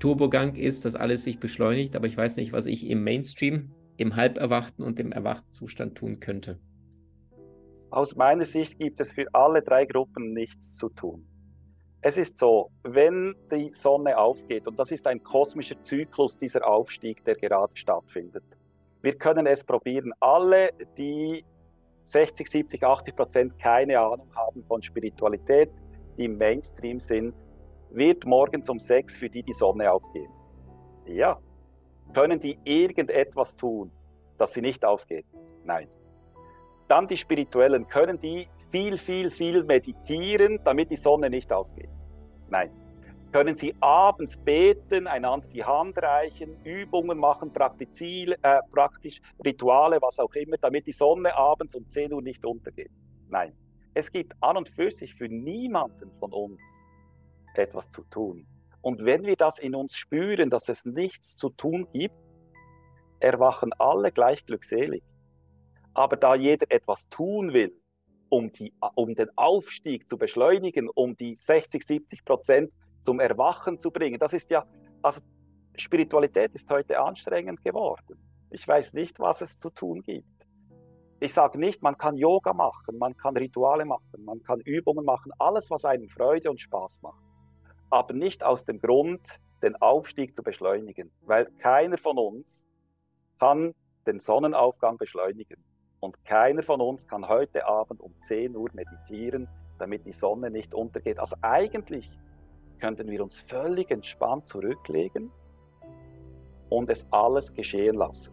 Turbogang 0.00 0.56
ist, 0.56 0.84
dass 0.84 0.94
alles 0.94 1.24
sich 1.24 1.38
beschleunigt, 1.38 1.96
aber 1.96 2.06
ich 2.06 2.16
weiß 2.16 2.36
nicht, 2.36 2.52
was 2.52 2.66
ich 2.66 2.86
im 2.86 3.02
Mainstream, 3.02 3.70
im 3.96 4.16
halberwachten 4.16 4.84
und 4.84 5.00
im 5.00 5.12
erwachten 5.12 5.52
Zustand 5.52 5.94
tun 5.96 6.20
könnte? 6.20 6.58
Aus 7.90 8.16
meiner 8.16 8.44
Sicht 8.44 8.78
gibt 8.78 9.00
es 9.00 9.12
für 9.12 9.26
alle 9.32 9.62
drei 9.62 9.84
Gruppen 9.84 10.32
nichts 10.32 10.76
zu 10.76 10.88
tun. 10.88 11.26
Es 12.00 12.16
ist 12.16 12.38
so, 12.38 12.70
wenn 12.82 13.34
die 13.50 13.70
Sonne 13.72 14.18
aufgeht, 14.18 14.66
und 14.66 14.78
das 14.78 14.92
ist 14.92 15.06
ein 15.06 15.22
kosmischer 15.22 15.80
Zyklus, 15.82 16.36
dieser 16.36 16.66
Aufstieg, 16.66 17.24
der 17.24 17.36
gerade 17.36 17.76
stattfindet, 17.76 18.44
wir 19.02 19.16
können 19.16 19.46
es 19.46 19.64
probieren. 19.64 20.12
Alle, 20.20 20.70
die 20.98 21.44
60, 22.04 22.48
70, 22.48 22.82
80 22.82 23.16
Prozent 23.16 23.58
keine 23.58 23.98
Ahnung 23.98 24.28
haben 24.34 24.64
von 24.64 24.82
Spiritualität, 24.82 25.70
die 26.16 26.24
im 26.24 26.38
Mainstream 26.38 27.00
sind, 27.00 27.34
wird 27.90 28.24
morgens 28.24 28.68
um 28.68 28.78
sechs 28.78 29.16
für 29.16 29.28
die 29.28 29.42
die 29.42 29.52
Sonne 29.52 29.90
aufgehen. 29.90 30.30
Ja. 31.06 31.38
Können 32.14 32.38
die 32.38 32.58
irgendetwas 32.64 33.56
tun, 33.56 33.90
dass 34.38 34.52
sie 34.52 34.60
nicht 34.60 34.84
aufgeht? 34.84 35.26
Nein. 35.64 35.88
Dann 36.88 37.06
die 37.06 37.16
Spirituellen, 37.16 37.88
können 37.88 38.20
die 38.20 38.48
viel, 38.70 38.96
viel, 38.96 39.30
viel 39.30 39.64
meditieren, 39.64 40.60
damit 40.64 40.90
die 40.90 40.96
Sonne 40.96 41.30
nicht 41.30 41.52
aufgeht? 41.52 41.90
Nein 42.48 42.70
können 43.36 43.54
Sie 43.54 43.74
abends 43.80 44.38
beten, 44.38 45.06
einander 45.06 45.46
die 45.48 45.62
Hand 45.62 45.98
reichen, 45.98 46.56
Übungen 46.64 47.18
machen, 47.18 47.52
äh, 47.54 48.60
praktisch 48.70 49.20
Rituale, 49.44 49.98
was 50.00 50.18
auch 50.18 50.32
immer, 50.32 50.56
damit 50.56 50.86
die 50.86 50.92
Sonne 50.92 51.36
abends 51.36 51.74
um 51.74 51.86
10 51.86 52.14
Uhr 52.14 52.22
nicht 52.22 52.46
untergeht. 52.46 52.90
Nein, 53.28 53.52
es 53.92 54.10
gibt 54.10 54.32
an 54.40 54.56
und 54.56 54.70
für 54.70 54.90
sich 54.90 55.14
für 55.14 55.28
niemanden 55.28 56.12
von 56.12 56.32
uns 56.32 56.60
etwas 57.54 57.90
zu 57.90 58.04
tun. 58.04 58.46
Und 58.80 59.04
wenn 59.04 59.24
wir 59.24 59.36
das 59.36 59.58
in 59.58 59.74
uns 59.74 59.96
spüren, 59.96 60.48
dass 60.48 60.70
es 60.70 60.86
nichts 60.86 61.36
zu 61.36 61.50
tun 61.50 61.88
gibt, 61.92 62.14
erwachen 63.20 63.72
alle 63.78 64.12
gleich 64.12 64.46
glückselig. 64.46 65.02
Aber 65.96 66.16
da 66.18 66.34
jeder 66.34 66.66
etwas 66.68 67.08
tun 67.08 67.54
will, 67.54 67.74
um, 68.28 68.52
die, 68.52 68.70
um 68.96 69.14
den 69.14 69.30
Aufstieg 69.34 70.06
zu 70.06 70.18
beschleunigen, 70.18 70.90
um 70.90 71.16
die 71.16 71.34
60, 71.34 71.82
70 71.82 72.22
Prozent 72.22 72.70
zum 73.00 73.18
Erwachen 73.18 73.80
zu 73.80 73.90
bringen. 73.90 74.18
Das 74.18 74.34
ist 74.34 74.50
ja, 74.50 74.66
also 75.00 75.22
Spiritualität 75.74 76.54
ist 76.54 76.68
heute 76.68 77.00
anstrengend 77.00 77.64
geworden. 77.64 78.18
Ich 78.50 78.68
weiß 78.68 78.92
nicht, 78.92 79.18
was 79.20 79.40
es 79.40 79.56
zu 79.56 79.70
tun 79.70 80.02
gibt. 80.02 80.46
Ich 81.18 81.32
sage 81.32 81.58
nicht, 81.58 81.82
man 81.82 81.96
kann 81.96 82.18
Yoga 82.18 82.52
machen, 82.52 82.98
man 82.98 83.16
kann 83.16 83.34
Rituale 83.34 83.86
machen, 83.86 84.22
man 84.22 84.42
kann 84.42 84.60
Übungen 84.60 85.06
machen, 85.06 85.32
alles, 85.38 85.70
was 85.70 85.86
einem 85.86 86.10
Freude 86.10 86.50
und 86.50 86.60
Spaß 86.60 87.00
macht. 87.00 87.24
Aber 87.88 88.12
nicht 88.12 88.44
aus 88.44 88.66
dem 88.66 88.80
Grund, 88.80 89.40
den 89.62 89.76
Aufstieg 89.76 90.36
zu 90.36 90.42
beschleunigen, 90.42 91.10
weil 91.22 91.46
keiner 91.52 91.96
von 91.96 92.18
uns 92.18 92.66
kann 93.38 93.74
den 94.06 94.20
Sonnenaufgang 94.20 94.98
beschleunigen. 94.98 95.64
Und 96.00 96.24
keiner 96.24 96.62
von 96.62 96.80
uns 96.80 97.06
kann 97.06 97.28
heute 97.28 97.66
Abend 97.66 98.00
um 98.00 98.12
10 98.20 98.54
Uhr 98.56 98.70
meditieren, 98.72 99.48
damit 99.78 100.06
die 100.06 100.12
Sonne 100.12 100.50
nicht 100.50 100.74
untergeht. 100.74 101.18
Also 101.18 101.36
eigentlich 101.42 102.10
könnten 102.78 103.10
wir 103.10 103.22
uns 103.22 103.40
völlig 103.40 103.90
entspannt 103.90 104.48
zurücklegen 104.48 105.30
und 106.68 106.90
es 106.90 107.06
alles 107.10 107.52
geschehen 107.52 107.96
lassen. 107.96 108.32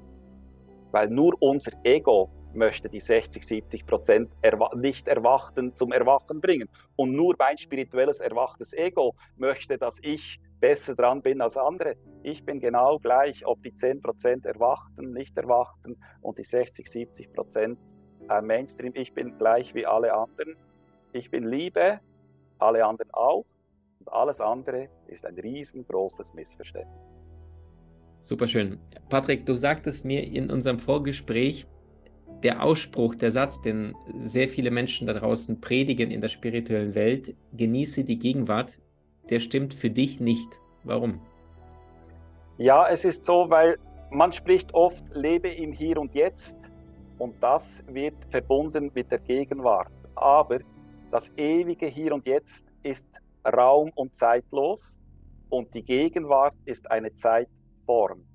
Weil 0.92 1.10
nur 1.10 1.36
unser 1.42 1.72
Ego 1.84 2.30
möchte 2.54 2.90
die 2.90 3.00
60, 3.00 3.44
70 3.44 3.86
Prozent 3.86 4.32
erwa 4.42 4.70
nicht 4.76 5.08
erwachten 5.08 5.76
zum 5.76 5.92
Erwachen 5.92 6.40
bringen. 6.40 6.70
Und 6.96 7.14
nur 7.14 7.36
mein 7.40 7.58
spirituelles 7.58 8.20
erwachtes 8.20 8.74
Ego 8.74 9.16
möchte, 9.38 9.78
dass 9.78 9.98
ich 10.02 10.40
besser 10.64 10.96
dran 10.96 11.22
bin 11.22 11.42
als 11.42 11.58
andere. 11.58 11.98
Ich 12.22 12.46
bin 12.46 12.62
genau 12.62 12.98
gleich, 12.98 13.46
ob 13.46 13.62
die 13.64 13.74
10 13.74 14.02
Prozent 14.02 14.46
erwachten, 14.46 15.12
nicht 15.12 15.38
erwachten 15.38 15.98
und 16.22 16.38
die 16.38 16.46
60, 16.46 16.88
70 16.88 17.34
Prozent 17.34 17.78
äh, 18.30 18.42
Mainstream. 18.42 18.94
Ich 18.96 19.14
bin 19.14 19.38
gleich 19.38 19.76
wie 19.76 19.86
alle 19.86 20.14
anderen. 20.14 20.56
Ich 21.12 21.30
bin 21.30 21.44
Liebe, 21.44 22.00
alle 22.60 22.86
anderen 22.86 23.12
auch. 23.12 23.46
Und 24.00 24.08
alles 24.14 24.40
andere 24.40 24.88
ist 25.08 25.26
ein 25.26 25.38
riesengroßes 25.38 26.34
Missverständnis. 26.34 27.04
Superschön. 28.22 28.80
Patrick, 29.10 29.46
du 29.46 29.56
sagtest 29.56 30.06
mir 30.06 30.24
in 30.24 30.50
unserem 30.50 30.80
Vorgespräch, 30.80 31.68
der 32.42 32.64
Ausspruch, 32.64 33.16
der 33.16 33.32
Satz, 33.32 33.62
den 33.62 33.94
sehr 34.22 34.48
viele 34.48 34.72
Menschen 34.72 35.08
da 35.08 35.14
draußen 35.14 35.60
predigen 35.60 36.10
in 36.10 36.22
der 36.22 36.30
spirituellen 36.30 36.96
Welt, 36.96 37.36
genieße 37.52 38.06
die 38.06 38.18
Gegenwart, 38.18 38.80
der 39.30 39.40
stimmt 39.40 39.74
für 39.74 39.90
dich 39.90 40.20
nicht. 40.20 40.50
Warum? 40.84 41.20
Ja, 42.58 42.88
es 42.88 43.06
ist 43.06 43.26
so, 43.26 43.50
weil 43.50 43.78
man 44.12 44.32
spricht 44.32 44.74
oft, 44.74 45.04
lebe 45.16 45.50
im 45.50 45.72
Hier 45.72 45.98
und 45.98 46.14
Jetzt 46.14 46.58
und 47.18 47.42
das 47.42 47.84
wird 47.88 48.16
verbunden 48.30 48.92
mit 48.94 49.12
der 49.12 49.20
Gegenwart. 49.20 49.92
Aber 50.16 50.60
das 51.12 51.32
ewige 51.38 51.88
Hier 51.88 52.14
und 52.14 52.26
Jetzt 52.28 52.68
ist 52.84 53.20
raum- 53.46 53.92
und 53.96 54.16
zeitlos 54.16 55.00
und 55.50 55.74
die 55.74 55.84
Gegenwart 55.84 56.56
ist 56.66 56.90
eine 56.92 57.14
Zeitform. 57.16 58.26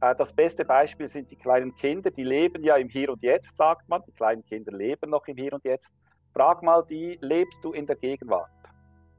Äh, 0.00 0.14
das 0.14 0.32
beste 0.32 0.64
Beispiel 0.64 1.08
sind 1.08 1.30
die 1.30 1.36
kleinen 1.36 1.74
Kinder, 1.74 2.10
die 2.10 2.24
leben 2.24 2.64
ja 2.64 2.76
im 2.76 2.88
Hier 2.88 3.10
und 3.10 3.22
Jetzt, 3.22 3.56
sagt 3.56 3.88
man. 3.88 4.02
Die 4.06 4.12
kleinen 4.12 4.44
Kinder 4.44 4.72
leben 4.72 5.10
noch 5.10 5.26
im 5.26 5.36
Hier 5.36 5.52
und 5.52 5.64
Jetzt. 5.64 5.94
Frag 6.32 6.62
mal 6.62 6.84
die, 6.88 7.18
lebst 7.20 7.64
du 7.64 7.72
in 7.72 7.86
der 7.86 7.96
Gegenwart? 7.96 8.50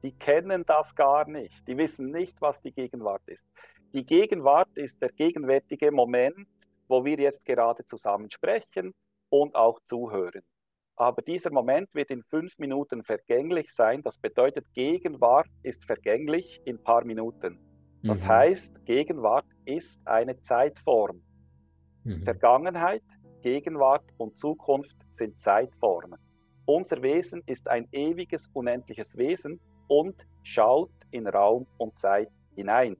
Die 0.02 0.12
kennen 0.12 0.64
das 0.66 0.94
gar 0.94 1.28
nicht. 1.28 1.66
Die 1.66 1.76
wissen 1.76 2.10
nicht, 2.10 2.40
was 2.40 2.60
die 2.60 2.72
Gegenwart 2.72 3.22
ist. 3.26 3.46
Die 3.92 4.04
Gegenwart 4.04 4.70
ist 4.74 5.00
der 5.00 5.10
gegenwärtige 5.10 5.92
Moment, 5.92 6.48
wo 6.88 7.04
wir 7.04 7.18
jetzt 7.18 7.44
gerade 7.44 7.84
zusammen 7.86 8.30
sprechen 8.30 8.94
und 9.28 9.54
auch 9.54 9.80
zuhören. 9.80 10.42
Aber 10.96 11.22
dieser 11.22 11.50
Moment 11.50 11.94
wird 11.94 12.10
in 12.10 12.22
fünf 12.22 12.58
Minuten 12.58 13.02
vergänglich 13.02 13.72
sein. 13.72 14.02
Das 14.02 14.18
bedeutet, 14.18 14.66
Gegenwart 14.74 15.48
ist 15.62 15.84
vergänglich 15.84 16.60
in 16.64 16.76
ein 16.76 16.82
paar 16.82 17.04
Minuten. 17.04 17.58
Das 18.02 18.24
mhm. 18.24 18.28
heißt, 18.28 18.84
Gegenwart 18.84 19.46
ist 19.64 20.06
eine 20.06 20.40
Zeitform. 20.40 21.22
Mhm. 22.04 22.22
Vergangenheit, 22.24 23.04
Gegenwart 23.42 24.04
und 24.18 24.36
Zukunft 24.36 24.96
sind 25.10 25.40
Zeitformen. 25.40 26.18
Unser 26.66 27.02
Wesen 27.02 27.42
ist 27.46 27.68
ein 27.68 27.88
ewiges, 27.92 28.48
unendliches 28.52 29.16
Wesen 29.16 29.60
und 30.00 30.26
schaut 30.42 30.90
in 31.10 31.26
Raum 31.26 31.66
und 31.78 31.98
Zeit 31.98 32.30
hinein. 32.54 32.96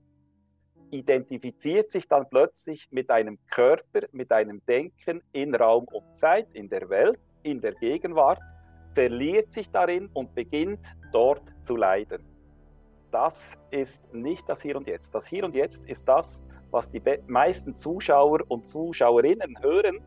Identifiziert 0.91 1.91
sich 1.91 2.07
dann 2.07 2.29
plötzlich 2.29 2.89
mit 2.91 3.11
einem 3.11 3.39
Körper, 3.51 4.03
mit 4.13 4.31
einem 4.31 4.61
Denken 4.67 5.23
in 5.33 5.55
Raum 5.55 5.87
und 5.93 6.17
Zeit, 6.17 6.49
in 6.53 6.69
der 6.69 6.89
Welt, 6.89 7.19
in 7.43 7.61
der 7.61 7.73
Gegenwart, 7.75 8.41
verliert 8.95 9.53
sich 9.53 9.71
darin 9.71 10.11
und 10.13 10.35
beginnt 10.35 10.87
dort 11.13 11.55
zu 11.63 11.77
leiden 11.77 12.33
das 13.13 13.59
ist 13.71 14.13
nicht 14.13 14.49
das 14.49 14.63
Hier 14.63 14.77
und 14.77 14.87
Jetzt. 14.89 15.15
Das 15.15 15.27
Hier 15.27 15.45
und 15.45 15.55
Jetzt 15.55 15.85
ist 15.87 16.09
das, 16.09 16.43
was 16.71 16.91
die 16.91 17.03
meisten 17.27 17.77
Zuschauer 17.77 18.41
und 18.49 18.67
Zuschauerinnen 18.67 19.59
hören, 19.61 20.01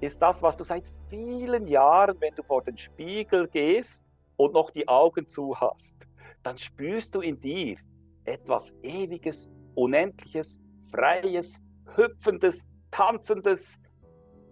ist 0.00 0.20
das, 0.20 0.42
was 0.42 0.56
du 0.56 0.64
seit 0.64 0.84
vielen 1.08 1.68
Jahren, 1.68 2.20
wenn 2.20 2.34
du 2.34 2.42
vor 2.42 2.62
den 2.62 2.76
Spiegel 2.76 3.46
gehst 3.46 4.04
und 4.36 4.52
noch 4.52 4.70
die 4.70 4.86
Augen 4.88 5.28
zu 5.28 5.58
hast, 5.58 5.96
dann 6.42 6.56
spürst 6.58 7.14
du 7.14 7.20
in 7.20 7.40
dir 7.40 7.76
etwas 8.24 8.72
Ewiges, 8.82 9.48
Unendliches, 9.74 10.60
Freies, 10.90 11.60
Hüpfendes, 11.96 12.66
Tanzendes 12.90 13.78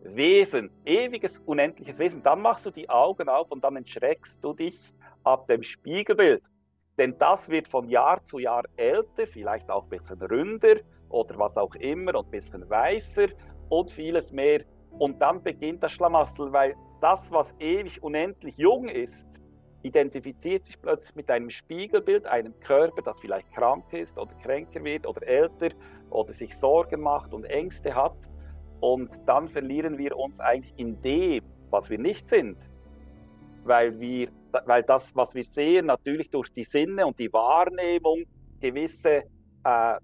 Wesen, 0.03 0.71
ewiges, 0.87 1.41
unendliches 1.41 1.99
Wesen. 1.99 2.23
Dann 2.23 2.41
machst 2.41 2.65
du 2.65 2.71
die 2.71 2.89
Augen 2.89 3.29
auf 3.29 3.51
und 3.51 3.63
dann 3.63 3.77
entschreckst 3.77 4.43
du 4.43 4.55
dich 4.55 4.79
ab 5.25 5.47
dem 5.47 5.63
Spiegelbild 5.63 6.43
denn 7.01 7.17
das 7.19 7.49
wird 7.49 7.67
von 7.67 7.89
Jahr 7.89 8.23
zu 8.23 8.39
Jahr 8.39 8.65
älter, 8.77 9.27
vielleicht 9.27 9.71
auch 9.71 9.85
ein 9.85 9.89
bisschen 9.89 10.21
ründer 10.21 10.77
oder 11.09 11.39
was 11.39 11.57
auch 11.57 11.75
immer 11.77 12.15
und 12.15 12.27
ein 12.27 12.31
bisschen 12.31 12.69
weißer 12.69 13.29
und 13.71 13.91
vieles 13.91 14.31
mehr. 14.33 14.65
Und 14.99 15.19
dann 15.19 15.43
beginnt 15.43 15.83
das 15.83 15.93
Schlamassel, 15.93 16.53
weil 16.53 16.77
das, 17.01 17.33
was 17.33 17.55
ewig 17.59 18.03
unendlich 18.03 18.55
jung 18.59 18.87
ist, 18.87 19.41
identifiziert 19.83 20.65
sich 20.65 20.81
plötzlich 20.81 21.17
mit 21.17 21.31
einem 21.31 21.51
Spiegelbild, 21.51 22.27
einem 22.27 22.59
Körper, 22.61 23.03
das 23.03 23.21
vielleicht 23.21 23.51
krank 23.53 23.93
ist 23.93 24.19
oder 24.19 24.35
kränker 24.43 24.85
wird 24.85 25.07
oder 25.07 25.27
älter 25.27 25.71
oder 26.11 26.33
sich 26.33 26.57
Sorgen 26.57 27.01
macht 27.01 27.33
und 27.33 27.45
Ängste 27.45 27.95
hat. 27.95 28.17
Und 28.81 29.21
dann 29.27 29.49
verlieren 29.49 29.99
wir 29.99 30.17
uns 30.17 30.41
eigentlich 30.41 30.75
in 30.77 31.01
dem, 31.03 31.45
was 31.71 31.91
wir 31.91 31.99
nicht 31.99 32.29
sind, 32.29 32.57
weil 33.65 33.99
wir 33.99 34.29
weil 34.67 34.83
das, 34.83 35.15
was 35.15 35.35
wir 35.35 35.45
sehen, 35.45 35.87
natürlich 35.87 36.31
durch 36.31 36.53
die 36.53 36.65
Sinne 36.65 37.07
und 37.07 37.19
die 37.19 37.33
Wahrnehmung 37.33 38.25
gewisse 38.61 39.25
äh, 39.65 39.97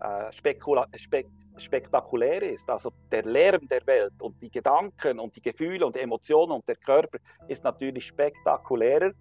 äh, 0.00 0.32
Spekula 0.32 0.86
Spek 0.96 1.26
spektakulär 1.56 2.42
ist. 2.42 2.68
Also 2.68 2.92
der 3.10 3.24
Lärm 3.24 3.68
der 3.68 3.86
Welt 3.86 4.20
und 4.20 4.40
die 4.40 4.50
Gedanken 4.50 5.18
und 5.18 5.34
die 5.36 5.42
Gefühle 5.42 5.86
und 5.86 5.96
Emotionen 5.96 6.52
und 6.52 6.68
der 6.68 6.76
Körper 6.76 7.18
ist 7.48 7.64
natürlich 7.64 8.06
spektakulärer 8.06 9.12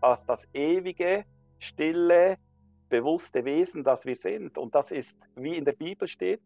als 0.00 0.24
das 0.24 0.48
ewige, 0.52 1.24
stille, 1.58 2.36
bewusste 2.88 3.44
Wesen, 3.44 3.84
das 3.84 4.04
wir 4.04 4.16
sind. 4.16 4.56
Und 4.58 4.74
das 4.74 4.90
ist, 4.90 5.28
wie 5.36 5.56
in 5.56 5.64
der 5.64 5.72
Bibel 5.72 6.08
steht, 6.08 6.40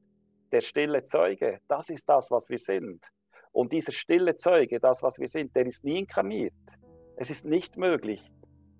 der 0.52 0.60
stille 0.60 1.04
Zeuge. 1.04 1.60
Das 1.68 1.88
ist 1.88 2.08
das, 2.08 2.30
was 2.30 2.48
wir 2.48 2.58
sind. 2.58 3.10
Und 3.52 3.72
dieser 3.72 3.92
stille 3.92 4.36
Zeuge, 4.36 4.80
das, 4.80 5.02
was 5.02 5.18
wir 5.18 5.28
sind, 5.28 5.54
der 5.54 5.66
ist 5.66 5.84
nie 5.84 6.00
inkarniert. 6.00 6.52
Es 7.16 7.30
ist 7.30 7.44
nicht 7.44 7.76
möglich. 7.76 8.30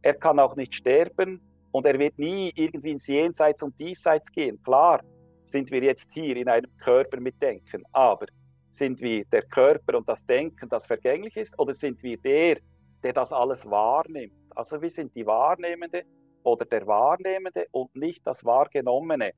Er 0.03 0.15
kann 0.15 0.39
auch 0.39 0.57
nicht 0.57 0.75
sterben 0.75 1.41
und 1.73 1.87
er 1.87 1.99
wird 1.99 2.19
nie 2.19 2.53
irgendwie 2.55 2.91
ins 2.91 3.07
Jenseits 3.07 3.63
und 3.63 3.79
Diesseits 3.79 4.31
gehen. 4.31 4.61
Klar 4.63 5.01
sind 5.45 5.71
wir 5.71 5.83
jetzt 5.83 6.13
hier 6.13 6.37
in 6.37 6.49
einem 6.49 6.71
Körper 6.79 7.21
mit 7.21 7.41
Denken, 7.41 7.85
aber 7.93 8.27
sind 8.71 9.01
wir 9.01 9.25
der 9.27 9.43
Körper 9.43 9.99
und 9.99 10.09
das 10.09 10.27
Denken, 10.27 10.69
das 10.69 10.87
vergänglich 10.87 11.37
ist, 11.37 11.59
oder 11.59 11.73
sind 11.73 12.03
wir 12.03 12.17
der, 12.17 12.59
der 13.03 13.13
das 13.13 13.33
alles 13.33 13.69
wahrnimmt? 13.71 14.33
Also 14.55 14.81
wir 14.81 14.91
sind 14.91 15.15
die 15.15 15.27
Wahrnehmende 15.27 16.03
oder 16.43 16.65
der 16.65 16.87
Wahrnehmende 16.87 17.67
und 17.71 17.95
nicht 17.95 18.27
das 18.27 18.45
Wahrgenommene. 18.45 19.33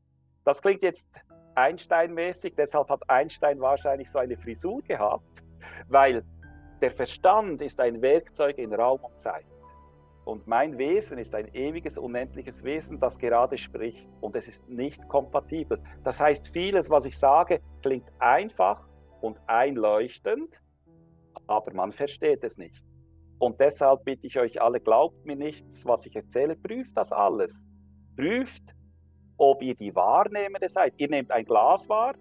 Das 0.45 0.63
klingt 0.63 0.83
jetzt 0.83 1.09
Einstein-mäßig, 1.55 2.55
deshalb 2.57 2.89
hat 2.89 3.03
Einstein 3.09 3.61
wahrscheinlich 3.61 4.11
so 4.11 4.19
eine 4.19 4.37
Frisur 4.37 4.83
gehabt, 4.83 5.43
weil 5.89 6.23
der 6.81 6.91
Verstand 6.91 7.63
ist 7.63 7.81
ein 7.81 8.01
Werkzeug 8.03 8.59
in 8.59 8.73
Raum 8.73 9.01
und 9.03 9.21
Zeit. 9.21 9.47
Und 10.27 10.49
mein 10.49 10.77
Wesen 10.77 11.19
ist 11.19 11.37
ein 11.37 11.55
ewiges, 11.55 11.97
unendliches 11.97 12.65
Wesen, 12.65 12.99
das 12.99 13.17
gerade 13.17 13.57
spricht. 13.57 14.09
Und 14.21 14.35
es 14.35 14.49
ist 14.49 14.69
nicht 14.69 15.07
kompatibel. 15.07 15.81
Das 16.03 16.19
heißt, 16.19 16.49
vieles, 16.49 16.91
was 16.91 17.07
ich 17.07 17.17
sage, 17.17 17.61
klingt 17.81 18.11
einfach 18.19 18.89
und 19.21 19.41
einleuchtend, 19.47 20.61
aber 21.47 21.73
man 21.73 21.93
versteht 21.93 22.43
es 22.43 22.59
nicht. 22.59 22.83
Und 23.39 23.61
deshalb 23.61 24.05
bitte 24.05 24.27
ich 24.27 24.37
euch 24.37 24.61
alle, 24.61 24.81
glaubt 24.81 25.25
mir 25.25 25.37
nichts, 25.37 25.87
was 25.87 26.05
ich 26.07 26.17
erzähle, 26.17 26.57
prüft 26.57 26.97
das 26.97 27.13
alles. 27.13 27.65
Prüft, 28.17 28.75
ob 29.37 29.63
ihr 29.63 29.77
die 29.77 29.95
Wahrnehmende 29.95 30.69
seid. 30.69 30.95
Ihr 30.97 31.09
nehmt 31.09 31.31
ein 31.31 31.45
Glas 31.45 31.89
wahr, 31.89 32.17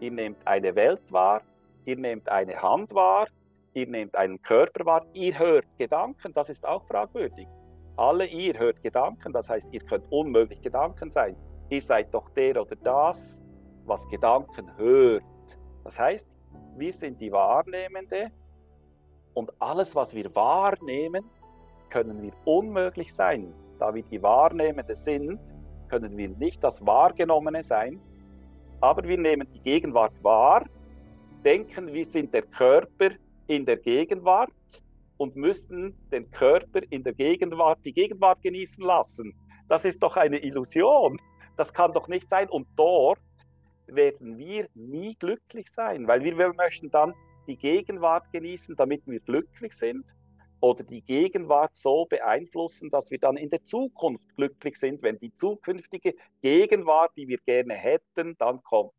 ihr 0.00 0.10
nehmt 0.10 0.44
eine 0.44 0.74
Welt 0.74 1.12
wahr, 1.12 1.42
ihr 1.84 1.96
nehmt 1.96 2.28
eine 2.28 2.60
Hand 2.60 2.92
wahr, 2.92 3.28
ihr 3.74 3.86
nehmt 3.86 4.14
einen 4.16 4.40
Körper 4.40 4.86
wahr, 4.86 5.06
ihr 5.12 5.38
hört 5.38 5.66
Gedanken, 5.78 6.32
das 6.32 6.48
ist 6.48 6.66
auch 6.66 6.86
fragwürdig. 6.86 7.46
Alle 7.96 8.26
ihr 8.26 8.58
hört 8.58 8.82
Gedanken, 8.82 9.32
das 9.32 9.50
heißt, 9.50 9.72
ihr 9.72 9.80
könnt 9.80 10.04
unmöglich 10.10 10.62
Gedanken 10.62 11.10
sein. 11.10 11.36
Ihr 11.68 11.82
seid 11.82 12.12
doch 12.12 12.28
der 12.30 12.60
oder 12.60 12.76
das, 12.76 13.42
was 13.84 14.08
Gedanken 14.08 14.76
hört. 14.76 15.22
Das 15.84 15.98
heißt, 15.98 16.38
wir 16.76 16.92
sind 16.92 17.20
die 17.20 17.30
Wahrnehmende 17.30 18.30
und 19.34 19.52
alles, 19.60 19.94
was 19.94 20.14
wir 20.14 20.34
wahrnehmen, 20.34 21.24
können 21.90 22.22
wir 22.22 22.32
unmöglich 22.44 23.14
sein. 23.14 23.52
Da 23.78 23.94
wir 23.94 24.02
die 24.02 24.22
Wahrnehmende 24.22 24.96
sind, 24.96 25.40
können 25.88 26.16
wir 26.16 26.28
nicht 26.28 26.62
das 26.64 26.84
Wahrgenommene 26.84 27.62
sein, 27.62 28.00
aber 28.80 29.06
wir 29.06 29.18
nehmen 29.18 29.46
die 29.52 29.60
Gegenwart 29.60 30.12
wahr 30.22 30.64
denken, 31.44 31.92
wir 31.92 32.04
sind 32.04 32.32
der 32.32 32.42
Körper 32.42 33.10
in 33.46 33.66
der 33.66 33.76
Gegenwart 33.76 34.50
und 35.16 35.36
müssen 35.36 35.96
den 36.10 36.30
Körper 36.30 36.80
in 36.90 37.02
der 37.02 37.14
Gegenwart, 37.14 37.78
die 37.84 37.92
Gegenwart 37.92 38.42
genießen 38.42 38.82
lassen. 38.82 39.34
Das 39.68 39.84
ist 39.84 40.02
doch 40.02 40.16
eine 40.16 40.38
Illusion. 40.38 41.20
Das 41.56 41.72
kann 41.72 41.92
doch 41.92 42.08
nicht 42.08 42.28
sein. 42.28 42.48
Und 42.48 42.66
dort 42.76 43.20
werden 43.86 44.38
wir 44.38 44.68
nie 44.74 45.14
glücklich 45.14 45.68
sein, 45.68 46.06
weil 46.06 46.22
wir, 46.24 46.36
wir 46.36 46.52
möchten 46.54 46.90
dann 46.90 47.14
die 47.46 47.56
Gegenwart 47.56 48.30
genießen, 48.32 48.74
damit 48.76 49.06
wir 49.06 49.20
glücklich 49.20 49.74
sind 49.74 50.04
oder 50.60 50.82
die 50.82 51.02
Gegenwart 51.02 51.76
so 51.76 52.06
beeinflussen, 52.06 52.88
dass 52.88 53.10
wir 53.10 53.18
dann 53.18 53.36
in 53.36 53.50
der 53.50 53.64
Zukunft 53.64 54.34
glücklich 54.36 54.76
sind, 54.76 55.02
wenn 55.02 55.18
die 55.18 55.32
zukünftige 55.34 56.14
Gegenwart, 56.40 57.12
die 57.16 57.28
wir 57.28 57.38
gerne 57.38 57.74
hätten, 57.74 58.34
dann 58.38 58.62
kommt. 58.62 58.92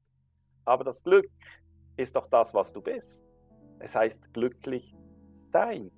Aber 0.63 0.83
das 0.83 1.03
Glück 1.03 1.29
ist 1.97 2.15
doch 2.15 2.27
das, 2.29 2.53
was 2.53 2.71
du 2.71 2.81
bist. 2.81 3.25
Es 3.79 3.95
heißt 3.95 4.33
glücklich 4.33 4.95
sein. 5.33 5.91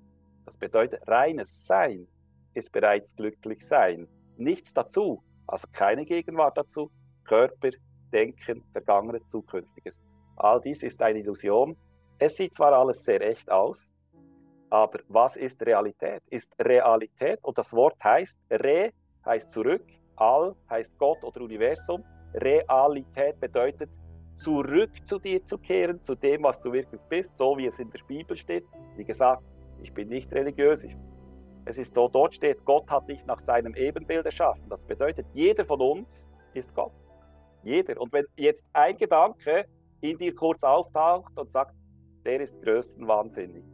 Das 0.44 0.56
bedeutet, 0.56 1.06
reines 1.06 1.66
Sein 1.66 2.06
ist 2.54 2.72
bereits 2.72 3.14
glücklich 3.14 3.66
sein. 3.66 4.08
Nichts 4.36 4.72
dazu, 4.72 5.22
also 5.46 5.66
keine 5.72 6.04
Gegenwart 6.04 6.56
dazu, 6.56 6.90
Körper, 7.24 7.70
Denken, 8.12 8.64
Vergangenes, 8.72 9.26
Zukünftiges. 9.28 10.00
All 10.36 10.60
dies 10.60 10.82
ist 10.82 11.02
eine 11.02 11.18
Illusion. 11.18 11.76
Es 12.18 12.36
sieht 12.36 12.54
zwar 12.54 12.72
alles 12.72 13.04
sehr 13.04 13.20
echt 13.20 13.50
aus, 13.50 13.92
aber 14.70 15.00
was 15.08 15.36
ist 15.36 15.64
Realität? 15.64 16.22
Ist 16.30 16.54
Realität, 16.60 17.38
und 17.42 17.56
das 17.58 17.72
Wort 17.72 18.02
heißt, 18.02 18.38
Re 18.50 18.92
heißt 19.24 19.50
zurück, 19.50 19.84
All 20.16 20.54
heißt 20.68 20.98
Gott 20.98 21.22
oder 21.22 21.42
Universum. 21.42 22.04
Realität 22.34 23.38
bedeutet 23.40 23.90
zurück 24.38 24.90
zu 25.04 25.18
dir 25.18 25.44
zu 25.44 25.58
kehren, 25.58 26.00
zu 26.02 26.14
dem, 26.14 26.44
was 26.44 26.60
du 26.60 26.72
wirklich 26.72 27.00
bist, 27.08 27.36
so 27.36 27.58
wie 27.58 27.66
es 27.66 27.78
in 27.78 27.90
der 27.90 28.00
Bibel 28.06 28.36
steht. 28.36 28.64
Wie 28.96 29.04
gesagt, 29.04 29.42
ich 29.82 29.92
bin 29.92 30.08
nicht 30.08 30.32
religiös. 30.32 30.84
Ich, 30.84 30.96
es 31.64 31.76
ist 31.76 31.94
so, 31.94 32.08
dort 32.08 32.34
steht, 32.34 32.64
Gott 32.64 32.88
hat 32.88 33.08
dich 33.08 33.26
nach 33.26 33.40
seinem 33.40 33.74
Ebenbild 33.74 34.24
erschaffen. 34.24 34.64
Das 34.68 34.84
bedeutet, 34.84 35.26
jeder 35.34 35.64
von 35.64 35.80
uns 35.80 36.30
ist 36.54 36.72
Gott. 36.74 36.92
Jeder. 37.64 38.00
Und 38.00 38.12
wenn 38.12 38.26
jetzt 38.36 38.64
ein 38.72 38.96
Gedanke 38.96 39.66
in 40.00 40.16
dir 40.16 40.34
kurz 40.34 40.62
auftaucht 40.62 41.36
und 41.36 41.50
sagt, 41.50 41.74
der 42.24 42.40
ist 42.40 42.62
größtenwahnsinnig. 42.62 43.64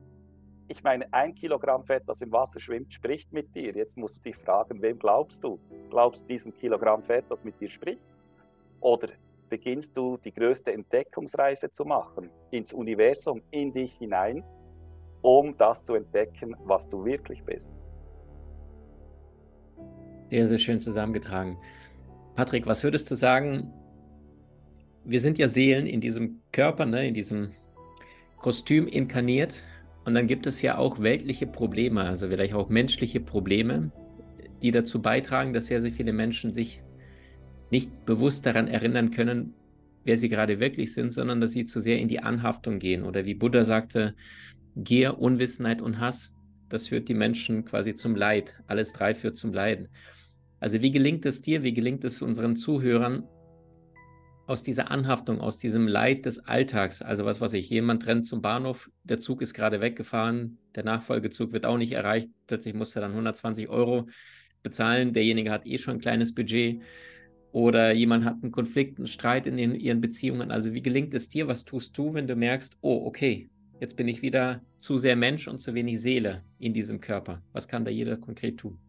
Ich 0.68 0.83
meine, 0.83 1.12
ein 1.12 1.35
Kilogramm 1.35 1.85
Fett, 1.85 2.05
das 2.07 2.22
im 2.22 2.33
Wasser 2.33 2.59
schwimmt, 2.59 2.92
spricht 2.94 3.31
mit 3.33 3.55
dir. 3.55 3.74
Jetzt 3.74 3.98
musst 3.98 4.16
du 4.16 4.22
dich 4.22 4.37
fragen, 4.37 4.81
wem 4.81 4.98
glaubst 4.98 5.44
du? 5.44 5.59
Glaubst 5.90 6.22
du 6.22 6.27
diesen 6.27 6.55
Kilogramm 6.55 7.03
Fett, 7.03 7.27
das 7.29 7.44
mit 7.44 7.61
dir 7.61 7.68
spricht? 7.68 8.00
Oder 8.81 9.09
beginnst 9.49 9.97
du 9.97 10.17
die 10.17 10.33
größte 10.33 10.73
Entdeckungsreise 10.73 11.71
zu 11.71 11.85
machen 11.85 12.31
ins 12.51 12.73
Universum, 12.73 13.43
in 13.51 13.73
dich 13.73 13.93
hinein, 13.95 14.43
um 15.23 15.57
das 15.57 15.83
zu 15.83 15.95
entdecken, 15.95 16.57
was 16.65 16.89
du 16.89 17.05
wirklich 17.05 17.43
bist? 17.45 17.77
Sehr, 20.31 20.47
sehr 20.47 20.59
schön 20.59 20.81
zusammengetragen. 20.81 21.59
Patrick, 22.35 22.67
was 22.67 22.83
würdest 22.83 23.11
du 23.11 23.15
sagen? 23.15 23.73
Wir 25.05 25.21
sind 25.21 25.39
ja 25.39 25.49
Seelen 25.49 25.87
in 25.87 26.01
diesem 26.01 26.41
Körper, 26.51 26.87
ne, 26.87 27.07
in 27.07 27.15
diesem 27.15 27.53
Kostüm 28.39 28.87
inkarniert. 28.87 29.63
Und 30.05 30.15
dann 30.15 30.27
gibt 30.27 30.47
es 30.47 30.61
ja 30.61 30.77
auch 30.77 31.01
weltliche 31.01 31.47
Probleme, 31.47 32.03
also 32.03 32.29
vielleicht 32.29 32.55
auch 32.55 32.69
menschliche 32.69 33.21
Probleme, 33.21 33.91
die 34.61 34.71
dazu 34.71 35.01
beitragen, 35.01 35.55
dass 35.55 35.67
sehr, 35.67 35.81
sehr 35.81 35.93
viele 35.93 36.13
Menschen 36.13 36.53
sich 36.53 36.83
nicht 37.75 38.07
bewusst 38.07 38.47
daran 38.47 38.69
erinnern 38.69 39.11
können, 39.11 39.53
wer 40.05 40.17
sie 40.17 40.29
gerade 40.29 40.61
wirklich 40.61 40.95
sind, 40.95 41.13
sondern 41.13 41.41
dass 41.41 41.51
sie 41.51 41.65
zu 41.65 41.81
sehr 41.81 41.99
in 41.99 42.07
die 42.07 42.21
Anhaftung 42.21 42.79
gehen. 42.79 43.03
Oder 43.03 43.25
wie 43.25 43.35
Buddha 43.35 43.65
sagte, 43.65 44.15
Gier, 44.77 45.19
Unwissenheit 45.19 45.83
und 45.83 45.99
Hass, 45.99 46.33
das 46.69 46.87
führt 46.87 47.09
die 47.09 47.15
Menschen 47.15 47.65
quasi 47.65 47.95
zum 47.95 48.15
Leid. 48.15 48.63
Alles 48.69 48.93
drei 48.93 49.13
führt 49.13 49.37
zum 49.37 49.53
Leiden. 49.53 49.89
Also 50.61 50.83
wie 50.83 50.93
gelingt 50.93 51.27
es 51.27 51.43
dir, 51.43 51.65
wie 51.65 51.75
gelingt 51.75 52.05
es 52.05 52.23
unseren 52.23 52.55
Zuhörern, 52.55 53.25
aus 54.47 54.63
dieser 54.63 54.93
Anhaftung, 54.93 55.41
aus 55.41 55.59
diesem 55.59 55.89
Leid 55.89 56.27
des 56.27 56.39
Alltags, 56.39 57.03
also 57.03 57.25
was 57.25 57.41
weiß 57.41 57.55
ich, 57.55 57.71
jemand 57.71 58.07
rennt 58.07 58.27
zum 58.27 58.41
Bahnhof, 58.41 58.89
der 59.03 59.19
Zug 59.19 59.43
ist 59.43 59.55
gerade 59.55 59.81
weggefahren, 59.81 60.59
der 60.77 60.85
Nachfolgezug 60.85 61.53
wird 61.53 61.67
auch 61.67 61.79
nicht 61.79 61.93
erreicht, 61.93 62.29
plötzlich 62.47 62.75
muss 62.75 62.95
er 62.95 63.01
dann 63.01 63.13
120 63.13 63.69
Euro 63.69 64.07
bezahlen, 64.63 65.13
derjenige 65.13 65.51
hat 65.51 65.67
eh 65.67 65.79
schon 65.79 65.95
ein 65.95 66.01
kleines 66.01 66.35
Budget 66.35 66.83
oder 67.55 67.93
jemand 67.93 68.25
hat 68.25 68.43
einen 68.43 68.51
Konflikt, 68.51 68.99
einen 68.99 69.07
Streit 69.07 69.47
in 69.47 69.57
den, 69.57 69.77
ihren 69.77 70.01
Beziehungen. 70.01 70.51
Also 70.51 70.73
wie 70.73 70.83
gelingt 70.83 71.14
es 71.14 71.29
dir, 71.29 71.47
was 71.47 71.64
tust 71.64 71.97
du, 71.97 72.12
wenn 72.12 72.27
du 72.27 72.35
merkst, 72.35 72.77
oh, 72.81 73.07
okay, 73.07 73.49
jetzt 73.79 73.97
bin 73.97 74.09
ich 74.09 74.23
wieder 74.23 74.61
zu 74.81 74.97
sehr 74.97 75.14
Mensch 75.14 75.47
und 75.47 75.61
zu 75.61 75.73
wenig 75.73 76.03
Seele 76.03 76.43
in 76.59 76.75
diesem 76.75 77.01
Körper? 77.01 77.43
Was 77.53 77.69
kann 77.69 77.85
da 77.85 77.93
jeder 77.93 78.17
konkret 78.17 78.59
tun? 78.59 78.81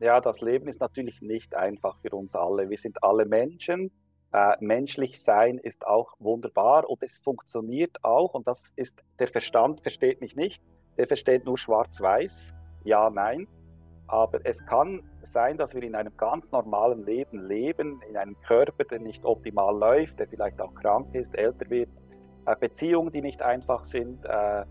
Ja, 0.00 0.22
das 0.22 0.40
Leben 0.40 0.68
ist 0.68 0.80
natürlich 0.80 1.20
nicht 1.20 1.54
einfach 1.54 1.98
für 1.98 2.16
uns 2.16 2.34
alle. 2.34 2.70
Wir 2.70 2.78
sind 2.78 3.04
alle 3.04 3.26
Menschen. 3.26 3.90
Äh, 4.32 4.56
menschlich 4.60 5.20
sein 5.20 5.58
ist 5.58 5.86
auch 5.86 6.14
wunderbar 6.18 6.88
und 6.88 7.02
es 7.02 7.18
funktioniert 7.18 8.02
auch. 8.02 8.32
Und 8.32 8.48
das 8.48 8.72
ist, 8.76 9.04
der 9.18 9.28
Verstand 9.28 9.82
versteht 9.82 10.22
mich 10.22 10.34
nicht. 10.34 10.62
Der 10.96 11.06
versteht 11.06 11.44
nur 11.44 11.58
schwarz-weiß. 11.58 12.56
Ja, 12.84 13.10
nein. 13.10 13.46
Aber 14.06 14.40
es 14.44 14.64
kann 14.64 15.02
sein, 15.22 15.56
dass 15.56 15.74
wir 15.74 15.82
in 15.82 15.94
einem 15.94 16.16
ganz 16.16 16.50
normalen 16.50 17.04
Leben 17.04 17.46
leben, 17.46 18.00
in 18.08 18.16
einem 18.16 18.40
Körper, 18.42 18.84
der 18.84 19.00
nicht 19.00 19.24
optimal 19.24 19.76
läuft, 19.76 20.18
der 20.18 20.28
vielleicht 20.28 20.60
auch 20.60 20.74
krank 20.74 21.14
ist, 21.14 21.36
älter 21.36 21.68
wird, 21.70 21.90
äh, 22.46 22.56
Beziehungen, 22.56 23.12
die 23.12 23.22
nicht 23.22 23.42
einfach 23.42 23.84
sind, 23.84 24.24
äh, 24.24 24.64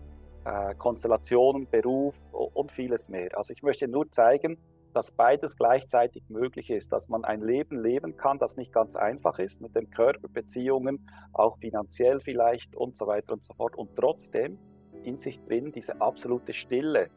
äh, 0.44 0.74
Konstellationen, 0.76 1.68
Beruf 1.68 2.16
und 2.32 2.72
vieles 2.72 3.08
mehr. 3.08 3.36
Also 3.36 3.52
ich 3.52 3.62
möchte 3.62 3.88
nur 3.88 4.10
zeigen, 4.10 4.58
dass 4.92 5.12
beides 5.12 5.56
gleichzeitig 5.56 6.24
möglich 6.28 6.70
ist, 6.70 6.92
dass 6.92 7.08
man 7.08 7.24
ein 7.24 7.42
Leben 7.42 7.80
leben 7.80 8.16
kann, 8.16 8.38
das 8.38 8.56
nicht 8.56 8.72
ganz 8.72 8.96
einfach 8.96 9.38
ist 9.38 9.60
mit 9.60 9.76
den 9.76 9.90
Körperbeziehungen, 9.90 11.06
auch 11.32 11.58
finanziell 11.58 12.20
vielleicht 12.20 12.74
und 12.74 12.96
so 12.96 13.06
weiter 13.06 13.32
und 13.32 13.44
so 13.44 13.54
fort. 13.54 13.76
Und 13.76 13.94
trotzdem 13.96 14.58
in 15.04 15.16
sich 15.18 15.40
drin 15.44 15.72
diese 15.72 16.00
absolute 16.00 16.52
Stille, 16.52 17.10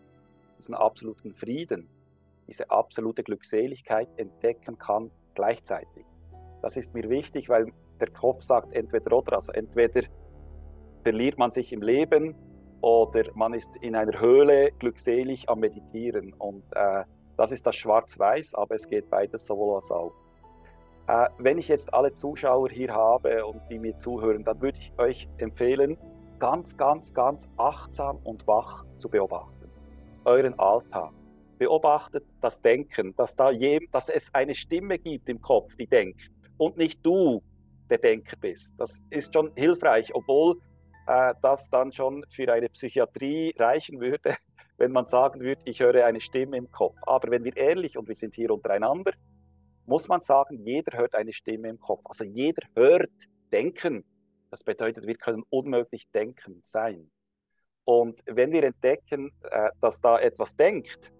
diesen 0.60 0.76
absoluten 0.76 1.34
Frieden, 1.34 1.90
diese 2.54 2.70
absolute 2.70 3.24
Glückseligkeit 3.24 4.08
entdecken 4.18 4.78
kann 4.78 5.10
gleichzeitig. 5.34 6.06
Das 6.62 6.78
ist 6.78 6.94
mir 6.94 7.10
wichtig, 7.10 7.50
weil 7.50 7.66
der 8.00 8.12
Kopf 8.12 8.44
sagt 8.44 8.76
entweder 8.76 9.18
oder, 9.18 9.34
also 9.34 9.52
entweder 9.54 10.04
verliert 11.02 11.40
man 11.40 11.50
sich 11.50 11.74
im 11.74 11.82
Leben 11.82 12.36
oder 12.82 13.24
man 13.34 13.56
ist 13.56 13.76
in 13.78 13.96
einer 13.96 14.20
Höhle 14.20 14.72
glückselig 14.78 15.50
am 15.50 15.62
Meditieren 15.62 16.34
und 16.34 16.64
äh, 16.76 17.04
das 17.38 17.52
ist 17.52 17.66
das 17.66 17.76
Schwarz-Weiß, 17.76 18.54
aber 18.54 18.76
es 18.76 18.88
geht 18.88 19.10
beides 19.10 19.48
sowohl 19.48 19.78
als 19.78 19.92
auch. 19.92 20.14
Äh, 21.08 21.30
wenn 21.40 21.58
ich 21.58 21.68
jetzt 21.68 21.92
alle 21.92 22.14
Zuschauer 22.14 22.70
hier 22.70 22.94
habe 22.94 23.44
und 23.48 23.62
die 23.68 23.80
mir 23.80 23.98
zuhören, 23.98 24.44
dann 24.44 24.62
würde 24.62 24.78
ich 24.78 24.94
euch 25.00 25.28
empfehlen, 25.40 25.98
ganz, 26.38 26.78
ganz, 26.78 27.14
ganz 27.16 27.50
achtsam 27.58 28.20
und 28.24 28.46
wach 28.46 28.86
zu 29.00 29.10
beobachten. 29.10 29.72
Euren 30.26 30.58
Alltag. 30.60 31.14
Beobachtet 31.58 32.24
das 32.42 32.62
Denken, 32.62 33.16
dass, 33.16 33.36
da 33.36 33.52
je, 33.52 33.80
dass 33.92 34.10
es 34.10 34.34
eine 34.34 34.56
Stimme 34.56 35.00
gibt 35.00 35.30
im 35.30 35.42
Kopf, 35.42 35.76
die 35.76 35.88
denkt 35.88 36.30
und 36.58 36.78
nicht 36.78 37.06
du 37.06 37.42
der 37.90 37.98
Denker 37.98 38.38
bist. 38.38 38.74
Das 38.78 39.02
ist 39.10 39.34
schon 39.34 39.52
hilfreich, 39.56 40.14
obwohl 40.14 40.60
äh, 41.08 41.34
das 41.42 41.70
dann 41.70 41.92
schon 41.92 42.26
für 42.30 42.52
eine 42.52 42.70
Psychiatrie 42.70 43.54
reichen 43.58 44.00
würde, 44.00 44.36
wenn 44.78 44.92
man 44.92 45.06
sagen 45.06 45.42
würde, 45.42 45.62
ich 45.66 45.80
höre 45.80 46.06
eine 46.06 46.22
Stimme 46.22 46.58
im 46.58 46.72
Kopf. 46.72 46.98
Aber 47.06 47.32
wenn 47.32 47.44
wir 47.44 47.56
ehrlich 47.56 47.98
und 47.98 48.08
wir 48.08 48.16
sind 48.16 48.36
hier 48.36 48.52
untereinander, 48.52 49.14
muss 49.86 50.08
man 50.08 50.22
sagen, 50.22 50.66
jeder 50.66 50.98
hört 50.98 51.14
eine 51.16 51.34
Stimme 51.34 51.70
im 51.70 51.80
Kopf. 51.80 52.04
Also 52.06 52.24
jeder 52.24 52.66
hört 52.76 53.12
denken. 53.52 54.06
Das 54.50 54.64
bedeutet, 54.64 55.06
wir 55.06 55.16
können 55.16 55.44
unmöglich 55.50 56.08
denken 56.14 56.60
sein. 56.62 57.12
Und 57.86 58.22
wenn 58.26 58.52
wir 58.52 58.64
entdecken, 58.64 59.32
äh, 59.50 59.70
dass 59.82 60.00
da 60.00 60.20
etwas 60.20 60.56
denkt 60.56 61.12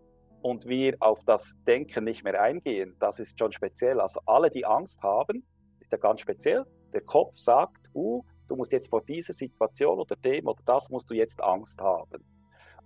und 0.44 0.68
wir 0.68 0.98
auf 1.00 1.24
das 1.24 1.56
Denken 1.66 2.04
nicht 2.04 2.24
mehr 2.24 2.40
eingehen, 2.40 2.96
das 3.00 3.18
ist 3.20 3.40
schon 3.40 3.54
speziell. 3.54 4.00
Also 4.00 4.20
alle, 4.26 4.52
die 4.52 4.66
Angst 4.66 5.02
haben, 5.02 5.44
ist 5.80 5.92
ja 5.92 5.98
ganz 5.98 6.20
speziell. 6.20 6.66
Der 6.94 7.02
Kopf 7.02 7.38
sagt, 7.38 7.90
uh, 7.96 8.24
du 8.50 8.58
musst 8.58 8.74
jetzt 8.74 8.90
vor 8.90 9.02
dieser 9.02 9.34
Situation 9.34 10.00
oder 10.00 10.18
dem 10.18 10.46
oder 10.46 10.62
das 10.66 10.90
musst 10.90 11.10
du 11.10 11.14
jetzt 11.14 11.42
Angst 11.42 11.82
haben. 11.82 12.24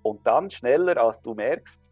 Und 0.03 0.25
dann 0.25 0.51
schneller, 0.51 0.97
als 0.97 1.19
du 1.21 1.33
merkst, 1.33 1.91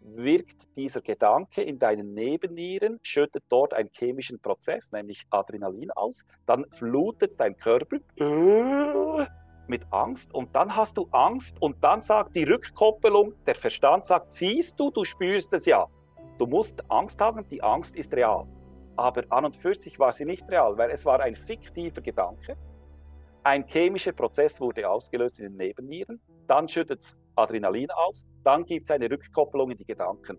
wirkt 0.00 0.66
dieser 0.76 1.00
Gedanke 1.00 1.62
in 1.62 1.78
deinen 1.78 2.14
Nebennieren, 2.14 3.00
schüttet 3.02 3.42
dort 3.48 3.74
einen 3.74 3.90
chemischen 3.92 4.40
Prozess, 4.40 4.92
nämlich 4.92 5.26
Adrenalin 5.30 5.90
aus, 5.90 6.24
dann 6.46 6.64
flutet 6.70 7.38
dein 7.38 7.56
Körper 7.56 7.98
mit 9.70 9.90
Angst 9.90 10.34
und 10.34 10.54
dann 10.54 10.76
hast 10.76 10.98
du 10.98 11.08
Angst 11.12 11.56
und 11.62 11.82
dann 11.82 12.02
sagt 12.02 12.36
die 12.36 12.44
Rückkoppelung, 12.44 13.32
der 13.46 13.54
Verstand 13.54 14.06
sagt, 14.06 14.30
siehst 14.32 14.78
du, 14.78 14.90
du 14.90 15.04
spürst 15.04 15.52
es 15.54 15.64
ja. 15.64 15.86
Du 16.38 16.46
musst 16.46 16.82
Angst 16.90 17.20
haben, 17.20 17.48
die 17.48 17.62
Angst 17.62 17.96
ist 17.96 18.12
real. 18.12 18.46
Aber 18.96 19.22
an 19.30 19.46
und 19.46 19.56
für 19.56 19.74
sich 19.74 19.98
war 19.98 20.12
sie 20.12 20.26
nicht 20.26 20.46
real, 20.50 20.76
weil 20.76 20.90
es 20.90 21.06
war 21.06 21.20
ein 21.20 21.34
fiktiver 21.34 22.02
Gedanke. 22.02 22.56
Ein 23.42 23.64
chemischer 23.66 24.12
Prozess 24.12 24.60
wurde 24.60 24.88
ausgelöst 24.88 25.38
in 25.38 25.46
den 25.46 25.56
Nebennieren, 25.56 26.20
dann 26.46 26.68
schüttet 26.68 27.00
es 27.00 27.16
Adrenalin 27.36 27.90
aus, 27.90 28.26
dann 28.44 28.66
gibt 28.66 28.90
es 28.90 28.90
eine 28.90 29.10
Rückkopplung 29.10 29.70
in 29.70 29.78
die 29.78 29.86
Gedanken. 29.86 30.36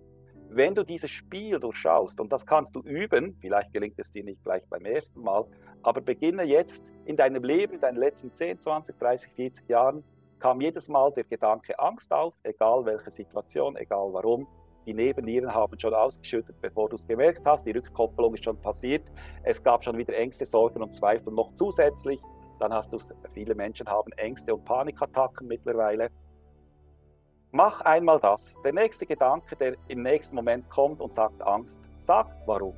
Wenn 0.53 0.75
du 0.75 0.83
dieses 0.83 1.09
Spiel 1.09 1.61
durchschaust, 1.61 2.19
und 2.19 2.29
das 2.29 2.45
kannst 2.45 2.75
du 2.75 2.81
üben, 2.81 3.37
vielleicht 3.39 3.71
gelingt 3.71 3.97
es 3.97 4.11
dir 4.11 4.21
nicht 4.25 4.43
gleich 4.43 4.61
beim 4.69 4.83
ersten 4.83 5.21
Mal, 5.21 5.45
aber 5.81 6.01
beginne 6.01 6.43
jetzt 6.43 6.93
in 7.05 7.15
deinem 7.15 7.41
Leben, 7.41 7.75
in 7.75 7.79
deinen 7.79 7.95
letzten 7.95 8.33
10, 8.33 8.61
20, 8.61 8.99
30, 8.99 9.31
40 9.31 9.69
Jahren, 9.69 10.03
kam 10.39 10.59
jedes 10.59 10.89
Mal 10.89 11.09
der 11.13 11.23
Gedanke 11.23 11.79
Angst 11.79 12.11
auf, 12.11 12.33
egal 12.43 12.83
welche 12.83 13.11
Situation, 13.11 13.77
egal 13.77 14.09
warum. 14.11 14.45
Die 14.85 14.93
Nebennieren 14.93 15.53
haben 15.53 15.79
schon 15.79 15.93
ausgeschüttet, 15.93 16.59
bevor 16.59 16.89
du 16.89 16.97
es 16.97 17.07
gemerkt 17.07 17.45
hast. 17.45 17.65
Die 17.65 17.71
Rückkopplung 17.71 18.33
ist 18.33 18.43
schon 18.43 18.59
passiert. 18.59 19.05
Es 19.43 19.63
gab 19.63 19.85
schon 19.85 19.97
wieder 19.97 20.13
Ängste, 20.17 20.45
Sorgen 20.45 20.83
und 20.83 20.93
Zweifel 20.93 21.31
noch 21.31 21.55
zusätzlich. 21.55 22.19
Dann 22.59 22.73
hast 22.73 22.91
du 22.91 22.97
viele 23.33 23.55
Menschen 23.55 23.87
haben 23.87 24.11
Ängste 24.17 24.53
und 24.53 24.65
Panikattacken 24.65 25.47
mittlerweile. 25.47 26.09
Mach 27.53 27.81
einmal 27.81 28.19
das. 28.19 28.55
Der 28.63 28.71
nächste 28.71 29.05
Gedanke, 29.05 29.57
der 29.57 29.75
im 29.89 30.03
nächsten 30.03 30.35
Moment 30.35 30.69
kommt 30.69 31.01
und 31.01 31.13
sagt 31.13 31.41
Angst, 31.41 31.81
sag 31.97 32.27
warum. 32.45 32.73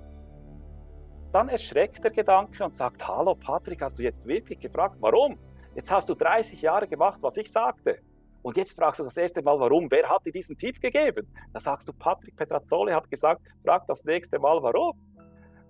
Dann 1.32 1.50
erschreckt 1.50 2.04
der 2.04 2.12
Gedanke 2.12 2.64
und 2.64 2.76
sagt, 2.76 3.08
hallo 3.08 3.36
Patrick, 3.36 3.82
hast 3.82 4.00
du 4.00 4.04
jetzt 4.04 4.28
wirklich 4.28 4.60
gefragt, 4.60 4.96
warum? 5.00 5.38
Jetzt 5.76 5.92
hast 5.92 6.10
du 6.10 6.16
30 6.16 6.62
Jahre 6.62 6.88
gemacht, 6.88 7.20
was 7.22 7.38
ich 7.38 7.52
sagte. 7.52 8.00
Und 8.42 8.58
jetzt 8.58 8.76
fragst 8.76 9.00
du 9.00 9.04
das 9.04 9.16
erste 9.16 9.42
Mal, 9.42 9.60
warum? 9.60 9.90
Wer 9.90 10.10
hat 10.10 10.26
dir 10.26 10.32
diesen 10.32 10.58
Tipp 10.58 10.82
gegeben? 10.82 11.28
Da 11.54 11.60
sagst 11.60 11.88
du, 11.88 11.94
Patrick 11.94 12.36
Petrazzoli 12.36 12.94
hat 12.94 13.10
gesagt, 13.10 13.42
frag 13.64 13.86
das 13.88 14.04
nächste 14.06 14.40
Mal, 14.40 14.62
warum. 14.62 15.00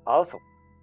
Also, 0.06 0.38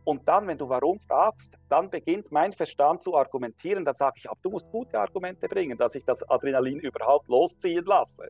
und 0.05 0.27
dann, 0.27 0.47
wenn 0.47 0.59
du 0.59 0.69
warum 0.69 0.99
fragst, 1.01 1.55
dann 1.69 1.91
beginnt 1.91 2.33
mein 2.33 2.53
Verstand 2.53 3.03
zu 3.03 3.17
argumentieren. 3.17 3.85
Dann 3.85 3.95
sage 3.95 4.15
ich, 4.19 4.31
ab, 4.31 4.39
du 4.43 4.51
musst 4.51 4.71
gute 4.71 4.99
Argumente 4.99 5.47
bringen, 5.49 5.77
dass 5.77 5.95
ich 5.95 6.05
das 6.05 6.29
Adrenalin 6.29 6.81
überhaupt 6.81 7.29
losziehen 7.29 7.85
lasse. 7.85 8.29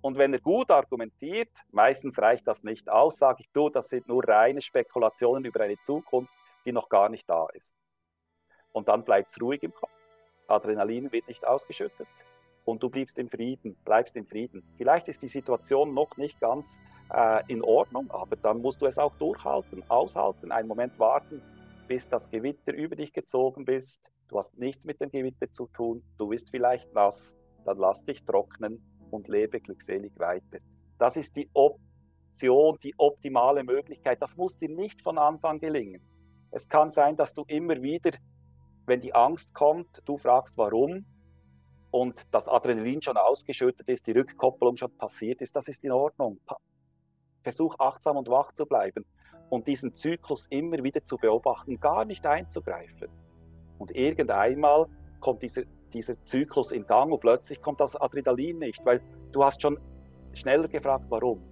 Und 0.00 0.18
wenn 0.18 0.32
er 0.32 0.40
gut 0.40 0.70
argumentiert, 0.70 1.50
meistens 1.70 2.18
reicht 2.18 2.46
das 2.46 2.64
nicht 2.64 2.88
aus, 2.88 3.18
sage 3.18 3.42
ich, 3.42 3.50
du, 3.52 3.68
das 3.68 3.88
sind 3.88 4.08
nur 4.08 4.26
reine 4.26 4.60
Spekulationen 4.60 5.44
über 5.44 5.60
eine 5.60 5.80
Zukunft, 5.82 6.32
die 6.64 6.72
noch 6.72 6.88
gar 6.88 7.08
nicht 7.08 7.28
da 7.28 7.46
ist. 7.54 7.76
Und 8.72 8.88
dann 8.88 9.04
bleibt 9.04 9.30
es 9.30 9.40
ruhig 9.40 9.62
im 9.62 9.74
Kopf. 9.74 9.90
Adrenalin 10.48 11.12
wird 11.12 11.28
nicht 11.28 11.46
ausgeschüttet 11.46 12.08
und 12.64 12.82
du 12.82 12.88
bleibst 12.88 13.18
im 13.18 13.28
Frieden, 13.28 13.76
bleibst 13.84 14.16
im 14.16 14.26
Frieden. 14.26 14.62
Vielleicht 14.76 15.08
ist 15.08 15.22
die 15.22 15.28
Situation 15.28 15.94
noch 15.94 16.16
nicht 16.16 16.40
ganz 16.40 16.80
äh, 17.12 17.42
in 17.48 17.62
Ordnung, 17.62 18.10
aber 18.10 18.36
dann 18.36 18.60
musst 18.60 18.80
du 18.82 18.86
es 18.86 18.98
auch 18.98 19.14
durchhalten, 19.16 19.82
aushalten, 19.88 20.52
einen 20.52 20.68
Moment 20.68 20.98
warten, 20.98 21.42
bis 21.88 22.08
das 22.08 22.30
Gewitter 22.30 22.72
über 22.72 22.96
dich 22.96 23.12
gezogen 23.12 23.64
bist. 23.64 24.12
Du 24.28 24.38
hast 24.38 24.56
nichts 24.58 24.84
mit 24.84 25.00
dem 25.00 25.10
Gewitter 25.10 25.50
zu 25.50 25.66
tun, 25.66 26.02
du 26.18 26.28
bist 26.28 26.50
vielleicht 26.50 26.92
nass, 26.94 27.36
dann 27.64 27.78
lass 27.78 28.04
dich 28.04 28.24
trocknen 28.24 28.82
und 29.10 29.28
lebe 29.28 29.60
glückselig 29.60 30.12
weiter. 30.18 30.58
Das 30.98 31.16
ist 31.16 31.36
die 31.36 31.50
Option, 31.52 32.78
die 32.82 32.94
optimale 32.96 33.64
Möglichkeit. 33.64 34.22
Das 34.22 34.36
muss 34.36 34.56
dir 34.56 34.68
nicht 34.68 35.02
von 35.02 35.18
Anfang 35.18 35.58
gelingen. 35.58 36.00
Es 36.50 36.68
kann 36.68 36.90
sein, 36.90 37.16
dass 37.16 37.34
du 37.34 37.44
immer 37.46 37.82
wieder, 37.82 38.10
wenn 38.86 39.00
die 39.00 39.14
Angst 39.14 39.54
kommt, 39.54 40.02
du 40.04 40.16
fragst 40.16 40.56
warum, 40.56 41.04
und 41.92 42.34
das 42.34 42.48
Adrenalin 42.48 43.02
schon 43.02 43.16
ausgeschüttet 43.16 43.86
ist, 43.88 44.06
die 44.06 44.12
Rückkopplung 44.12 44.76
schon 44.76 44.90
passiert 44.96 45.40
ist, 45.42 45.54
das 45.54 45.68
ist 45.68 45.84
in 45.84 45.92
Ordnung. 45.92 46.40
Versuch 47.42 47.78
achtsam 47.78 48.16
und 48.16 48.28
wach 48.28 48.52
zu 48.52 48.66
bleiben 48.66 49.04
und 49.50 49.68
diesen 49.68 49.94
Zyklus 49.94 50.46
immer 50.48 50.82
wieder 50.82 51.04
zu 51.04 51.18
beobachten, 51.18 51.78
gar 51.78 52.06
nicht 52.06 52.26
einzugreifen. 52.26 53.08
Und 53.78 53.94
irgendeinmal 53.94 54.86
kommt 55.20 55.42
dieser, 55.42 55.64
dieser 55.92 56.14
Zyklus 56.24 56.72
in 56.72 56.86
Gang 56.86 57.12
und 57.12 57.20
plötzlich 57.20 57.60
kommt 57.60 57.80
das 57.80 57.94
Adrenalin 57.94 58.58
nicht, 58.58 58.84
weil 58.86 59.02
du 59.30 59.44
hast 59.44 59.60
schon 59.60 59.78
schneller 60.32 60.68
gefragt, 60.68 61.04
warum. 61.10 61.42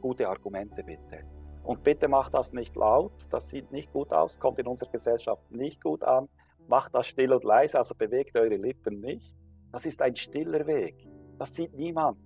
Gute 0.00 0.28
Argumente 0.28 0.82
bitte. 0.82 1.24
Und 1.62 1.84
bitte 1.84 2.08
mach 2.08 2.30
das 2.30 2.52
nicht 2.52 2.74
laut, 2.74 3.12
das 3.30 3.48
sieht 3.48 3.70
nicht 3.70 3.92
gut 3.92 4.12
aus, 4.12 4.40
kommt 4.40 4.58
in 4.58 4.66
unserer 4.66 4.90
Gesellschaft 4.90 5.48
nicht 5.52 5.80
gut 5.80 6.02
an. 6.02 6.28
Macht 6.66 6.94
das 6.96 7.06
still 7.06 7.32
und 7.32 7.44
leise, 7.44 7.78
also 7.78 7.94
bewegt 7.94 8.36
eure 8.36 8.56
Lippen 8.56 9.00
nicht. 9.00 9.32
Das 9.72 9.86
ist 9.86 10.02
ein 10.02 10.14
stiller 10.14 10.66
Weg. 10.66 11.08
Das 11.38 11.54
sieht 11.54 11.74
niemand. 11.74 12.18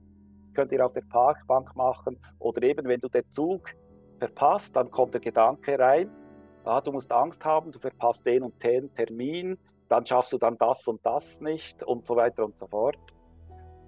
Das 0.43 0.53
könnt 0.53 0.73
ihr 0.73 0.85
auf 0.85 0.93
der 0.93 1.03
Parkbank 1.03 1.75
machen 1.77 2.19
oder 2.39 2.63
eben, 2.63 2.87
wenn 2.87 3.01
du 3.01 3.09
den 3.09 3.31
Zug 3.31 3.71
verpasst, 4.19 4.75
dann 4.75 4.91
kommt 4.91 5.15
der 5.15 5.21
Gedanke 5.21 5.79
rein, 5.79 6.11
ah, 6.65 6.81
du 6.81 6.93
musst 6.93 7.13
Angst 7.13 7.45
haben, 7.45 7.71
du 7.71 7.79
verpasst 7.79 8.27
den 8.27 8.43
und 8.43 8.63
den 8.63 8.93
Termin, 8.93 9.59
dann 9.89 10.05
schaffst 10.05 10.33
du 10.33 10.39
dann 10.39 10.59
das 10.59 10.87
und 10.89 11.05
das 11.05 11.41
nicht 11.41 11.83
und 11.85 12.07
so 12.07 12.17
weiter 12.17 12.45
und 12.45 12.59
so 12.59 12.67
fort. 12.67 12.99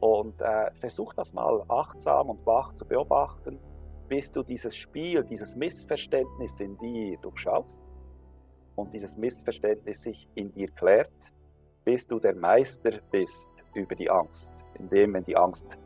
Und 0.01 0.40
äh, 0.40 0.71
versuch 0.75 1.12
das 1.14 1.33
mal 1.33 1.64
achtsam 1.68 2.31
und 2.31 2.47
wach 2.47 2.73
zu 2.75 2.87
beobachten, 2.87 3.59
bis 4.07 4.31
du 4.31 4.44
dieses 4.44 4.77
Spiel, 4.77 5.25
dieses 5.25 5.57
Missverständnis 5.57 6.61
in 6.61 6.79
dir 6.79 7.18
durchschaust 7.18 7.83
und 8.77 8.94
dieses 8.94 9.16
Missverständnis 9.16 10.03
sich 10.03 10.29
in 10.37 10.53
dir 10.53 10.71
klärt 10.71 11.33
bis 11.88 12.07
du 12.07 12.20
der 12.20 12.35
Meister 12.35 13.01
bist 13.11 13.51
über 13.74 13.94
die 13.94 14.11
Angst. 14.11 14.55
Indem, 14.79 15.14
wenn 15.14 15.24
die 15.24 15.38
Angst 15.38 15.79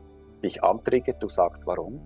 dich 0.43 0.61
antriggert, 0.61 1.23
du 1.23 1.29
sagst 1.29 1.65
warum. 1.65 2.01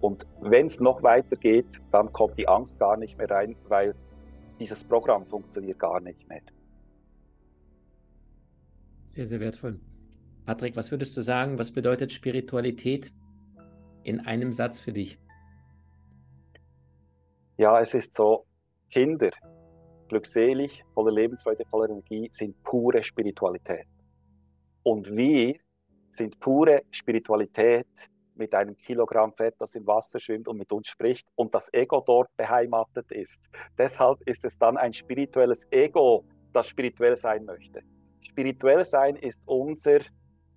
Und 0.00 0.24
wenn 0.40 0.66
es 0.66 0.78
noch 0.78 1.02
weiter 1.02 1.34
geht, 1.34 1.80
dann 1.90 2.12
kommt 2.12 2.38
die 2.38 2.46
Angst 2.46 2.78
gar 2.78 2.96
nicht 2.96 3.18
mehr 3.18 3.28
rein, 3.28 3.56
weil 3.66 3.96
dieses 4.60 4.84
Programm 4.84 5.26
funktioniert 5.26 5.80
gar 5.80 6.00
nicht 6.00 6.28
mehr. 6.28 6.42
Sehr, 9.02 9.26
sehr 9.26 9.40
wertvoll. 9.40 9.80
Patrick, 10.46 10.76
was 10.76 10.92
würdest 10.92 11.16
du 11.16 11.22
sagen, 11.22 11.58
was 11.58 11.72
bedeutet 11.72 12.12
Spiritualität 12.12 13.12
in 14.04 14.20
einem 14.20 14.52
Satz 14.52 14.78
für 14.78 14.92
dich? 14.92 15.18
Ja, 17.56 17.80
es 17.80 17.92
ist 17.92 18.14
so, 18.14 18.46
Kinder 18.88 19.30
glückselig, 20.14 20.84
voller 20.94 21.10
Lebensfreude, 21.10 21.64
voller 21.64 21.90
Energie, 21.90 22.30
sind 22.32 22.62
pure 22.62 23.02
Spiritualität. 23.02 23.88
Und 24.84 25.08
wir 25.16 25.56
sind 26.12 26.38
pure 26.38 26.82
Spiritualität 26.92 27.88
mit 28.36 28.54
einem 28.54 28.76
Kilogramm 28.76 29.32
Fett, 29.32 29.56
das 29.58 29.74
im 29.74 29.84
Wasser 29.86 30.20
schwimmt 30.20 30.46
und 30.46 30.58
mit 30.58 30.70
uns 30.72 30.86
spricht 30.86 31.26
und 31.34 31.52
das 31.52 31.68
Ego 31.72 32.00
dort 32.00 32.28
beheimatet 32.36 33.10
ist. 33.10 33.40
Deshalb 33.76 34.20
ist 34.28 34.44
es 34.44 34.56
dann 34.56 34.76
ein 34.76 34.92
spirituelles 34.92 35.66
Ego, 35.72 36.24
das 36.52 36.68
spirituell 36.68 37.16
sein 37.16 37.44
möchte. 37.44 37.80
Spirituell 38.20 38.84
sein 38.84 39.16
ist 39.16 39.42
unser 39.46 39.98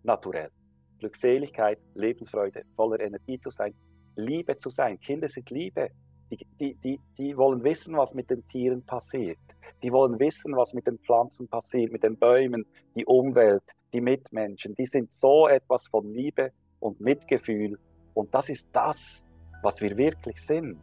Naturell. 0.03 0.51
Glückseligkeit, 0.99 1.79
Lebensfreude, 1.95 2.63
voller 2.75 2.99
Energie 2.99 3.39
zu 3.39 3.49
sein, 3.49 3.73
Liebe 4.15 4.55
zu 4.57 4.69
sein. 4.69 4.99
Kinder 4.99 5.27
sind 5.27 5.49
Liebe. 5.49 5.89
Die, 6.29 6.37
die, 6.59 6.75
die, 6.75 6.99
die 7.17 7.37
wollen 7.37 7.63
wissen, 7.63 7.95
was 7.95 8.13
mit 8.13 8.29
den 8.29 8.45
Tieren 8.47 8.83
passiert. 8.83 9.37
Die 9.81 9.91
wollen 9.91 10.19
wissen, 10.19 10.55
was 10.55 10.73
mit 10.73 10.85
den 10.87 10.99
Pflanzen 10.99 11.47
passiert, 11.47 11.91
mit 11.91 12.03
den 12.03 12.17
Bäumen, 12.17 12.65
die 12.95 13.05
Umwelt, 13.05 13.63
die 13.93 14.01
Mitmenschen. 14.01 14.75
Die 14.75 14.85
sind 14.85 15.13
so 15.13 15.47
etwas 15.47 15.87
von 15.87 16.11
Liebe 16.13 16.51
und 16.79 16.99
Mitgefühl. 16.99 17.79
Und 18.13 18.33
das 18.33 18.49
ist 18.49 18.69
das, 18.73 19.25
was 19.61 19.81
wir 19.81 19.97
wirklich 19.97 20.37
sind. 20.45 20.77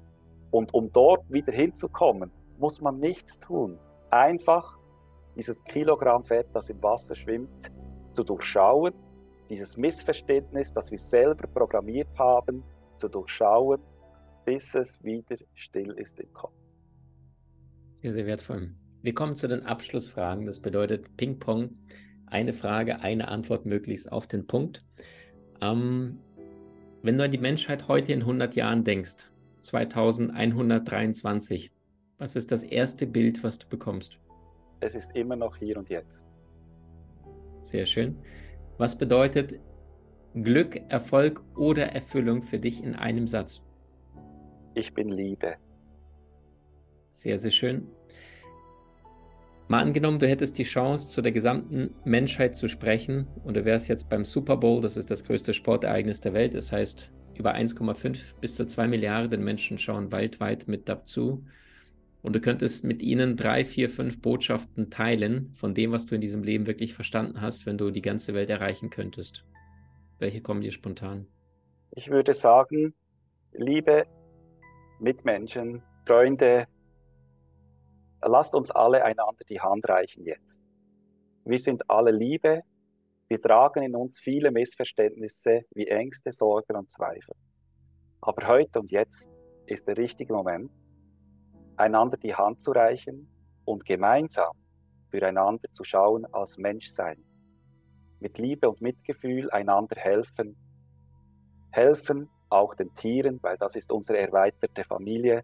Und 0.50 0.72
um 0.72 0.90
dort 0.92 1.30
wieder 1.30 1.52
hinzukommen, 1.52 2.30
muss 2.58 2.80
man 2.80 2.98
nichts 2.98 3.38
tun. 3.38 3.78
Einfach 4.10 4.78
dieses 5.36 5.62
Kilogramm 5.64 6.24
Fett, 6.24 6.46
das 6.54 6.70
im 6.70 6.82
Wasser 6.82 7.14
schwimmt, 7.14 7.72
zu 8.12 8.22
durchschauen, 8.22 8.94
dieses 9.50 9.76
Missverständnis, 9.76 10.72
das 10.72 10.90
wir 10.90 10.98
selber 10.98 11.46
programmiert 11.48 12.08
haben, 12.16 12.62
zu 12.94 13.08
durchschauen 13.08 13.80
bis 14.44 14.74
es 14.74 15.02
wieder 15.02 15.36
still 15.54 15.92
ist 15.92 16.20
im 16.20 16.30
Kopf. 16.32 16.52
Sehr, 17.94 18.12
sehr 18.12 18.26
wertvoll. 18.26 18.74
Wir 19.02 19.14
kommen 19.14 19.34
zu 19.34 19.48
den 19.48 19.64
Abschlussfragen. 19.64 20.46
Das 20.46 20.60
bedeutet 20.60 21.16
Ping-Pong. 21.16 21.70
Eine 22.26 22.52
Frage, 22.52 23.00
eine 23.00 23.28
Antwort 23.28 23.66
möglichst 23.66 24.10
auf 24.10 24.26
den 24.26 24.46
Punkt. 24.46 24.82
Ähm, 25.60 26.18
wenn 27.02 27.18
du 27.18 27.24
an 27.24 27.30
die 27.30 27.38
Menschheit 27.38 27.88
heute 27.88 28.12
in 28.12 28.20
100 28.20 28.56
Jahren 28.56 28.84
denkst, 28.84 29.30
2123, 29.60 31.70
was 32.18 32.36
ist 32.36 32.52
das 32.52 32.62
erste 32.62 33.06
Bild, 33.06 33.42
was 33.42 33.58
du 33.58 33.68
bekommst? 33.68 34.18
Es 34.80 34.94
ist 34.94 35.16
immer 35.16 35.36
noch 35.36 35.56
hier 35.56 35.76
und 35.76 35.90
jetzt. 35.90 36.26
Sehr 37.62 37.86
schön. 37.86 38.16
Was 38.78 38.96
bedeutet 38.96 39.60
Glück, 40.34 40.76
Erfolg 40.90 41.42
oder 41.56 41.92
Erfüllung 41.92 42.42
für 42.42 42.58
dich 42.58 42.82
in 42.82 42.94
einem 42.94 43.28
Satz? 43.28 43.63
Ich 44.74 44.92
bin 44.92 45.08
Liebe. 45.08 45.56
Sehr, 47.12 47.38
sehr 47.38 47.50
schön. 47.50 47.86
Mal 49.68 49.80
angenommen, 49.80 50.18
du 50.18 50.28
hättest 50.28 50.58
die 50.58 50.64
Chance, 50.64 51.08
zu 51.08 51.22
der 51.22 51.32
gesamten 51.32 51.94
Menschheit 52.04 52.54
zu 52.54 52.68
sprechen 52.68 53.26
und 53.44 53.56
du 53.56 53.64
wärst 53.64 53.88
jetzt 53.88 54.10
beim 54.10 54.24
Super 54.24 54.58
Bowl, 54.58 54.82
das 54.82 54.98
ist 54.98 55.10
das 55.10 55.24
größte 55.24 55.54
Sportereignis 55.54 56.20
der 56.20 56.34
Welt, 56.34 56.54
das 56.54 56.70
heißt, 56.70 57.10
über 57.38 57.54
1,5 57.54 58.18
bis 58.40 58.56
zu 58.56 58.66
2 58.66 58.88
Milliarden 58.88 59.42
Menschen 59.42 59.78
schauen 59.78 60.12
weltweit 60.12 60.68
mit 60.68 60.88
dazu. 60.88 61.44
und 62.20 62.34
du 62.34 62.40
könntest 62.40 62.84
mit 62.84 63.02
ihnen 63.02 63.36
drei, 63.36 63.64
vier, 63.66 63.90
fünf 63.90 64.20
Botschaften 64.22 64.90
teilen 64.90 65.52
von 65.56 65.74
dem, 65.74 65.92
was 65.92 66.06
du 66.06 66.14
in 66.14 66.22
diesem 66.22 66.42
Leben 66.42 66.66
wirklich 66.66 66.94
verstanden 66.94 67.42
hast, 67.42 67.66
wenn 67.66 67.76
du 67.76 67.90
die 67.90 68.00
ganze 68.00 68.32
Welt 68.32 68.48
erreichen 68.48 68.88
könntest. 68.88 69.44
Welche 70.18 70.40
kommen 70.40 70.62
dir 70.62 70.72
spontan? 70.72 71.26
Ich 71.90 72.08
würde 72.10 72.32
sagen, 72.32 72.94
liebe 73.52 74.06
Mitmenschen, 74.98 75.82
Freunde, 76.06 76.66
lasst 78.22 78.54
uns 78.54 78.70
alle 78.70 79.04
einander 79.04 79.44
die 79.48 79.60
Hand 79.60 79.88
reichen 79.88 80.24
jetzt. 80.24 80.62
Wir 81.44 81.58
sind 81.58 81.88
alle 81.90 82.10
Liebe, 82.10 82.62
wir 83.28 83.40
tragen 83.40 83.82
in 83.82 83.96
uns 83.96 84.20
viele 84.20 84.50
Missverständnisse 84.50 85.62
wie 85.74 85.88
Ängste, 85.88 86.30
Sorgen 86.30 86.76
und 86.76 86.90
Zweifel. 86.90 87.34
Aber 88.20 88.46
heute 88.46 88.80
und 88.80 88.90
jetzt 88.90 89.30
ist 89.66 89.88
der 89.88 89.96
richtige 89.96 90.32
Moment, 90.32 90.70
einander 91.76 92.16
die 92.16 92.34
Hand 92.34 92.62
zu 92.62 92.70
reichen 92.70 93.28
und 93.64 93.84
gemeinsam 93.84 94.56
füreinander 95.10 95.70
zu 95.72 95.84
schauen 95.84 96.24
als 96.32 96.58
Menschsein. 96.58 97.24
Mit 98.20 98.38
Liebe 98.38 98.68
und 98.68 98.80
Mitgefühl 98.80 99.50
einander 99.50 99.96
helfen. 99.96 100.56
Helfen 101.72 102.28
auch 102.54 102.74
den 102.74 102.94
Tieren, 102.94 103.38
weil 103.42 103.58
das 103.58 103.76
ist 103.76 103.92
unsere 103.92 104.18
erweiterte 104.18 104.84
Familie. 104.84 105.42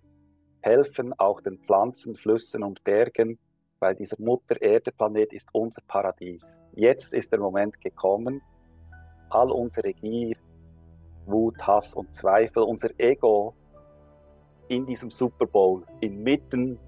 Helfen 0.63 1.13
auch 1.19 1.41
den 1.41 1.59
Pflanzen, 1.59 2.15
Flüssen 2.15 2.63
und 2.63 2.85
Bergen, 2.85 3.39
weil 3.81 3.95
dieser 3.95 4.21
Mutter 4.21 4.61
Erde 4.61 4.93
Planet 4.93 5.33
ist 5.33 5.49
unser 5.53 5.83
Paradies. 5.87 6.61
Jetzt 6.75 7.13
ist 7.13 7.33
der 7.33 7.41
Moment 7.41 7.81
gekommen, 7.81 8.41
all 9.31 9.51
unsere 9.51 9.93
Gier, 9.93 10.37
Wut, 11.27 11.59
Hass 11.67 11.95
und 11.95 12.15
Zweifel, 12.15 12.63
unser 12.63 12.91
Ego 12.99 13.55
in 14.69 14.87
diesem 14.87 15.11
Super 15.11 15.47
Bowl, 15.47 15.85
inmitten 16.01 16.79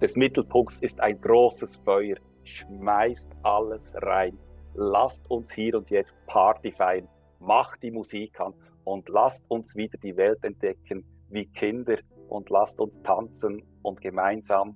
des 0.00 0.16
Mittelpunkts 0.16 0.78
ist 0.78 0.98
ein 1.00 1.20
großes 1.20 1.76
Feuer. 1.76 2.16
Schmeißt 2.44 3.30
alles 3.42 3.94
rein. 3.96 4.38
Lasst 4.74 5.30
uns 5.30 5.52
hier 5.52 5.74
und 5.74 5.90
jetzt 5.90 6.16
Party 6.26 6.72
feiern. 6.72 7.06
Macht 7.38 7.82
die 7.82 7.90
Musik 7.90 8.40
an 8.40 8.54
und 8.90 9.08
lasst 9.08 9.44
uns 9.48 9.76
wieder 9.76 9.98
die 9.98 10.16
Welt 10.16 10.42
entdecken 10.42 11.04
wie 11.28 11.46
Kinder 11.46 11.98
und 12.28 12.50
lasst 12.50 12.80
uns 12.80 13.00
tanzen 13.02 13.62
und 13.82 14.00
gemeinsam 14.00 14.74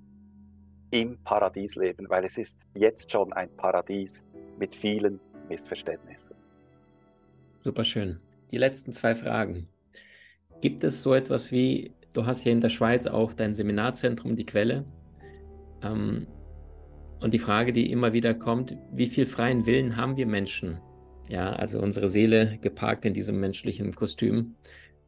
im 0.91 1.21
Paradies 1.25 1.75
leben, 1.75 2.07
weil 2.09 2.23
es 2.23 2.37
ist 2.37 2.57
jetzt 2.75 3.11
schon 3.11 3.33
ein 3.33 3.53
Paradies 3.57 4.23
mit 4.57 4.73
vielen 4.73 5.19
Missverständnissen. 5.49 6.35
Super 7.59 7.83
schön. 7.83 8.21
Die 8.51 8.57
letzten 8.57 8.93
zwei 8.93 9.15
Fragen. 9.15 9.67
Gibt 10.61 10.85
es 10.85 11.03
so 11.03 11.13
etwas 11.13 11.51
wie 11.51 11.93
Du 12.13 12.25
hast 12.25 12.43
hier 12.43 12.53
in 12.53 12.61
der 12.61 12.69
Schweiz 12.69 13.07
auch 13.07 13.33
dein 13.33 13.53
Seminarzentrum, 13.53 14.37
die 14.37 14.45
Quelle. 14.45 14.85
Ähm, 15.83 16.27
und 17.19 17.33
die 17.33 17.39
Frage, 17.39 17.73
die 17.73 17.91
immer 17.91 18.13
wieder 18.13 18.33
kommt, 18.33 18.77
wie 18.93 19.07
viel 19.07 19.25
freien 19.25 19.65
Willen 19.65 19.97
haben 19.97 20.15
wir 20.15 20.25
Menschen? 20.25 20.79
Ja, 21.27 21.51
also 21.53 21.79
unsere 21.79 22.07
Seele 22.07 22.57
geparkt 22.61 23.05
in 23.05 23.13
diesem 23.13 23.39
menschlichen 23.39 23.93
Kostüm. 23.93 24.55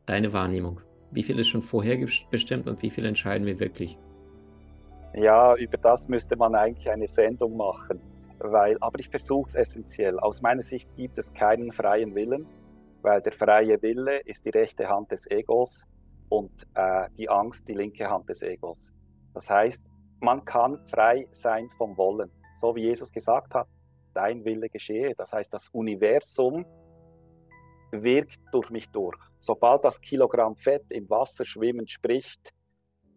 Deine 0.06 0.34
Wahrnehmung. 0.34 0.82
Wie 1.12 1.24
viel 1.24 1.38
ist 1.40 1.48
schon 1.48 1.62
vorher 1.62 1.98
bestimmt 2.32 2.68
und 2.68 2.82
wie 2.82 2.90
viel 2.90 3.06
entscheiden 3.06 3.46
wir 3.46 3.60
wirklich? 3.60 3.98
Ja, 5.14 5.56
über 5.56 5.78
das 5.78 6.08
müsste 6.08 6.36
man 6.36 6.56
eigentlich 6.56 6.90
eine 6.90 7.08
Sendung 7.08 7.58
machen. 7.58 8.00
Weil, 8.40 8.78
aber 8.82 9.00
ich 9.00 9.10
versuche 9.10 9.48
es 9.48 9.56
essentiell. 9.56 10.20
Aus 10.20 10.42
meiner 10.42 10.62
Sicht 10.62 10.88
gibt 10.96 11.18
es 11.18 11.34
keinen 11.34 11.72
freien 11.72 12.14
Willen, 12.14 12.46
weil 13.02 13.22
der 13.22 13.32
freie 13.32 13.82
Wille 13.82 14.20
ist 14.26 14.46
die 14.46 14.50
rechte 14.50 14.88
Hand 14.88 15.12
des 15.12 15.30
Egos 15.32 15.88
und 16.30 16.52
äh, 16.76 17.10
die 17.18 17.30
Angst 17.30 17.68
die 17.68 17.74
linke 17.74 18.08
Hand 18.08 18.30
des 18.30 18.42
Egos. 18.42 18.94
Das 19.34 19.50
heißt, 19.50 19.84
man 20.20 20.44
kann 20.46 20.80
frei 20.86 21.28
sein 21.32 21.70
vom 21.78 21.98
Wollen, 21.98 22.30
so 22.56 22.76
wie 22.76 22.84
Jesus 22.84 23.12
gesagt 23.12 23.54
hat, 23.54 23.68
dein 24.18 24.44
Wille 24.44 24.68
geschehe. 24.68 25.14
Das 25.16 25.32
heißt, 25.32 25.54
das 25.54 25.70
Universum 25.70 26.66
wirkt 27.92 28.42
durch 28.52 28.70
mich 28.72 28.90
durch. 28.90 29.18
Sobald 29.40 29.86
das 29.86 30.02
Kilogramm 30.02 30.56
Fett 30.56 30.86
im 30.90 31.08
Wasser 31.10 31.46
schwimmend 31.46 31.92
spricht, 31.92 32.52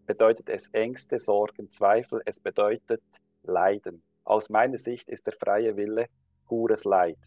bedeutet 0.07 0.51
es 0.51 0.69
Ängste, 0.73 1.19
Sorgen, 1.19 1.71
Zweifel, 1.71 2.21
es 2.27 2.39
bedeutet 2.39 3.03
Leiden. 3.43 4.03
Aus 4.25 4.51
meiner 4.51 4.77
Sicht 4.77 5.09
ist 5.09 5.27
der 5.27 5.33
freie 5.33 5.75
Wille 5.77 6.07
pures 6.47 6.85
Leid. 6.85 7.19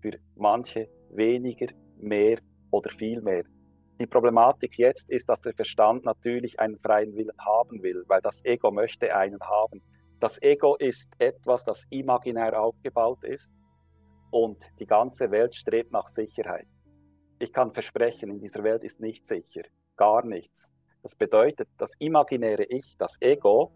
Für 0.00 0.18
manche 0.36 0.88
weniger, 1.10 1.66
mehr 1.98 2.38
oder 2.70 2.90
viel 2.90 3.20
mehr. 3.20 3.44
Die 4.00 4.06
Problematik 4.06 4.78
jetzt 4.78 5.10
ist, 5.10 5.28
dass 5.28 5.42
der 5.42 5.54
Verstand 5.54 6.04
natürlich 6.04 6.58
einen 6.58 6.78
freien 6.78 7.14
Willen 7.14 7.38
haben 7.38 7.82
will, 7.82 8.02
weil 8.08 8.22
das 8.22 8.44
Ego 8.44 8.70
möchte 8.70 9.14
einen 9.14 9.40
haben. 9.40 9.82
Das 10.24 10.40
Ego 10.40 10.74
ist 10.76 11.12
etwas, 11.18 11.66
das 11.66 11.84
imaginär 11.90 12.58
aufgebaut 12.58 13.22
ist 13.24 13.52
und 14.30 14.56
die 14.80 14.86
ganze 14.86 15.30
Welt 15.30 15.54
strebt 15.54 15.92
nach 15.92 16.08
Sicherheit. 16.08 16.66
Ich 17.38 17.52
kann 17.52 17.74
versprechen, 17.74 18.30
in 18.30 18.40
dieser 18.40 18.64
Welt 18.64 18.84
ist 18.84 19.00
nicht 19.00 19.26
sicher, 19.26 19.64
gar 19.98 20.24
nichts. 20.24 20.72
Das 21.02 21.14
bedeutet, 21.14 21.68
das 21.76 21.92
imaginäre 21.98 22.64
Ich, 22.70 22.96
das 22.96 23.20
Ego, 23.20 23.70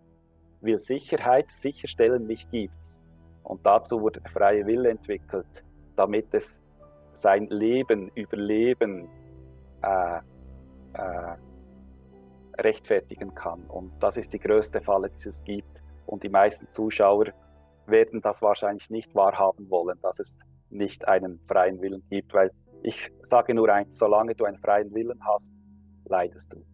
will 0.62 0.80
Sicherheit 0.80 1.50
sicherstellen, 1.50 2.26
mich 2.26 2.48
gibt's. 2.48 3.04
Und 3.42 3.66
dazu 3.66 4.00
wurde 4.00 4.22
der 4.22 4.30
freie 4.30 4.64
Wille 4.64 4.88
entwickelt, 4.88 5.66
damit 5.96 6.32
es 6.32 6.62
sein 7.12 7.46
Leben, 7.48 8.10
Überleben, 8.14 9.06
äh, 9.82 10.20
äh, 10.94 11.36
rechtfertigen 12.56 13.34
kann. 13.34 13.66
Und 13.66 13.92
das 14.00 14.16
ist 14.16 14.32
die 14.32 14.38
größte 14.38 14.80
Falle, 14.80 15.10
die 15.10 15.28
es 15.28 15.44
gibt. 15.44 15.82
Und 16.08 16.22
die 16.22 16.30
meisten 16.30 16.68
Zuschauer 16.68 17.26
werden 17.86 18.22
das 18.22 18.40
wahrscheinlich 18.40 18.88
nicht 18.88 19.14
wahrhaben 19.14 19.68
wollen, 19.68 19.98
dass 20.00 20.18
es 20.18 20.42
nicht 20.70 21.06
einen 21.06 21.38
freien 21.42 21.80
Willen 21.82 22.02
gibt, 22.08 22.32
weil 22.32 22.50
ich 22.82 23.10
sage 23.20 23.52
nur 23.54 23.68
eins, 23.68 23.98
solange 23.98 24.34
du 24.34 24.44
einen 24.44 24.58
freien 24.58 24.92
Willen 24.94 25.20
hast, 25.26 25.52
leidest 26.06 26.54
du. 26.54 26.64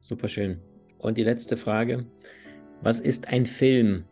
Super 0.00 0.28
schön. 0.28 0.60
Und 0.98 1.16
die 1.16 1.24
letzte 1.24 1.56
Frage, 1.56 2.06
was 2.82 3.00
ist 3.00 3.28
ein 3.28 3.46
Film 3.46 4.04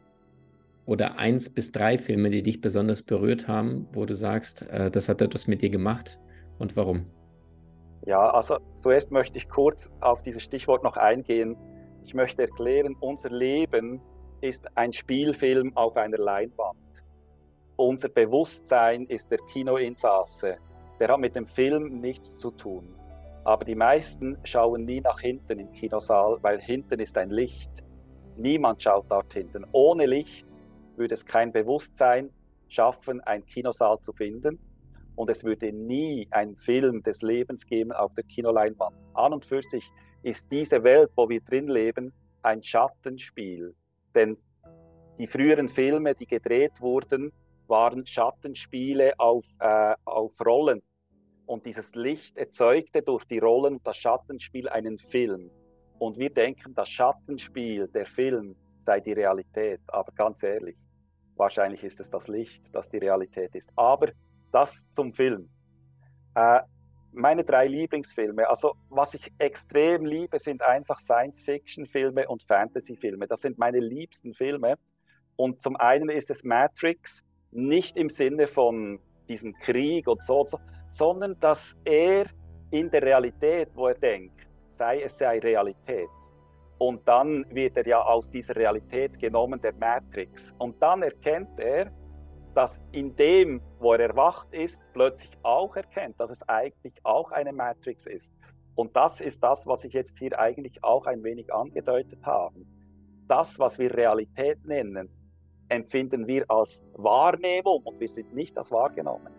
oder 0.87 1.19
eins 1.19 1.51
bis 1.51 1.71
drei 1.71 1.99
Filme, 1.99 2.31
die 2.31 2.43
dich 2.43 2.63
besonders 2.63 3.03
berührt 3.03 3.47
haben, 3.47 3.89
wo 3.93 4.07
du 4.07 4.15
sagst, 4.15 4.63
äh, 4.71 4.91
das 4.91 5.11
hat 5.11 5.21
etwas 5.21 5.47
mit 5.47 5.61
dir 5.61 5.71
gemacht 5.71 6.19
und 6.59 6.77
warum? 6.77 7.05
Ja, 8.07 8.31
also 8.31 8.59
zuerst 8.77 9.11
möchte 9.11 9.37
ich 9.37 9.49
kurz 9.49 9.91
auf 10.01 10.23
dieses 10.23 10.43
Stichwort 10.43 10.83
noch 10.83 10.97
eingehen. 10.97 11.57
Ich 12.07 12.15
möchte 12.15 12.43
erklären, 12.43 12.95
unser 13.01 13.31
Leben 13.31 14.01
ist 14.41 14.65
ein 14.77 14.93
Spielfilm 14.93 15.77
auf 15.77 15.97
einer 15.97 16.19
Leinwand. 16.19 16.79
Unser 17.75 18.09
Bewusstsein 18.09 19.07
ist 19.07 19.29
der 19.33 19.39
Kinoinsasse. 19.39 20.59
Der 21.01 21.09
hat 21.09 21.19
mit 21.19 21.35
dem 21.35 21.49
Film 21.49 22.01
nichts 22.01 22.39
zu 22.39 22.53
tun. 22.53 22.95
Aber 23.43 23.65
die 23.65 23.75
meisten 23.75 24.39
schauen 24.45 24.85
nie 24.85 25.01
nach 25.01 25.19
hinten 25.19 25.59
im 25.59 25.73
Kinosaal, 25.73 26.39
weil 26.43 26.61
hinten 26.61 27.01
ist 27.01 27.19
ein 27.19 27.31
Licht. 27.31 27.83
Niemand 28.37 28.85
schaut 28.85 29.07
dort 29.11 29.35
hinten. 29.35 29.67
Ohne 29.73 30.07
Licht 30.07 30.47
würde 30.95 31.15
es 31.15 31.27
kein 31.27 31.51
Bewusstsein 31.51 32.31
schaffen, 32.69 33.21
einen 33.23 33.45
Kinosaal 33.47 33.99
zu 34.01 34.13
finden 34.13 34.61
und 35.17 35.31
es 35.31 35.43
würde 35.43 35.73
nie 35.73 36.29
einen 36.31 36.57
Film 36.57 37.03
des 37.03 37.23
Lebens 37.23 37.67
geben 37.67 37.93
auf 37.93 38.15
der 38.15 38.25
Kinoleinwand. 38.25 38.97
An 39.15 39.33
und 39.33 39.45
für 39.45 39.63
sich 39.63 39.91
ist 40.23 40.51
diese 40.53 40.83
Welt, 40.85 41.11
wo 41.17 41.29
wir 41.29 41.41
drin 41.41 41.69
leben, 41.69 42.13
ein 42.43 42.63
Schattenspiel. 42.63 43.75
Denn 44.15 44.37
die 45.19 45.27
früheren 45.27 45.69
Filme, 45.69 46.15
die 46.15 46.27
gedreht 46.27 46.81
wurden, 46.81 47.33
waren 47.67 48.07
Schattenspiele 48.07 49.15
auf, 49.19 49.47
äh, 49.61 49.95
auf 50.05 50.33
Rollen. 50.45 50.83
Und 51.47 51.65
dieses 51.65 51.95
Licht 51.95 52.37
erzeugte 52.37 53.03
durch 53.03 53.25
die 53.25 53.39
Rollen 53.39 53.75
und 53.75 53.87
das 53.87 53.97
Schattenspiel 53.97 54.69
einen 54.69 54.99
Film. 54.99 55.51
Und 55.99 56.19
wir 56.19 56.31
denken, 56.31 56.75
das 56.75 56.89
Schattenspiel, 56.89 57.89
der 57.89 58.07
Film, 58.07 58.55
sei 58.81 59.01
die 59.01 59.13
Realität. 59.13 59.81
Aber 59.87 60.13
ganz 60.13 60.43
ehrlich, 60.43 60.77
wahrscheinlich 61.37 61.83
ist 61.85 62.01
es 62.01 62.11
das 62.11 62.29
Licht, 62.29 62.75
das 62.75 62.91
die 62.91 62.99
Realität 62.99 63.55
ist. 63.55 63.71
Aber 63.77 64.11
das 64.57 64.91
zum 64.91 65.13
Film. 65.13 65.49
Äh, 66.35 66.61
meine 67.13 67.45
drei 67.45 67.67
Lieblingsfilme, 67.67 68.49
also 68.49 68.75
was 68.89 69.15
ich 69.15 69.33
extrem 69.39 70.05
liebe, 70.05 70.39
sind 70.39 70.63
einfach 70.63 70.99
Science-Fiction-Filme 70.99 72.27
und 72.29 72.43
Fantasy-Filme. 72.43 73.27
Das 73.27 73.41
sind 73.41 73.59
meine 73.59 73.81
liebsten 73.81 74.35
Filme. 74.35 74.77
Und 75.37 75.63
zum 75.63 75.77
einen 75.77 76.09
ist 76.09 76.31
es 76.31 76.45
Matrix, 76.45 77.23
nicht 77.51 77.97
im 77.97 78.11
Sinne 78.11 78.47
von 78.47 78.99
diesem 79.29 79.53
Krieg 79.55 80.09
und 80.09 80.23
so, 80.25 80.41
und 80.41 80.51
so 80.51 80.59
sondern 80.89 81.39
dass 81.41 81.77
er 81.85 82.27
in 82.71 82.91
der 82.91 83.03
Realität, 83.03 83.69
wo 83.75 83.89
er 83.89 83.95
denkt, 83.95 84.47
sei 84.69 85.03
es 85.03 85.19
sei 85.19 85.39
Realität. 85.39 86.09
Und 86.79 87.07
dann 87.09 87.45
wird 87.51 87.77
er 87.77 87.87
ja 87.87 88.03
aus 88.03 88.31
dieser 88.31 88.55
Realität 88.55 89.19
genommen, 89.19 89.61
der 89.61 89.75
Matrix. 89.75 90.55
Und 90.59 90.81
dann 90.81 91.03
erkennt 91.03 91.59
er, 91.59 91.91
dass 92.57 92.81
in 92.93 93.15
dem, 93.17 93.61
wo 93.81 93.93
er 93.93 94.01
erwacht 94.01 94.51
ist, 94.55 94.83
plötzlich 94.95 95.31
auch 95.43 95.77
erkennt, 95.77 96.19
dass 96.19 96.31
es 96.31 96.43
eigentlich 96.49 96.95
auch 97.05 97.31
eine 97.31 97.53
Matrix 97.53 98.07
ist. 98.07 98.33
Und 98.75 98.97
das 98.97 99.21
ist 99.21 99.43
das, 99.43 99.67
was 99.67 99.85
ich 99.85 99.93
jetzt 99.93 100.19
hier 100.19 100.39
eigentlich 100.39 100.83
auch 100.83 101.05
ein 101.05 101.23
wenig 101.23 101.53
angedeutet 101.53 102.19
habe. 102.25 102.65
Das, 103.29 103.59
was 103.59 103.79
wir 103.79 103.95
Realität 103.95 104.65
nennen, 104.65 105.11
empfinden 105.69 106.27
wir 106.27 106.51
als 106.51 106.83
Wahrnehmung 106.95 107.83
und 107.85 108.01
wir 108.01 108.09
sind 108.09 108.35
nicht 108.35 108.57
als 108.57 108.73
wahrgenommen. 108.73 109.35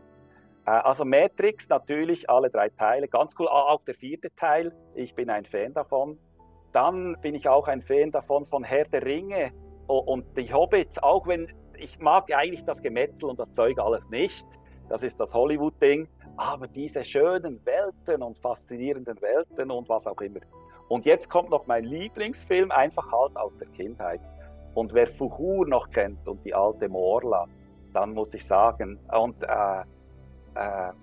Äh, 0.67 0.71
also 0.71 1.03
Matrix 1.03 1.69
natürlich, 1.69 2.29
alle 2.29 2.51
drei 2.51 2.69
Teile, 2.69 3.07
ganz 3.07 3.33
cool, 3.39 3.47
auch 3.47 3.83
der 3.83 3.95
vierte 3.95 4.29
Teil, 4.35 4.71
ich 4.93 5.15
bin 5.15 5.31
ein 5.31 5.45
Fan 5.45 5.73
davon. 5.73 6.19
Dann 6.71 7.19
bin 7.21 7.33
ich 7.33 7.49
auch 7.49 7.67
ein 7.67 7.81
Fan 7.81 8.11
davon 8.11 8.45
von 8.45 8.63
Herr 8.63 8.85
der 8.85 9.03
Ringe 9.03 9.53
und 9.87 10.37
die 10.37 10.53
Hobbits, 10.53 11.01
auch 11.01 11.25
wenn 11.25 11.47
ich 11.79 11.99
mag 11.99 12.31
eigentlich 12.33 12.63
das 12.65 12.81
Gemetzel 12.81 13.29
und 13.29 13.39
das 13.39 13.51
Zeug 13.51 13.79
alles 13.79 14.09
nicht, 14.09 14.45
das 14.89 15.03
ist 15.03 15.19
das 15.19 15.33
Hollywood-Ding, 15.33 16.07
aber 16.37 16.67
diese 16.67 17.03
schönen 17.03 17.59
Welten 17.65 18.21
und 18.23 18.37
faszinierenden 18.37 19.21
Welten 19.21 19.71
und 19.71 19.89
was 19.89 20.07
auch 20.07 20.21
immer. 20.21 20.39
Und 20.87 21.05
jetzt 21.05 21.29
kommt 21.29 21.49
noch 21.49 21.67
mein 21.67 21.83
Lieblingsfilm, 21.83 22.71
einfach 22.71 23.11
halt 23.11 23.35
aus 23.35 23.57
der 23.57 23.67
Kindheit. 23.67 24.21
Und 24.73 24.93
wer 24.93 25.07
Fuhur 25.07 25.67
noch 25.67 25.89
kennt 25.89 26.25
und 26.27 26.43
die 26.45 26.53
alte 26.53 26.87
Morla, 26.87 27.47
dann 27.93 28.13
muss 28.13 28.33
ich 28.33 28.45
sagen, 28.45 28.99
und 29.11 29.41
äh, 29.43 29.81
äh, 30.55 30.93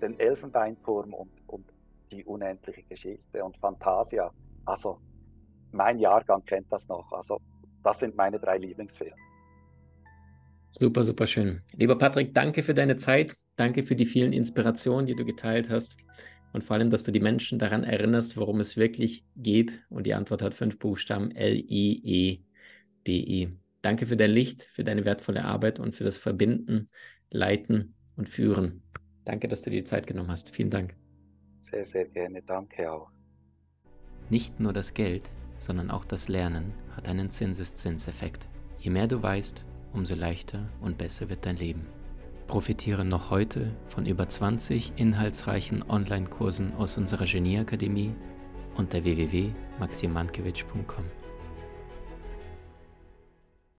den 0.00 0.18
Elfenbeinturm 0.18 1.12
und, 1.12 1.30
und 1.48 1.66
die 2.10 2.24
unendliche 2.24 2.82
Geschichte 2.84 3.44
und 3.44 3.56
Fantasia. 3.58 4.30
Also 4.64 4.98
mein 5.72 5.98
Jahrgang 5.98 6.44
kennt 6.44 6.72
das 6.72 6.88
noch. 6.88 7.10
Also 7.12 7.38
das 7.82 7.98
sind 7.98 8.16
meine 8.16 8.38
drei 8.38 8.58
Lieblingsfilme. 8.58 9.27
Super, 10.78 11.02
super 11.02 11.26
schön. 11.26 11.62
Lieber 11.74 11.98
Patrick, 11.98 12.34
danke 12.34 12.62
für 12.62 12.72
deine 12.72 12.96
Zeit. 12.96 13.36
Danke 13.56 13.82
für 13.82 13.96
die 13.96 14.06
vielen 14.06 14.32
Inspirationen, 14.32 15.06
die 15.06 15.16
du 15.16 15.24
geteilt 15.24 15.70
hast. 15.70 15.96
Und 16.52 16.62
vor 16.62 16.76
allem, 16.76 16.90
dass 16.90 17.02
du 17.02 17.10
die 17.10 17.18
Menschen 17.18 17.58
daran 17.58 17.82
erinnerst, 17.82 18.36
worum 18.36 18.60
es 18.60 18.76
wirklich 18.76 19.24
geht. 19.34 19.72
Und 19.90 20.06
die 20.06 20.14
Antwort 20.14 20.40
hat 20.40 20.54
fünf 20.54 20.78
Buchstaben 20.78 21.32
L-I-E-D-E. 21.32 22.44
-E. 23.44 23.50
Danke 23.82 24.06
für 24.06 24.16
dein 24.16 24.30
Licht, 24.30 24.68
für 24.72 24.84
deine 24.84 25.04
wertvolle 25.04 25.44
Arbeit 25.44 25.80
und 25.80 25.96
für 25.96 26.04
das 26.04 26.18
Verbinden, 26.18 26.90
Leiten 27.28 27.96
und 28.14 28.28
Führen. 28.28 28.82
Danke, 29.24 29.48
dass 29.48 29.62
du 29.62 29.70
dir 29.70 29.78
die 29.78 29.84
Zeit 29.84 30.06
genommen 30.06 30.30
hast. 30.30 30.54
Vielen 30.54 30.70
Dank. 30.70 30.94
Sehr, 31.60 31.84
sehr 31.84 32.04
gerne. 32.06 32.40
Danke 32.42 32.90
auch. 32.90 33.10
Nicht 34.30 34.60
nur 34.60 34.72
das 34.72 34.94
Geld, 34.94 35.32
sondern 35.58 35.90
auch 35.90 36.04
das 36.04 36.28
Lernen 36.28 36.72
hat 36.94 37.08
einen 37.08 37.30
Zinseszinseffekt. 37.30 38.48
Je 38.78 38.90
mehr 38.90 39.08
du 39.08 39.20
weißt, 39.20 39.64
umso 39.92 40.14
leichter 40.14 40.68
und 40.80 40.96
besser 40.98 41.28
wird 41.28 41.44
dein 41.46 41.56
Leben. 41.56 41.88
Profitiere 42.46 43.04
noch 43.04 43.30
heute 43.30 43.72
von 43.88 44.06
über 44.06 44.28
20 44.28 44.92
inhaltsreichen 44.96 45.84
Online-Kursen 45.88 46.74
aus 46.74 46.96
unserer 46.96 47.26
Genieakademie 47.26 48.14
unter 48.76 49.02
www.maximankiewicz.com. 49.04 51.17